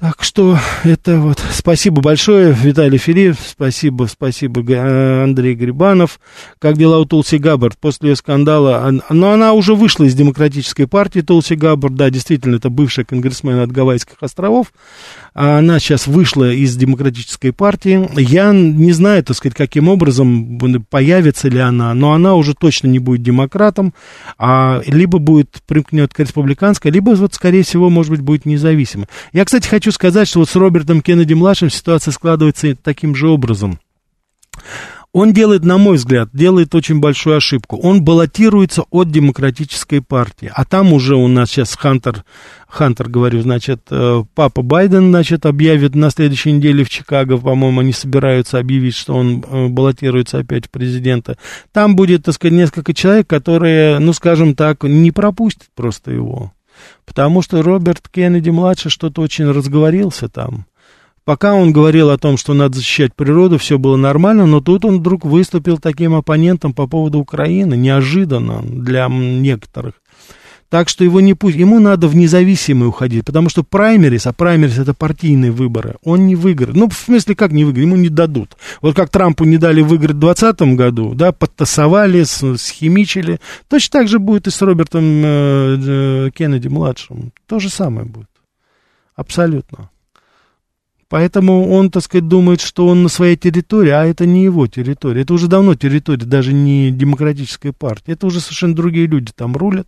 Так 0.00 0.22
что 0.22 0.58
это 0.84 1.18
вот. 1.20 1.42
Спасибо 1.52 2.02
большое, 2.02 2.52
Виталий 2.52 2.98
Филипп. 2.98 3.36
Спасибо, 3.44 4.04
спасибо, 4.04 4.62
Г- 4.62 5.22
Андрей 5.24 5.54
Грибанов. 5.54 6.20
Как 6.58 6.76
дела 6.76 6.98
у 6.98 7.06
Тулси 7.06 7.36
Габбард 7.36 7.78
после 7.78 8.14
скандала? 8.14 8.84
Ан- 8.84 9.02
Но 9.08 9.32
она 9.32 9.54
уже 9.54 9.74
вышла 9.74 10.04
из 10.04 10.14
демократической 10.14 10.86
партии 10.86 11.20
Тулси 11.20 11.54
Габбард. 11.54 11.94
Да, 11.94 12.10
действительно, 12.10 12.56
это 12.56 12.68
бывшая 12.68 13.04
конгрессмен 13.06 13.58
от 13.60 13.72
Гавайских 13.72 14.16
островов. 14.20 14.66
А 15.38 15.58
Она 15.58 15.78
сейчас 15.80 16.06
вышла 16.06 16.50
из 16.50 16.76
демократической 16.76 17.52
партии. 17.52 18.08
Я 18.18 18.52
не 18.52 18.92
знаю, 18.92 19.22
так 19.22 19.36
сказать, 19.36 19.54
каким 19.54 19.86
образом 19.90 20.58
появится 20.88 21.50
ли 21.50 21.58
она, 21.58 21.92
но 21.92 22.14
она 22.14 22.34
уже 22.34 22.54
точно 22.54 22.86
не 22.86 22.98
будет 22.98 23.22
демократом, 23.22 23.92
а 24.38 24.80
либо 24.86 25.18
будет 25.18 25.58
примкнет 25.66 26.14
к 26.14 26.20
республиканской, 26.20 26.90
либо, 26.90 27.10
вот, 27.10 27.34
скорее 27.34 27.64
всего, 27.64 27.90
может 27.90 28.12
быть, 28.12 28.22
будет 28.22 28.46
независимой. 28.46 29.08
Я, 29.34 29.44
кстати, 29.44 29.68
хочу 29.68 29.92
сказать, 29.92 30.26
что 30.26 30.38
вот 30.38 30.48
с 30.48 30.56
Робертом 30.56 31.02
Кеннеди-младшим 31.02 31.68
ситуация 31.68 32.12
складывается 32.12 32.74
таким 32.74 33.14
же 33.14 33.28
образом. 33.28 33.78
Он 35.16 35.32
делает, 35.32 35.64
на 35.64 35.78
мой 35.78 35.96
взгляд, 35.96 36.28
делает 36.34 36.74
очень 36.74 37.00
большую 37.00 37.38
ошибку. 37.38 37.78
Он 37.78 38.02
баллотируется 38.02 38.82
от 38.90 39.10
демократической 39.10 40.02
партии. 40.02 40.52
А 40.54 40.66
там 40.66 40.92
уже 40.92 41.16
у 41.16 41.26
нас 41.26 41.48
сейчас 41.48 41.74
Хантер, 41.74 42.22
Хантер, 42.68 43.08
говорю, 43.08 43.40
значит, 43.40 43.80
э, 43.90 44.24
папа 44.34 44.60
Байден, 44.60 45.08
значит, 45.08 45.46
объявит 45.46 45.94
на 45.94 46.10
следующей 46.10 46.52
неделе 46.52 46.84
в 46.84 46.90
Чикаго, 46.90 47.38
по-моему, 47.38 47.80
они 47.80 47.94
собираются 47.94 48.58
объявить, 48.58 48.94
что 48.94 49.14
он 49.14 49.42
э, 49.42 49.68
баллотируется 49.68 50.36
опять 50.36 50.66
в 50.66 50.70
президента. 50.70 51.38
Там 51.72 51.96
будет, 51.96 52.24
так 52.24 52.34
сказать, 52.34 52.52
несколько 52.52 52.92
человек, 52.92 53.26
которые, 53.26 53.98
ну, 54.00 54.12
скажем 54.12 54.54
так, 54.54 54.82
не 54.82 55.12
пропустят 55.12 55.68
просто 55.74 56.10
его. 56.10 56.52
Потому 57.06 57.40
что 57.40 57.62
Роберт 57.62 58.06
Кеннеди-младший 58.10 58.90
что-то 58.90 59.22
очень 59.22 59.50
разговорился 59.50 60.28
там. 60.28 60.66
Пока 61.26 61.54
он 61.54 61.72
говорил 61.72 62.10
о 62.10 62.18
том, 62.18 62.36
что 62.36 62.54
надо 62.54 62.76
защищать 62.76 63.12
природу, 63.12 63.58
все 63.58 63.78
было 63.78 63.96
нормально, 63.96 64.46
но 64.46 64.60
тут 64.60 64.84
он 64.84 65.00
вдруг 65.00 65.24
выступил 65.24 65.76
таким 65.78 66.14
оппонентом 66.14 66.72
по 66.72 66.86
поводу 66.86 67.18
Украины, 67.18 67.74
неожиданно 67.74 68.62
для 68.62 69.08
некоторых. 69.08 69.94
Так 70.68 70.88
что 70.88 71.02
его 71.02 71.20
не 71.20 71.34
пусть, 71.34 71.56
ему 71.56 71.80
надо 71.80 72.06
в 72.06 72.14
независимый 72.14 72.88
уходить, 72.88 73.24
потому 73.24 73.48
что 73.48 73.64
праймерис, 73.64 74.28
а 74.28 74.32
праймерис 74.32 74.78
это 74.78 74.94
партийные 74.94 75.50
выборы, 75.50 75.96
он 76.04 76.28
не 76.28 76.36
выиграет. 76.36 76.76
Ну, 76.76 76.88
в 76.88 76.94
смысле, 76.94 77.34
как 77.34 77.50
не 77.50 77.64
выиграет, 77.64 77.88
ему 77.88 77.96
не 77.96 78.08
дадут. 78.08 78.56
Вот 78.80 78.94
как 78.94 79.10
Трампу 79.10 79.42
не 79.44 79.58
дали 79.58 79.80
выиграть 79.80 80.14
в 80.14 80.20
2020 80.20 80.76
году, 80.76 81.14
да, 81.14 81.32
подтасовали, 81.32 82.22
схимичили. 82.22 83.40
Точно 83.68 83.98
так 83.98 84.08
же 84.08 84.20
будет 84.20 84.46
и 84.46 84.52
с 84.52 84.62
Робертом 84.62 85.02
э, 85.02 85.26
э, 85.26 86.30
Кеннеди-младшим. 86.32 87.32
То 87.48 87.58
же 87.58 87.68
самое 87.68 88.06
будет. 88.06 88.30
Абсолютно. 89.16 89.90
Поэтому 91.08 91.70
он, 91.70 91.90
так 91.90 92.02
сказать, 92.02 92.26
думает, 92.26 92.60
что 92.60 92.88
он 92.88 93.04
на 93.04 93.08
своей 93.08 93.36
территории, 93.36 93.90
а 93.90 94.04
это 94.04 94.26
не 94.26 94.42
его 94.42 94.66
территория. 94.66 95.22
Это 95.22 95.34
уже 95.34 95.46
давно 95.46 95.76
территория, 95.76 96.24
даже 96.24 96.52
не 96.52 96.90
демократической 96.90 97.72
партии. 97.72 98.12
Это 98.12 98.26
уже 98.26 98.40
совершенно 98.40 98.74
другие 98.74 99.06
люди 99.06 99.30
там 99.34 99.56
рулят. 99.56 99.86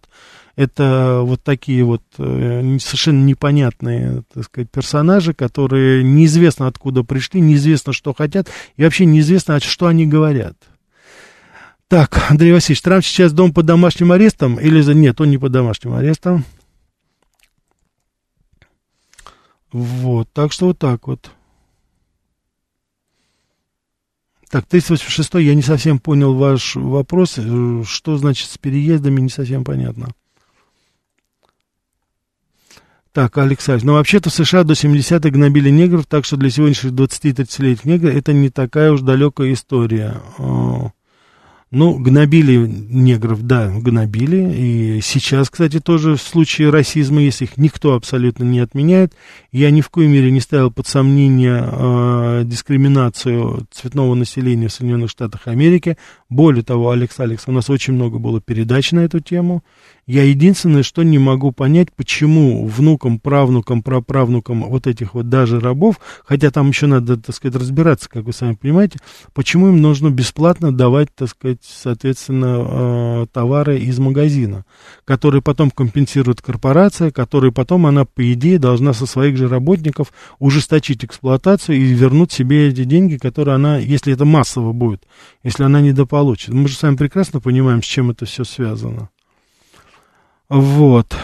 Это 0.55 1.21
вот 1.23 1.43
такие 1.43 1.85
вот 1.85 2.03
э, 2.19 2.79
совершенно 2.81 3.25
непонятные, 3.25 4.23
так 4.33 4.45
сказать, 4.45 4.71
персонажи, 4.71 5.33
которые 5.33 6.03
неизвестно 6.03 6.67
откуда 6.67 7.05
пришли, 7.05 7.41
неизвестно, 7.41 7.93
что 7.93 8.13
хотят, 8.13 8.49
и 8.77 8.83
вообще 8.83 9.05
неизвестно, 9.05 9.61
что 9.61 9.87
они 9.87 10.05
говорят. 10.07 10.57
Так, 11.89 12.27
Андрей 12.29 12.53
Васильевич, 12.53 12.83
Трамп 12.83 13.05
сейчас 13.05 13.33
дом 13.33 13.53
под 13.53 13.67
домашним 13.67 14.13
арестом 14.13 14.57
или. 14.57 14.83
Нет, 14.93 15.21
он 15.21 15.31
не 15.31 15.39
под 15.39 15.53
домашним 15.53 15.95
арестом. 15.95 16.45
Вот, 19.73 20.29
так 20.33 20.53
что 20.53 20.67
вот 20.67 20.79
так 20.79 21.07
вот. 21.07 21.31
Так, 24.51 24.65
386 24.67 25.35
я 25.35 25.55
не 25.55 25.63
совсем 25.63 25.99
понял 25.99 26.35
ваш 26.35 26.77
вопрос. 26.77 27.35
Э, 27.37 27.83
что 27.87 28.17
значит 28.17 28.49
с 28.49 28.57
переездами, 28.57 29.21
не 29.21 29.29
совсем 29.29 29.63
понятно. 29.63 30.09
Так, 33.13 33.37
Александр, 33.37 33.85
ну 33.85 33.93
вообще-то 33.95 34.31
в 34.31 34.35
США 34.35 34.65
до 34.65 34.75
70-х 34.75 35.31
гнобили 35.31 35.71
негров, 35.71 36.07
так 36.07 36.25
что 36.25 36.37
для 36.37 36.51
сегодняшних 36.51 36.93
20-30-летних 36.93 37.85
негров 37.85 38.15
это 38.15 38.33
не 38.33 38.49
такая 38.49 38.93
уж 38.93 39.01
далекая 39.01 39.53
история. 39.53 40.21
А, 40.39 40.91
ну, 41.71 41.99
гнобили 41.99 42.57
негров, 42.67 43.43
да, 43.43 43.71
гнобили. 43.71 44.55
И 44.55 45.01
сейчас, 45.03 45.51
кстати, 45.51 45.81
тоже 45.81 46.17
в 46.17 46.23
случае 46.23 46.71
расизма, 46.71 47.21
если 47.21 47.45
их 47.45 47.59
никто 47.59 47.95
абсолютно 47.95 48.45
не 48.45 48.61
отменяет, 48.61 49.13
я 49.53 49.71
ни 49.71 49.83
в 49.83 49.91
коей 49.91 50.09
мере 50.09 50.31
не 50.31 50.41
ставил 50.41 50.71
под 50.71 50.87
сомнение 50.87 51.63
э, 51.63 52.43
дискриминацию 52.45 53.67
цветного 53.71 54.15
населения 54.15 54.69
в 54.69 54.73
Соединенных 54.73 55.11
Штатах 55.11 55.47
Америки. 55.47 55.99
Более 56.31 56.65
того, 56.65 56.91
Алекс 56.91 57.21
Алекс, 57.21 57.45
у 57.47 57.53
нас 57.53 57.69
очень 57.69 57.93
много 57.93 58.19
было 58.19 58.41
передач 58.41 58.93
на 58.93 59.01
эту 59.01 59.21
тему. 59.21 59.63
Я 60.09 60.25
единственное, 60.25 60.83
что 60.83 61.03
не 61.03 61.19
могу 61.19 61.53
понять, 61.53 61.93
почему 61.93 62.67
внукам, 62.67 63.21
правнукам, 63.21 63.83
праправнукам 63.83 64.65
вот 64.65 64.87
этих 64.87 65.13
вот 65.13 65.29
даже 65.29 65.61
рабов, 65.61 66.01
хотя 66.25 66.51
там 66.51 66.69
еще 66.69 66.87
надо, 66.87 67.19
так 67.19 67.37
сказать, 67.37 67.61
разбираться, 67.61 68.09
как 68.09 68.25
вы 68.25 68.33
сами 68.33 68.55
понимаете, 68.55 69.01
почему 69.35 69.69
им 69.69 69.83
нужно 69.83 70.09
бесплатно 70.09 70.75
давать, 70.75 71.15
так 71.15 71.29
сказать, 71.29 71.59
соответственно, 71.63 72.47
э, 73.23 73.27
товары 73.31 73.81
из 73.81 73.99
магазина, 73.99 74.65
которые 75.05 75.43
потом 75.43 75.71
компенсирует 75.71 76.41
корпорация, 76.41 77.11
которые 77.11 77.53
потом 77.53 77.85
она, 77.85 78.07
по 78.07 78.33
идее, 78.33 78.59
должна 78.59 78.95
со 78.95 79.05
своих 79.05 79.37
же 79.37 79.47
работников 79.47 80.15
ужесточить 80.39 81.05
эксплуатацию 81.05 81.77
и 81.77 81.83
вернуть 81.83 82.33
себе 82.33 82.69
эти 82.69 82.85
деньги, 82.85 83.19
которые 83.19 83.57
она, 83.57 83.77
если 83.77 84.15
это 84.15 84.25
массово 84.25 84.73
будет, 84.73 85.03
если 85.43 85.65
она 85.65 85.83
недополучит. 85.83 86.55
Мы 86.55 86.67
же 86.67 86.77
сами 86.77 86.97
прекрасно 86.97 87.41
понимаем, 87.41 87.83
с 87.83 87.87
чем 87.87 88.11
это 88.11 88.25
все 88.25 88.45
связано. 88.45 89.11
Вот. 90.49 91.15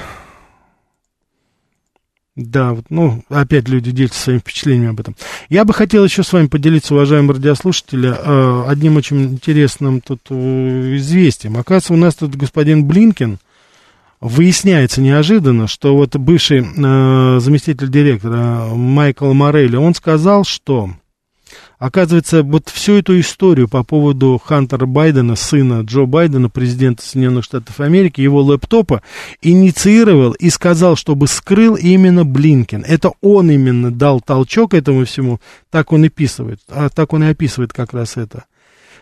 Да, 2.37 2.73
вот, 2.73 2.87
ну, 2.91 3.23
опять 3.29 3.69
люди 3.69 3.93
делятся 3.93 4.21
своими 4.21 4.41
впечатлениями 4.41 4.91
об 4.91 4.99
этом. 4.99 5.15
Я 5.49 5.65
бы 5.65 5.73
хотел 5.73 6.05
еще 6.05 6.25
с 6.25 6.33
вами 6.33 6.49
поделиться, 6.49 6.95
уважаемые 6.95 7.37
радиослушатели, 7.37 8.13
э, 8.13 8.65
одним 8.69 8.97
очень 8.97 9.23
интересным 9.23 10.01
тут 10.01 10.21
э, 10.31 10.97
известием. 10.97 11.57
Оказывается, 11.57 11.93
у 11.93 11.97
нас 11.97 12.17
тут 12.17 12.35
господин 12.35 12.87
Блинкин, 12.87 13.39
выясняется 14.21 15.01
неожиданно, 15.01 15.69
что 15.69 15.97
вот 15.97 16.17
бывший 16.17 16.63
э, 16.63 17.41
заместитель 17.41 17.89
директора 17.89 18.67
Майкл 18.75 19.33
Морелли, 19.33 19.77
он 19.77 19.95
сказал, 19.95 20.45
что 20.45 20.91
Оказывается, 21.79 22.43
вот 22.43 22.69
всю 22.69 22.95
эту 22.95 23.19
историю 23.21 23.69
по 23.69 23.83
поводу 23.85 24.41
Хантера 24.43 24.87
Байдена, 24.87 25.37
сына 25.37 25.83
Джо 25.83 26.07
Байдена, 26.07 26.49
президента 26.49 27.05
Соединенных 27.05 27.45
Штатов 27.45 27.81
Америки, 27.81 28.21
его 28.21 28.43
лэптопа, 28.43 29.03
инициировал 29.43 30.33
и 30.33 30.51
сказал, 30.51 30.97
чтобы 30.97 31.27
скрыл 31.27 31.75
именно 31.75 32.25
Блинкен. 32.25 32.85
Это 32.87 33.13
он 33.21 33.51
именно 33.51 33.91
дал 33.91 34.21
толчок 34.21 34.75
этому 34.75 35.05
всему, 35.05 35.41
так 35.71 35.93
он 35.93 36.05
и 36.05 36.09
описывает, 36.15 36.61
а 36.69 36.89
так 36.89 37.13
он 37.13 37.25
и 37.25 37.29
описывает 37.29 37.73
как 37.73 37.93
раз 37.93 38.17
это. 38.17 38.45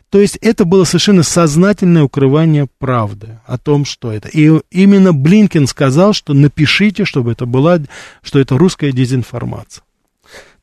То 0.08 0.20
есть 0.20 0.36
это 0.42 0.64
было 0.66 0.84
совершенно 0.84 1.22
сознательное 1.22 2.02
укрывание 2.02 2.66
правды 2.78 3.40
о 3.46 3.56
том, 3.56 3.86
что 3.86 4.12
это. 4.12 4.28
И 4.28 4.60
именно 4.70 5.14
Блинкен 5.14 5.66
сказал, 5.66 6.12
что 6.12 6.34
напишите, 6.34 7.06
чтобы 7.06 7.32
это 7.32 7.46
была, 7.46 7.80
что 8.22 8.38
это 8.38 8.58
русская 8.58 8.92
дезинформация. 8.92 9.84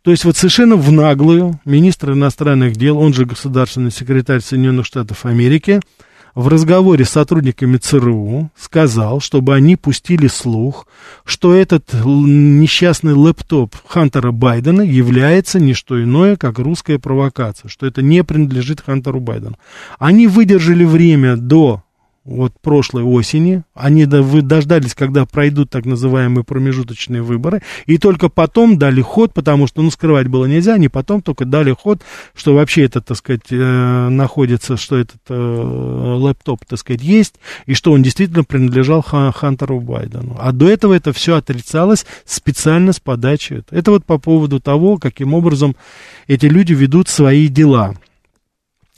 То 0.09 0.13
есть 0.13 0.25
вот 0.25 0.37
совершенно 0.37 0.75
в 0.75 0.91
наглую 0.91 1.59
министр 1.65 2.13
иностранных 2.13 2.75
дел, 2.75 2.97
он 2.97 3.13
же 3.13 3.27
государственный 3.27 3.91
секретарь 3.91 4.41
Соединенных 4.41 4.87
Штатов 4.87 5.23
Америки, 5.27 5.81
в 6.33 6.47
разговоре 6.47 7.05
с 7.05 7.11
сотрудниками 7.11 7.77
ЦРУ 7.77 8.49
сказал, 8.57 9.19
чтобы 9.19 9.53
они 9.53 9.75
пустили 9.75 10.25
слух, 10.25 10.87
что 11.25 11.53
этот 11.53 11.93
несчастный 11.93 13.13
лэптоп 13.13 13.75
Хантера 13.85 14.31
Байдена 14.31 14.81
является 14.81 15.59
не 15.59 15.75
что 15.75 16.03
иное, 16.03 16.37
как 16.37 16.57
русская 16.57 16.97
провокация, 16.97 17.69
что 17.69 17.85
это 17.85 18.01
не 18.01 18.23
принадлежит 18.23 18.81
Хантеру 18.81 19.19
Байдену. 19.19 19.59
Они 19.99 20.25
выдержали 20.25 20.85
время 20.85 21.37
до 21.37 21.83
вот 22.29 22.53
прошлой 22.61 23.03
осени. 23.03 23.63
Они 23.73 24.05
дождались, 24.05 24.93
когда 24.93 25.25
пройдут 25.25 25.69
так 25.69 25.85
называемые 25.85 26.43
промежуточные 26.43 27.21
выборы, 27.21 27.61
и 27.85 27.97
только 27.97 28.29
потом 28.29 28.77
дали 28.77 29.01
ход, 29.01 29.33
потому 29.33 29.67
что, 29.67 29.81
ну, 29.81 29.89
скрывать 29.89 30.27
было 30.27 30.45
нельзя, 30.45 30.75
они 30.75 30.89
потом 30.89 31.21
только 31.21 31.45
дали 31.45 31.71
ход, 31.71 32.01
что 32.35 32.53
вообще 32.53 32.85
это, 32.85 33.01
так 33.01 33.17
сказать, 33.17 33.51
э, 33.51 34.09
находится, 34.09 34.77
что 34.77 34.97
этот 34.97 35.21
э, 35.29 35.33
лэптоп, 35.33 36.65
так 36.65 36.79
сказать, 36.79 37.01
есть, 37.01 37.35
и 37.65 37.73
что 37.73 37.91
он 37.91 38.03
действительно 38.03 38.43
принадлежал 38.43 39.01
Хантеру 39.01 39.79
Байдену. 39.79 40.37
А 40.39 40.51
до 40.51 40.69
этого 40.69 40.93
это 40.93 41.13
все 41.13 41.35
отрицалось 41.35 42.05
специально 42.25 42.93
с 42.93 42.99
подачи. 42.99 43.63
Это 43.71 43.91
вот 43.91 44.05
по 44.05 44.19
поводу 44.19 44.59
того, 44.59 44.97
каким 44.97 45.33
образом 45.33 45.75
эти 46.27 46.45
люди 46.45 46.73
ведут 46.73 47.07
свои 47.07 47.47
дела. 47.47 47.95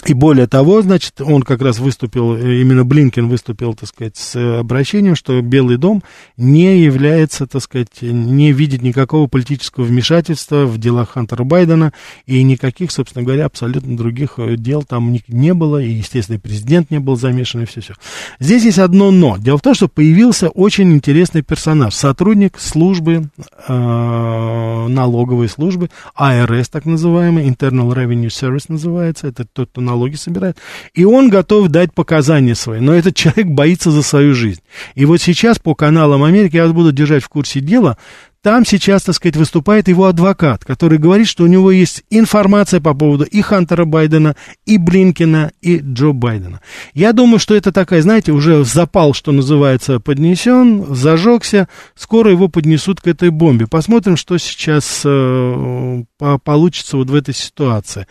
И 0.06 0.14
более 0.14 0.47
того, 0.47 0.82
значит, 0.82 1.22
он 1.22 1.43
как 1.43 1.62
раз 1.62 1.78
выступил, 1.78 2.36
э, 2.36 2.62
именно 2.62 2.84
Блинкен 2.84 3.28
выступил, 3.28 3.76
так 3.76 3.88
сказать, 3.88 4.18
с 4.18 4.60
обращением, 4.60 5.16
что 5.16 5.39
Белый 5.41 5.78
дом 5.78 6.02
не 6.38 6.80
является, 6.80 7.45
так 7.45 7.62
сказать, 7.62 8.02
не 8.02 8.52
видит 8.52 8.82
никакого 8.82 9.28
политического 9.28 9.84
вмешательства 9.84 10.66
в 10.66 10.80
дела 10.80 11.06
Хантера 11.06 11.43
Байдена, 11.43 11.93
и 12.26 12.41
никаких, 12.41 12.91
собственно 12.91 13.24
говоря, 13.24 13.45
абсолютно 13.45 13.95
других 13.95 14.34
э, 14.38 14.56
дел 14.56 14.84
там 14.84 15.12
не, 15.12 15.24
не 15.28 15.54
было, 15.54 15.78
и, 15.78 15.91
естественно, 15.91 16.39
президент 16.39 16.89
не 16.89 16.99
был 16.99 17.16
замешан, 17.16 17.62
и 17.62 17.66
все-все. 17.66 17.93
Здесь 18.39 18.64
есть 18.64 18.80
одно 18.80 19.12
но. 19.12 19.38
Дело 19.38 19.60
в 19.60 19.62
том, 19.62 19.76
что 19.76 19.88
появился 19.88 20.49
очень 20.49 20.91
интересный 20.93 21.43
персонаж, 21.43 21.93
сотрудник 21.93 22.58
службы, 22.58 23.30
э, 23.68 24.88
налоговой 24.88 25.47
службы, 25.47 25.91
АРС, 26.16 26.70
так 26.70 26.86
называемый, 26.86 27.47
Internal 27.47 27.93
Revenue 27.93 28.28
Service 28.28 28.66
называется, 28.68 29.28
это 29.28 29.45
тот, 29.45 29.70
кто 29.70 29.82
налоги 29.91 30.15
собирает, 30.15 30.57
и 30.93 31.05
он 31.05 31.29
готов 31.29 31.67
дать 31.67 31.93
показания 31.93 32.55
свои, 32.55 32.79
но 32.79 32.93
этот 32.93 33.15
человек 33.15 33.47
боится 33.47 33.91
за 33.91 34.03
свою 34.03 34.33
жизнь. 34.33 34.61
И 34.95 35.05
вот 35.05 35.21
сейчас 35.21 35.59
по 35.59 35.75
каналам 35.75 36.23
Америки, 36.23 36.55
я 36.55 36.63
вас 36.63 36.71
буду 36.71 36.91
держать 36.91 37.23
в 37.23 37.29
курсе 37.29 37.59
дела, 37.59 37.97
там 38.41 38.65
сейчас, 38.65 39.03
так 39.03 39.15
сказать, 39.15 39.35
выступает 39.35 39.87
его 39.87 40.05
адвокат, 40.05 40.65
который 40.65 40.97
говорит, 40.97 41.27
что 41.27 41.43
у 41.43 41.47
него 41.47 41.71
есть 41.71 42.03
информация 42.09 42.79
по 42.81 42.93
поводу 42.93 43.23
и 43.23 43.41
Хантера 43.41 43.85
Байдена, 43.85 44.35
и 44.65 44.77
Блинкина, 44.77 45.51
и 45.61 45.77
Джо 45.77 46.11
Байдена. 46.11 46.61
Я 46.93 47.13
думаю, 47.13 47.39
что 47.39 47.55
это 47.55 47.71
такая, 47.71 48.01
знаете, 48.01 48.31
уже 48.31 48.63
запал, 48.63 49.13
что 49.13 49.31
называется, 49.31 49.99
поднесен, 49.99 50.93
зажегся, 50.93 51.67
скоро 51.95 52.31
его 52.31 52.47
поднесут 52.47 52.99
к 52.99 53.07
этой 53.07 53.29
бомбе. 53.29 53.67
Посмотрим, 53.67 54.17
что 54.17 54.37
сейчас 54.39 55.03
э, 55.05 56.03
получится 56.43 56.97
вот 56.97 57.09
в 57.09 57.15
этой 57.15 57.35
ситуации. 57.35 58.07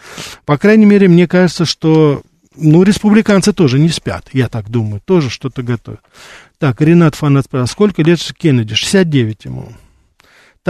По 0.46 0.58
крайней 0.58 0.86
мере, 0.86 1.08
мне 1.08 1.26
кажется, 1.26 1.64
что 1.64 2.22
ну, 2.56 2.82
республиканцы 2.82 3.52
тоже 3.52 3.78
не 3.78 3.88
спят, 3.88 4.28
я 4.32 4.48
так 4.48 4.70
думаю, 4.70 5.00
тоже 5.04 5.30
что-то 5.30 5.62
готовят. 5.62 6.00
Так, 6.58 6.80
Ренат 6.80 7.14
Фанат 7.14 7.46
спрашивает, 7.46 7.70
сколько 7.70 8.02
лет 8.02 8.20
Кеннеди? 8.38 8.74
69 8.74 9.44
ему. 9.46 9.72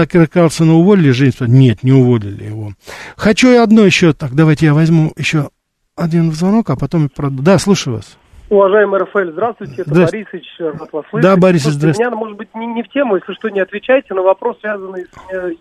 Такера 0.01 0.27
Карлсона 0.27 0.73
уволили, 0.73 1.11
Женя 1.11 1.33
Нет, 1.41 1.83
не 1.83 1.93
уволили 1.93 2.45
его. 2.45 2.71
Хочу 3.19 3.49
я 3.49 3.63
одно 3.63 3.85
еще, 3.85 4.15
так, 4.15 4.35
давайте 4.35 4.65
я 4.65 4.73
возьму 4.73 5.13
еще 5.15 5.51
один 5.95 6.33
звонок, 6.33 6.71
а 6.71 6.77
потом. 6.77 7.11
Да, 7.19 7.59
слушаю 7.59 7.97
вас. 7.97 8.17
Уважаемый 8.49 8.99
Рафаэль, 8.99 9.33
здравствуйте, 9.33 9.83
это 9.83 9.91
здравствуйте. 9.91 10.29
Борисович, 10.33 10.57
рад 10.59 10.93
вас 10.93 11.05
слышать. 11.11 11.23
Да, 11.23 11.37
Борисович, 11.37 11.75
здравствуйте. 11.75 12.09
Меня, 12.09 12.17
может 12.19 12.37
быть, 12.39 12.49
не, 12.55 12.67
не 12.67 12.83
в 12.83 12.89
тему, 12.89 13.17
если 13.17 13.35
что, 13.35 13.51
не 13.51 13.61
отвечайте, 13.61 14.15
но 14.15 14.23
вопрос, 14.23 14.57
связанный 14.61 15.05
с 15.05 15.35
э, 15.35 15.53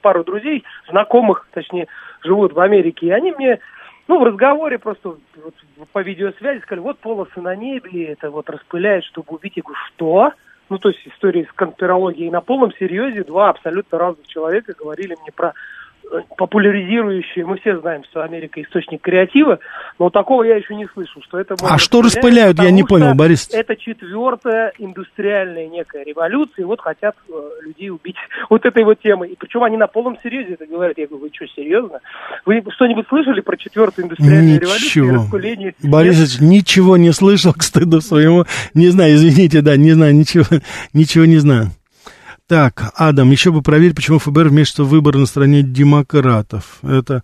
пару 0.00 0.22
друзей, 0.22 0.62
знакомых, 0.88 1.48
точнее, 1.52 1.88
живут 2.22 2.52
в 2.52 2.60
Америке, 2.60 3.08
и 3.08 3.10
они 3.10 3.32
мне, 3.32 3.58
ну, 4.06 4.20
в 4.20 4.22
разговоре 4.22 4.78
просто 4.78 5.16
вот, 5.42 5.54
по 5.92 5.98
видеосвязи 6.00 6.62
сказали, 6.62 6.80
вот 6.80 7.00
полосы 7.00 7.40
на 7.40 7.56
небе, 7.56 8.04
это 8.04 8.30
вот 8.30 8.48
распыляет, 8.48 9.04
чтобы 9.04 9.26
увидеть. 9.30 9.56
Я 9.56 9.62
говорю, 9.64 9.80
что? 9.88 10.32
Ну, 10.70 10.78
то 10.78 10.88
есть 10.88 11.06
истории 11.06 11.46
с 11.50 11.52
конспирологией 11.52 12.30
на 12.30 12.40
полном 12.40 12.72
серьезе. 12.74 13.24
Два 13.24 13.50
абсолютно 13.50 13.98
разных 13.98 14.26
человека 14.26 14.74
говорили 14.78 15.16
мне 15.20 15.30
про 15.32 15.52
популяризирующие, 16.36 17.44
мы 17.44 17.58
все 17.58 17.78
знаем, 17.80 18.02
что 18.10 18.22
Америка 18.22 18.60
источник 18.62 19.02
креатива, 19.02 19.58
но 19.98 20.10
такого 20.10 20.42
я 20.42 20.56
еще 20.56 20.74
не 20.74 20.86
слышал, 20.92 21.22
что 21.22 21.38
это... 21.38 21.54
А 21.62 21.78
что 21.78 22.02
распыляют, 22.02 22.58
я 22.58 22.70
не 22.70 22.84
понял, 22.84 23.14
Борис? 23.14 23.48
Это 23.52 23.76
четвертая 23.76 24.72
индустриальная 24.78 25.68
некая 25.68 26.04
революция, 26.04 26.62
и 26.62 26.64
вот 26.64 26.80
хотят 26.80 27.16
э, 27.28 27.32
людей 27.62 27.90
убить 27.90 28.16
вот 28.50 28.64
этой 28.64 28.84
вот 28.84 29.00
темой. 29.00 29.30
И 29.30 29.36
причем 29.36 29.64
они 29.64 29.76
на 29.76 29.86
полном 29.86 30.18
серьезе 30.22 30.54
это 30.54 30.66
говорят. 30.66 30.98
Я 30.98 31.06
говорю, 31.06 31.24
вы 31.24 31.30
что, 31.32 31.46
серьезно? 31.48 32.00
Вы 32.44 32.62
что-нибудь 32.74 33.06
слышали 33.08 33.40
про 33.40 33.56
четвертую 33.56 34.06
индустриальную 34.06 34.56
ничего. 34.56 34.70
революцию? 34.70 35.14
Распыление? 35.14 35.74
Борис 35.82 36.40
ничего 36.40 36.96
не 36.96 37.12
слышал, 37.12 37.52
к 37.52 37.62
стыду 37.62 38.00
своему. 38.00 38.44
Не 38.74 38.88
знаю, 38.88 39.14
извините, 39.14 39.60
да, 39.60 39.76
не 39.76 39.92
знаю, 39.92 40.14
ничего, 40.14 40.44
ничего 40.92 41.24
не 41.24 41.38
знаю. 41.38 41.68
Так, 42.46 42.92
Адам, 42.96 43.30
еще 43.30 43.52
бы 43.52 43.62
проверить, 43.62 43.96
почему 43.96 44.18
ФБР 44.18 44.48
вмешивается 44.48 44.84
в 44.84 44.88
выборы 44.88 45.18
на 45.18 45.24
стороне 45.24 45.62
демократов. 45.62 46.78
Это, 46.82 47.22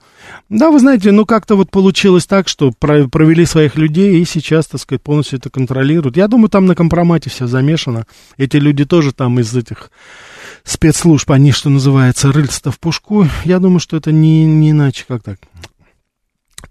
да, 0.49 0.71
вы 0.71 0.81
знаете, 0.81 1.13
ну 1.13 1.27
как-то 1.27 1.57
вот 1.57 1.71
получилось 1.71 2.25
так, 2.25 2.49
что 2.49 2.73
провели 2.73 3.45
своих 3.45 3.77
людей 3.77 4.19
и 4.19 4.25
сейчас, 4.25 4.69
так 4.69 4.81
сказать, 4.81 5.03
полностью 5.03 5.39
это 5.39 5.51
контролируют. 5.51 6.17
Я 6.17 6.27
думаю, 6.27 6.49
там 6.49 6.65
на 6.65 6.75
компромате 6.75 7.29
все 7.29 7.47
замешано. 7.47 8.07
Эти 8.39 8.57
люди 8.57 8.87
тоже 8.87 9.13
там 9.13 9.39
из 9.39 9.55
этих 9.55 9.91
спецслужб, 10.65 11.31
они, 11.31 11.53
что 11.53 11.69
называется, 11.69 12.33
рыльца 12.33 12.71
в 12.71 12.81
пушку. 12.81 13.27
Я 13.45 13.59
думаю, 13.59 13.81
что 13.81 13.99
это 13.99 14.13
не, 14.13 14.47
не 14.47 14.71
иначе, 14.71 15.05
как 15.07 15.23
так. 15.23 15.39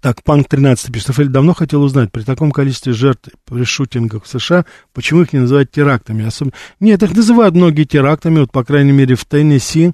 Так, 0.00 0.22
Панк 0.22 0.48
13 0.48 0.92
пишет, 0.92 1.08
Рафаэль 1.08 1.28
давно 1.28 1.54
хотел 1.54 1.82
узнать, 1.82 2.10
при 2.12 2.22
таком 2.22 2.52
количестве 2.52 2.92
жертв 2.92 3.28
при 3.44 3.64
шутингах 3.64 4.24
в 4.24 4.28
США, 4.28 4.64
почему 4.92 5.22
их 5.22 5.32
не 5.32 5.40
называют 5.40 5.70
терактами? 5.70 6.26
Особенно... 6.26 6.54
Нет, 6.78 7.02
их 7.02 7.14
называют 7.14 7.54
многие 7.54 7.84
терактами, 7.84 8.40
вот, 8.40 8.52
по 8.52 8.64
крайней 8.64 8.92
мере, 8.92 9.14
в 9.14 9.24
Теннесси, 9.24 9.92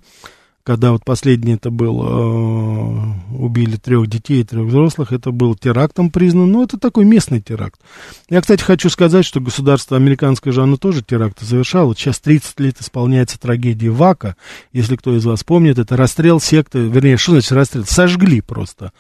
когда 0.66 0.90
вот 0.90 1.04
последний 1.04 1.54
это 1.54 1.70
был, 1.70 2.02
э, 2.02 3.36
убили 3.36 3.76
трех 3.76 4.08
детей 4.08 4.40
и 4.40 4.44
трех 4.44 4.66
взрослых, 4.66 5.12
это 5.12 5.30
был 5.30 5.54
терактом 5.54 6.10
признан, 6.10 6.50
но 6.50 6.64
это 6.64 6.76
такой 6.76 7.04
местный 7.04 7.40
теракт. 7.40 7.80
Я, 8.28 8.40
кстати, 8.40 8.62
хочу 8.62 8.90
сказать, 8.90 9.24
что 9.24 9.40
государство 9.40 9.96
американское 9.96 10.52
же, 10.52 10.62
оно 10.62 10.76
тоже 10.76 11.02
теракты 11.02 11.44
совершало. 11.44 11.94
Сейчас 11.94 12.18
30 12.18 12.58
лет 12.58 12.80
исполняется 12.80 13.38
трагедия 13.38 13.90
Вака, 13.90 14.34
если 14.72 14.96
кто 14.96 15.16
из 15.16 15.24
вас 15.24 15.44
помнит, 15.44 15.78
это 15.78 15.96
расстрел 15.96 16.40
секты, 16.40 16.80
вернее, 16.80 17.16
что 17.16 17.32
значит 17.32 17.52
расстрел? 17.52 17.84
Сожгли 17.84 18.40
просто 18.40 18.92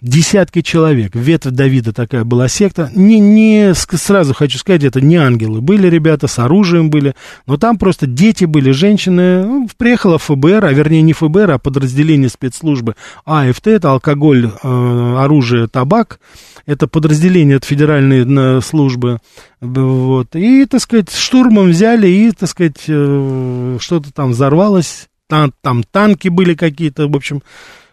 десятки 0.00 0.62
человек. 0.62 1.14
Ветвь 1.14 1.50
Давида 1.50 1.92
такая 1.92 2.24
была 2.24 2.48
секта. 2.48 2.90
Не, 2.94 3.18
не 3.18 3.74
сразу 3.74 4.34
хочу 4.34 4.58
сказать, 4.58 4.84
это 4.84 5.00
не 5.00 5.16
ангелы. 5.16 5.60
Были 5.60 5.88
ребята, 5.88 6.26
с 6.26 6.38
оружием 6.38 6.90
были, 6.90 7.14
но 7.46 7.56
там 7.56 7.78
просто 7.78 8.06
дети 8.06 8.44
были, 8.44 8.70
женщины. 8.70 9.44
Ну, 9.44 9.68
приехала 9.76 10.18
ФБР, 10.18 10.64
а 10.64 10.72
вернее 10.72 11.02
не 11.02 11.12
ФБР, 11.12 11.50
а 11.52 11.58
подразделение 11.58 12.28
спецслужбы 12.28 12.94
АФТ, 13.24 13.66
это 13.68 13.92
алкоголь, 13.92 14.50
э, 14.62 15.16
оружие, 15.18 15.68
табак. 15.68 16.20
Это 16.66 16.86
подразделение 16.86 17.56
от 17.56 17.64
федеральной 17.64 18.60
службы. 18.62 19.20
Вот. 19.60 20.36
И, 20.36 20.66
так 20.66 20.80
сказать, 20.80 21.10
штурмом 21.10 21.70
взяли 21.70 22.08
и, 22.08 22.30
так 22.30 22.48
сказать, 22.48 22.84
э, 22.86 23.78
что-то 23.80 24.12
там 24.12 24.32
взорвалось. 24.32 25.08
Там, 25.28 25.52
там 25.62 25.82
танки 25.82 26.28
были 26.28 26.54
какие-то, 26.54 27.06
в 27.08 27.16
общем, 27.16 27.42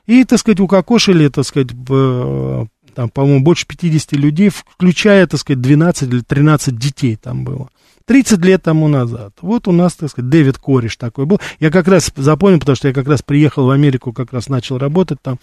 и, 0.05 0.23
так 0.23 0.39
сказать, 0.39 0.59
укокошили, 0.59 1.27
так 1.29 1.45
сказать, 1.45 1.69
там, 1.69 3.09
по-моему, 3.09 3.41
больше 3.41 3.67
50 3.67 4.13
людей, 4.13 4.49
включая, 4.49 5.27
так 5.27 5.39
сказать, 5.39 5.61
12 5.61 6.09
или 6.09 6.21
13 6.21 6.77
детей 6.77 7.15
там 7.15 7.43
было. 7.43 7.69
30 8.05 8.39
лет 8.45 8.61
тому 8.61 8.87
назад. 8.87 9.33
Вот 9.41 9.67
у 9.67 9.71
нас, 9.71 9.95
так 9.95 10.11
сказать, 10.11 10.29
Дэвид 10.29 10.59
Кореш 10.59 10.95
такой 10.95 11.25
был. 11.25 11.41
Я 11.59 11.71
как 11.71 11.87
раз 11.87 12.11
запомнил, 12.15 12.59
потому 12.59 12.75
что 12.75 12.87
я 12.87 12.93
как 12.93 13.07
раз 13.07 13.23
приехал 13.23 13.65
в 13.65 13.71
Америку, 13.71 14.13
как 14.13 14.31
раз 14.31 14.47
начал 14.47 14.77
работать 14.77 15.19
там. 15.21 15.39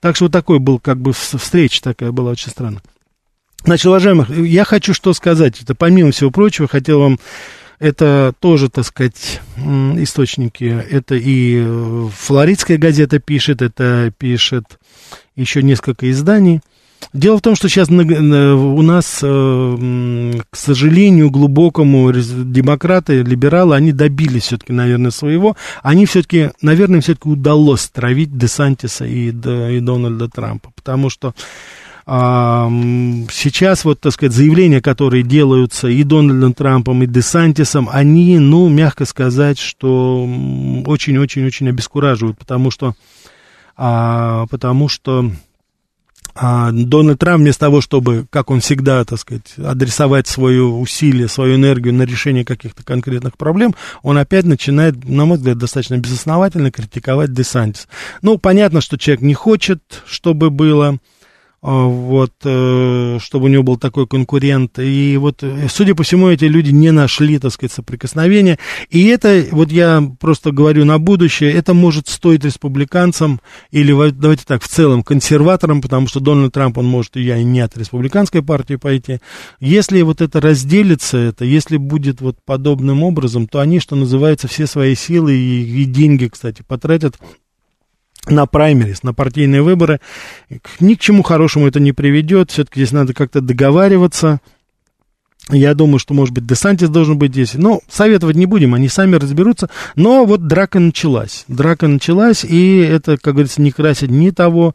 Так 0.00 0.16
что 0.16 0.24
вот 0.24 0.32
такой 0.32 0.58
был, 0.58 0.78
как 0.78 0.98
бы, 0.98 1.12
встреча 1.12 1.82
такая 1.82 2.12
была 2.12 2.30
очень 2.30 2.50
странная. 2.50 2.82
Значит, 3.64 3.86
уважаемых, 3.86 4.30
я 4.30 4.64
хочу 4.64 4.94
что 4.94 5.12
сказать. 5.12 5.60
Это, 5.60 5.74
помимо 5.74 6.10
всего 6.10 6.30
прочего, 6.30 6.68
хотел 6.68 7.00
вам 7.00 7.18
это 7.78 8.32
тоже, 8.40 8.68
так 8.68 8.84
сказать, 8.84 9.40
источники. 9.56 10.64
Это 10.90 11.14
и 11.14 11.62
э, 11.64 12.08
Флоридская 12.12 12.78
газета 12.78 13.18
пишет, 13.18 13.62
это 13.62 14.12
пишет 14.16 14.78
еще 15.34 15.62
несколько 15.62 16.10
изданий. 16.10 16.60
Дело 17.12 17.38
в 17.38 17.42
том, 17.42 17.54
что 17.54 17.68
сейчас 17.68 17.88
у 17.90 18.82
нас, 18.82 19.20
э, 19.22 20.32
к 20.50 20.56
сожалению, 20.56 21.30
глубокому 21.30 22.12
демократы, 22.12 23.22
либералы, 23.22 23.76
они 23.76 23.92
добились 23.92 24.44
все-таки, 24.44 24.72
наверное, 24.72 25.10
своего. 25.10 25.56
Они 25.82 26.06
все-таки, 26.06 26.50
наверное, 26.62 27.00
все-таки 27.00 27.28
удалось 27.28 27.86
травить 27.88 28.36
Десантиса 28.36 29.04
и, 29.04 29.28
и 29.28 29.80
Дональда 29.80 30.28
Трампа. 30.28 30.72
Потому 30.74 31.10
что 31.10 31.34
сейчас 32.08 33.84
вот, 33.84 34.00
так 34.00 34.12
сказать, 34.12 34.32
заявления, 34.32 34.80
которые 34.80 35.24
делаются 35.24 35.88
и 35.88 36.04
Дональдом 36.04 36.54
Трампом, 36.54 37.02
и 37.02 37.06
Десантисом, 37.06 37.88
они, 37.90 38.38
ну, 38.38 38.68
мягко 38.68 39.04
сказать, 39.06 39.58
что 39.58 40.22
очень-очень-очень 40.86 41.68
обескураживают, 41.68 42.38
потому 42.38 42.70
что, 42.70 42.94
а, 43.76 44.46
потому 44.46 44.88
что 44.88 45.32
а 46.38 46.70
Дональд 46.70 47.18
Трамп 47.18 47.40
вместо 47.40 47.60
того, 47.60 47.80
чтобы, 47.80 48.26
как 48.28 48.50
он 48.50 48.60
всегда, 48.60 49.02
так 49.04 49.18
сказать, 49.18 49.54
адресовать 49.56 50.26
свое 50.26 50.62
усилие, 50.62 51.28
свою 51.28 51.56
энергию 51.56 51.94
на 51.94 52.02
решение 52.02 52.44
каких-то 52.44 52.84
конкретных 52.84 53.38
проблем, 53.38 53.74
он 54.02 54.18
опять 54.18 54.44
начинает, 54.44 55.02
на 55.08 55.24
мой 55.24 55.38
взгляд, 55.38 55.56
достаточно 55.56 55.96
безосновательно 55.96 56.70
критиковать 56.70 57.32
Десантис. 57.32 57.88
Ну, 58.20 58.36
понятно, 58.36 58.82
что 58.82 58.98
человек 58.98 59.22
не 59.22 59.32
хочет, 59.32 59.80
чтобы 60.06 60.50
было, 60.50 60.98
вот, 61.66 62.32
э, 62.44 63.18
чтобы 63.20 63.46
у 63.46 63.48
него 63.48 63.64
был 63.64 63.76
такой 63.76 64.06
конкурент. 64.06 64.78
И 64.78 65.16
вот, 65.16 65.42
э, 65.42 65.66
судя 65.68 65.96
по 65.96 66.04
всему, 66.04 66.28
эти 66.28 66.44
люди 66.44 66.70
не 66.70 66.92
нашли, 66.92 67.40
так 67.40 67.52
сказать, 67.52 67.72
соприкосновения. 67.72 68.56
И 68.88 69.06
это, 69.06 69.44
вот 69.50 69.72
я 69.72 70.00
просто 70.20 70.52
говорю 70.52 70.84
на 70.84 71.00
будущее, 71.00 71.52
это 71.52 71.74
может 71.74 72.06
стоить 72.06 72.44
республиканцам 72.44 73.40
или, 73.72 73.92
давайте 74.12 74.44
так, 74.46 74.62
в 74.62 74.68
целом 74.68 75.02
консерваторам, 75.02 75.82
потому 75.82 76.06
что 76.06 76.20
Дональд 76.20 76.52
Трамп, 76.52 76.78
он 76.78 76.86
может 76.86 77.16
и 77.16 77.22
я, 77.22 77.36
и 77.36 77.42
не 77.42 77.60
от 77.60 77.76
республиканской 77.76 78.42
партии 78.42 78.76
пойти. 78.76 79.18
Если 79.58 80.02
вот 80.02 80.20
это 80.20 80.40
разделится, 80.40 81.18
это, 81.18 81.44
если 81.44 81.78
будет 81.78 82.20
вот 82.20 82.36
подобным 82.44 83.02
образом, 83.02 83.48
то 83.48 83.58
они, 83.58 83.80
что 83.80 83.96
называется, 83.96 84.46
все 84.46 84.68
свои 84.68 84.94
силы 84.94 85.34
и, 85.34 85.82
и 85.82 85.84
деньги, 85.84 86.28
кстати, 86.28 86.62
потратят 86.64 87.16
на 88.30 88.46
праймерис, 88.46 89.02
на 89.02 89.14
партийные 89.14 89.62
выборы. 89.62 90.00
Ни 90.80 90.94
к 90.94 91.00
чему 91.00 91.22
хорошему 91.22 91.66
это 91.68 91.80
не 91.80 91.92
приведет. 91.92 92.50
Все-таки 92.50 92.80
здесь 92.80 92.92
надо 92.92 93.14
как-то 93.14 93.40
договариваться. 93.40 94.40
Я 95.50 95.74
думаю, 95.74 96.00
что, 96.00 96.12
может 96.12 96.34
быть, 96.34 96.46
Десантис 96.46 96.88
должен 96.88 97.18
быть 97.18 97.32
здесь. 97.32 97.54
Но 97.54 97.80
советовать 97.88 98.36
не 98.36 98.46
будем, 98.46 98.74
они 98.74 98.88
сами 98.88 99.14
разберутся. 99.14 99.70
Но 99.94 100.24
вот 100.24 100.46
драка 100.48 100.80
началась. 100.80 101.44
Драка 101.46 101.86
началась, 101.86 102.44
и 102.44 102.78
это, 102.78 103.16
как 103.16 103.34
говорится, 103.34 103.62
не 103.62 103.70
красит 103.70 104.10
ни 104.10 104.30
того, 104.30 104.74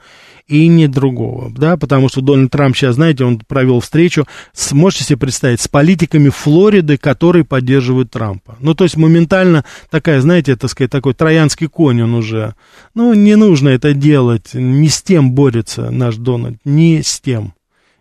и 0.51 0.67
ни 0.67 0.86
другого, 0.86 1.49
да, 1.49 1.78
потому 1.78 2.09
что 2.09 2.19
Дональд 2.19 2.51
Трамп 2.51 2.76
сейчас, 2.76 2.95
знаете, 2.95 3.24
он 3.24 3.39
провел 3.39 3.80
встречу, 3.80 4.28
с, 4.53 4.74
можете 4.74 5.05
себе 5.05 5.17
представить, 5.17 5.61
с 5.61 5.69
политиками 5.69 6.28
Флориды, 6.28 6.97
которые 6.97 7.45
поддерживают 7.45 8.11
Трампа. 8.11 8.57
Ну, 8.59 8.76
то 8.76 8.84
есть 8.84 8.97
моментально 8.97 9.63
такая, 9.89 10.19
знаете, 10.19 10.57
так 10.57 10.69
сказать, 10.69 10.91
такой 10.91 11.13
троянский 11.13 11.67
конь 11.67 12.01
он 12.01 12.15
уже. 12.15 12.55
Ну, 12.93 13.13
не 13.13 13.36
нужно 13.36 13.69
это 13.69 13.93
делать, 13.93 14.53
не 14.53 14.89
с 14.89 15.01
тем 15.01 15.32
борется 15.32 15.89
наш 15.89 16.17
Дональд, 16.17 16.59
не 16.65 17.01
с 17.01 17.22
тем, 17.22 17.53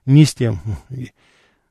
не 0.04 0.24
с 0.24 0.34
тем. 0.34 0.60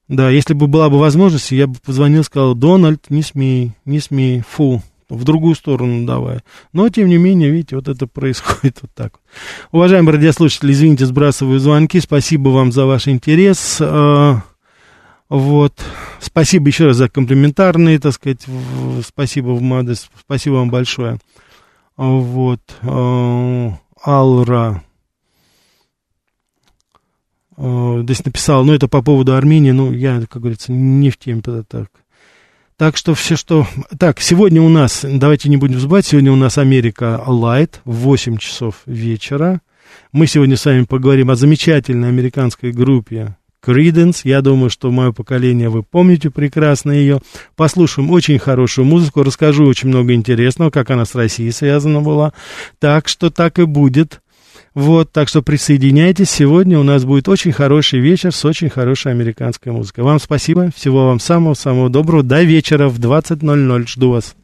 Да, 0.10 0.30
если 0.30 0.56
бы 0.56 0.68
была 0.68 0.90
бы 0.90 1.00
возможность, 1.00 1.52
я 1.52 1.68
бы 1.68 1.76
позвонил, 1.86 2.24
сказал, 2.24 2.56
Дональд, 2.56 3.10
не 3.10 3.22
смей, 3.22 3.74
не 3.86 4.00
смей, 4.00 4.42
фу, 4.42 4.82
в 5.08 5.24
другую 5.24 5.54
сторону 5.54 6.06
давай. 6.06 6.40
Но, 6.74 6.90
тем 6.90 7.10
не 7.10 7.18
менее, 7.18 7.52
видите, 7.52 7.76
вот 7.76 7.88
это 7.88 8.08
происходит 8.08 8.80
вот 8.82 8.92
так. 8.96 9.20
Уважаемые 9.72 10.16
радиослушатели, 10.16 10.72
извините, 10.72 11.06
сбрасываю 11.06 11.60
звонки. 11.60 12.00
Спасибо 12.00 12.50
вам 12.50 12.72
за 12.72 12.86
ваш 12.86 13.08
интерес. 13.08 13.78
А, 13.82 14.42
вот. 15.30 15.74
Спасибо 16.20 16.68
еще 16.68 16.88
раз 16.88 16.98
за 16.98 17.08
комплиментарные, 17.08 18.00
так 18.00 18.14
сказать. 18.14 18.46
Спасибо 19.06 19.50
в 19.50 19.74
адрес. 19.74 20.10
Спасибо 20.20 20.56
вам 20.56 20.72
большое. 20.72 21.20
Вот. 21.98 22.62
А, 22.82 23.74
Алра. 24.04 24.84
А, 27.60 28.00
здесь 28.04 28.24
написал, 28.24 28.64
ну, 28.64 28.74
это 28.74 28.88
по 28.88 29.02
поводу 29.02 29.36
Армении, 29.36 29.72
ну, 29.72 29.92
я, 29.92 30.22
как 30.22 30.42
говорится, 30.42 30.72
не 30.72 31.10
в 31.10 31.18
теме, 31.18 31.42
так. 31.42 31.90
Так 32.78 32.96
что 32.96 33.14
все, 33.14 33.36
что... 33.36 33.68
Так, 33.98 34.22
сегодня 34.22 34.62
у 34.62 34.70
нас, 34.70 35.04
давайте 35.04 35.50
не 35.50 35.58
будем 35.58 35.80
забывать, 35.80 36.06
сегодня 36.06 36.32
у 36.32 36.38
нас 36.38 36.58
Америка 36.58 37.22
Light 37.28 37.76
в 37.84 37.94
8 37.96 38.38
часов 38.38 38.76
вечера. 38.86 39.60
Мы 40.14 40.28
сегодня 40.28 40.56
с 40.56 40.64
вами 40.64 40.86
поговорим 40.86 41.30
о 41.30 41.36
замечательной 41.36 42.08
американской 42.08 42.72
группе 42.72 43.36
Creedence. 43.62 44.22
Я 44.24 44.42
думаю, 44.42 44.70
что 44.70 44.92
мое 44.92 45.12
поколение, 45.12 45.68
вы 45.68 45.84
помните 45.84 46.30
прекрасно 46.30 46.92
ее. 46.92 47.20
Послушаем 47.58 48.12
очень 48.12 48.40
хорошую 48.40 48.86
музыку, 48.86 49.24
расскажу 49.24 49.66
очень 49.66 49.90
много 49.90 50.14
интересного, 50.14 50.70
как 50.70 50.90
она 50.90 51.04
с 51.04 51.16
Россией 51.16 51.52
связана 51.52 52.00
была. 52.00 52.32
Так 52.80 53.10
что 53.10 53.30
так 53.30 53.60
и 53.60 53.66
будет. 53.66 54.22
Вот, 54.74 55.12
так 55.12 55.28
что 55.28 55.42
присоединяйтесь. 55.42 56.30
Сегодня 56.30 56.80
у 56.80 56.84
нас 56.84 57.06
будет 57.06 57.28
очень 57.28 57.52
хороший 57.52 58.00
вечер 58.00 58.32
с 58.34 58.46
очень 58.46 58.70
хорошей 58.70 59.12
американской 59.12 59.72
музыкой. 59.72 60.04
Вам 60.04 60.20
спасибо. 60.20 60.72
Всего 60.76 61.08
вам 61.08 61.20
самого-самого 61.20 61.90
доброго. 61.90 62.24
До 62.24 62.44
вечера 62.44 62.88
в 62.88 63.00
20.00. 63.00 63.88
Жду 63.88 64.12
вас. 64.12 64.36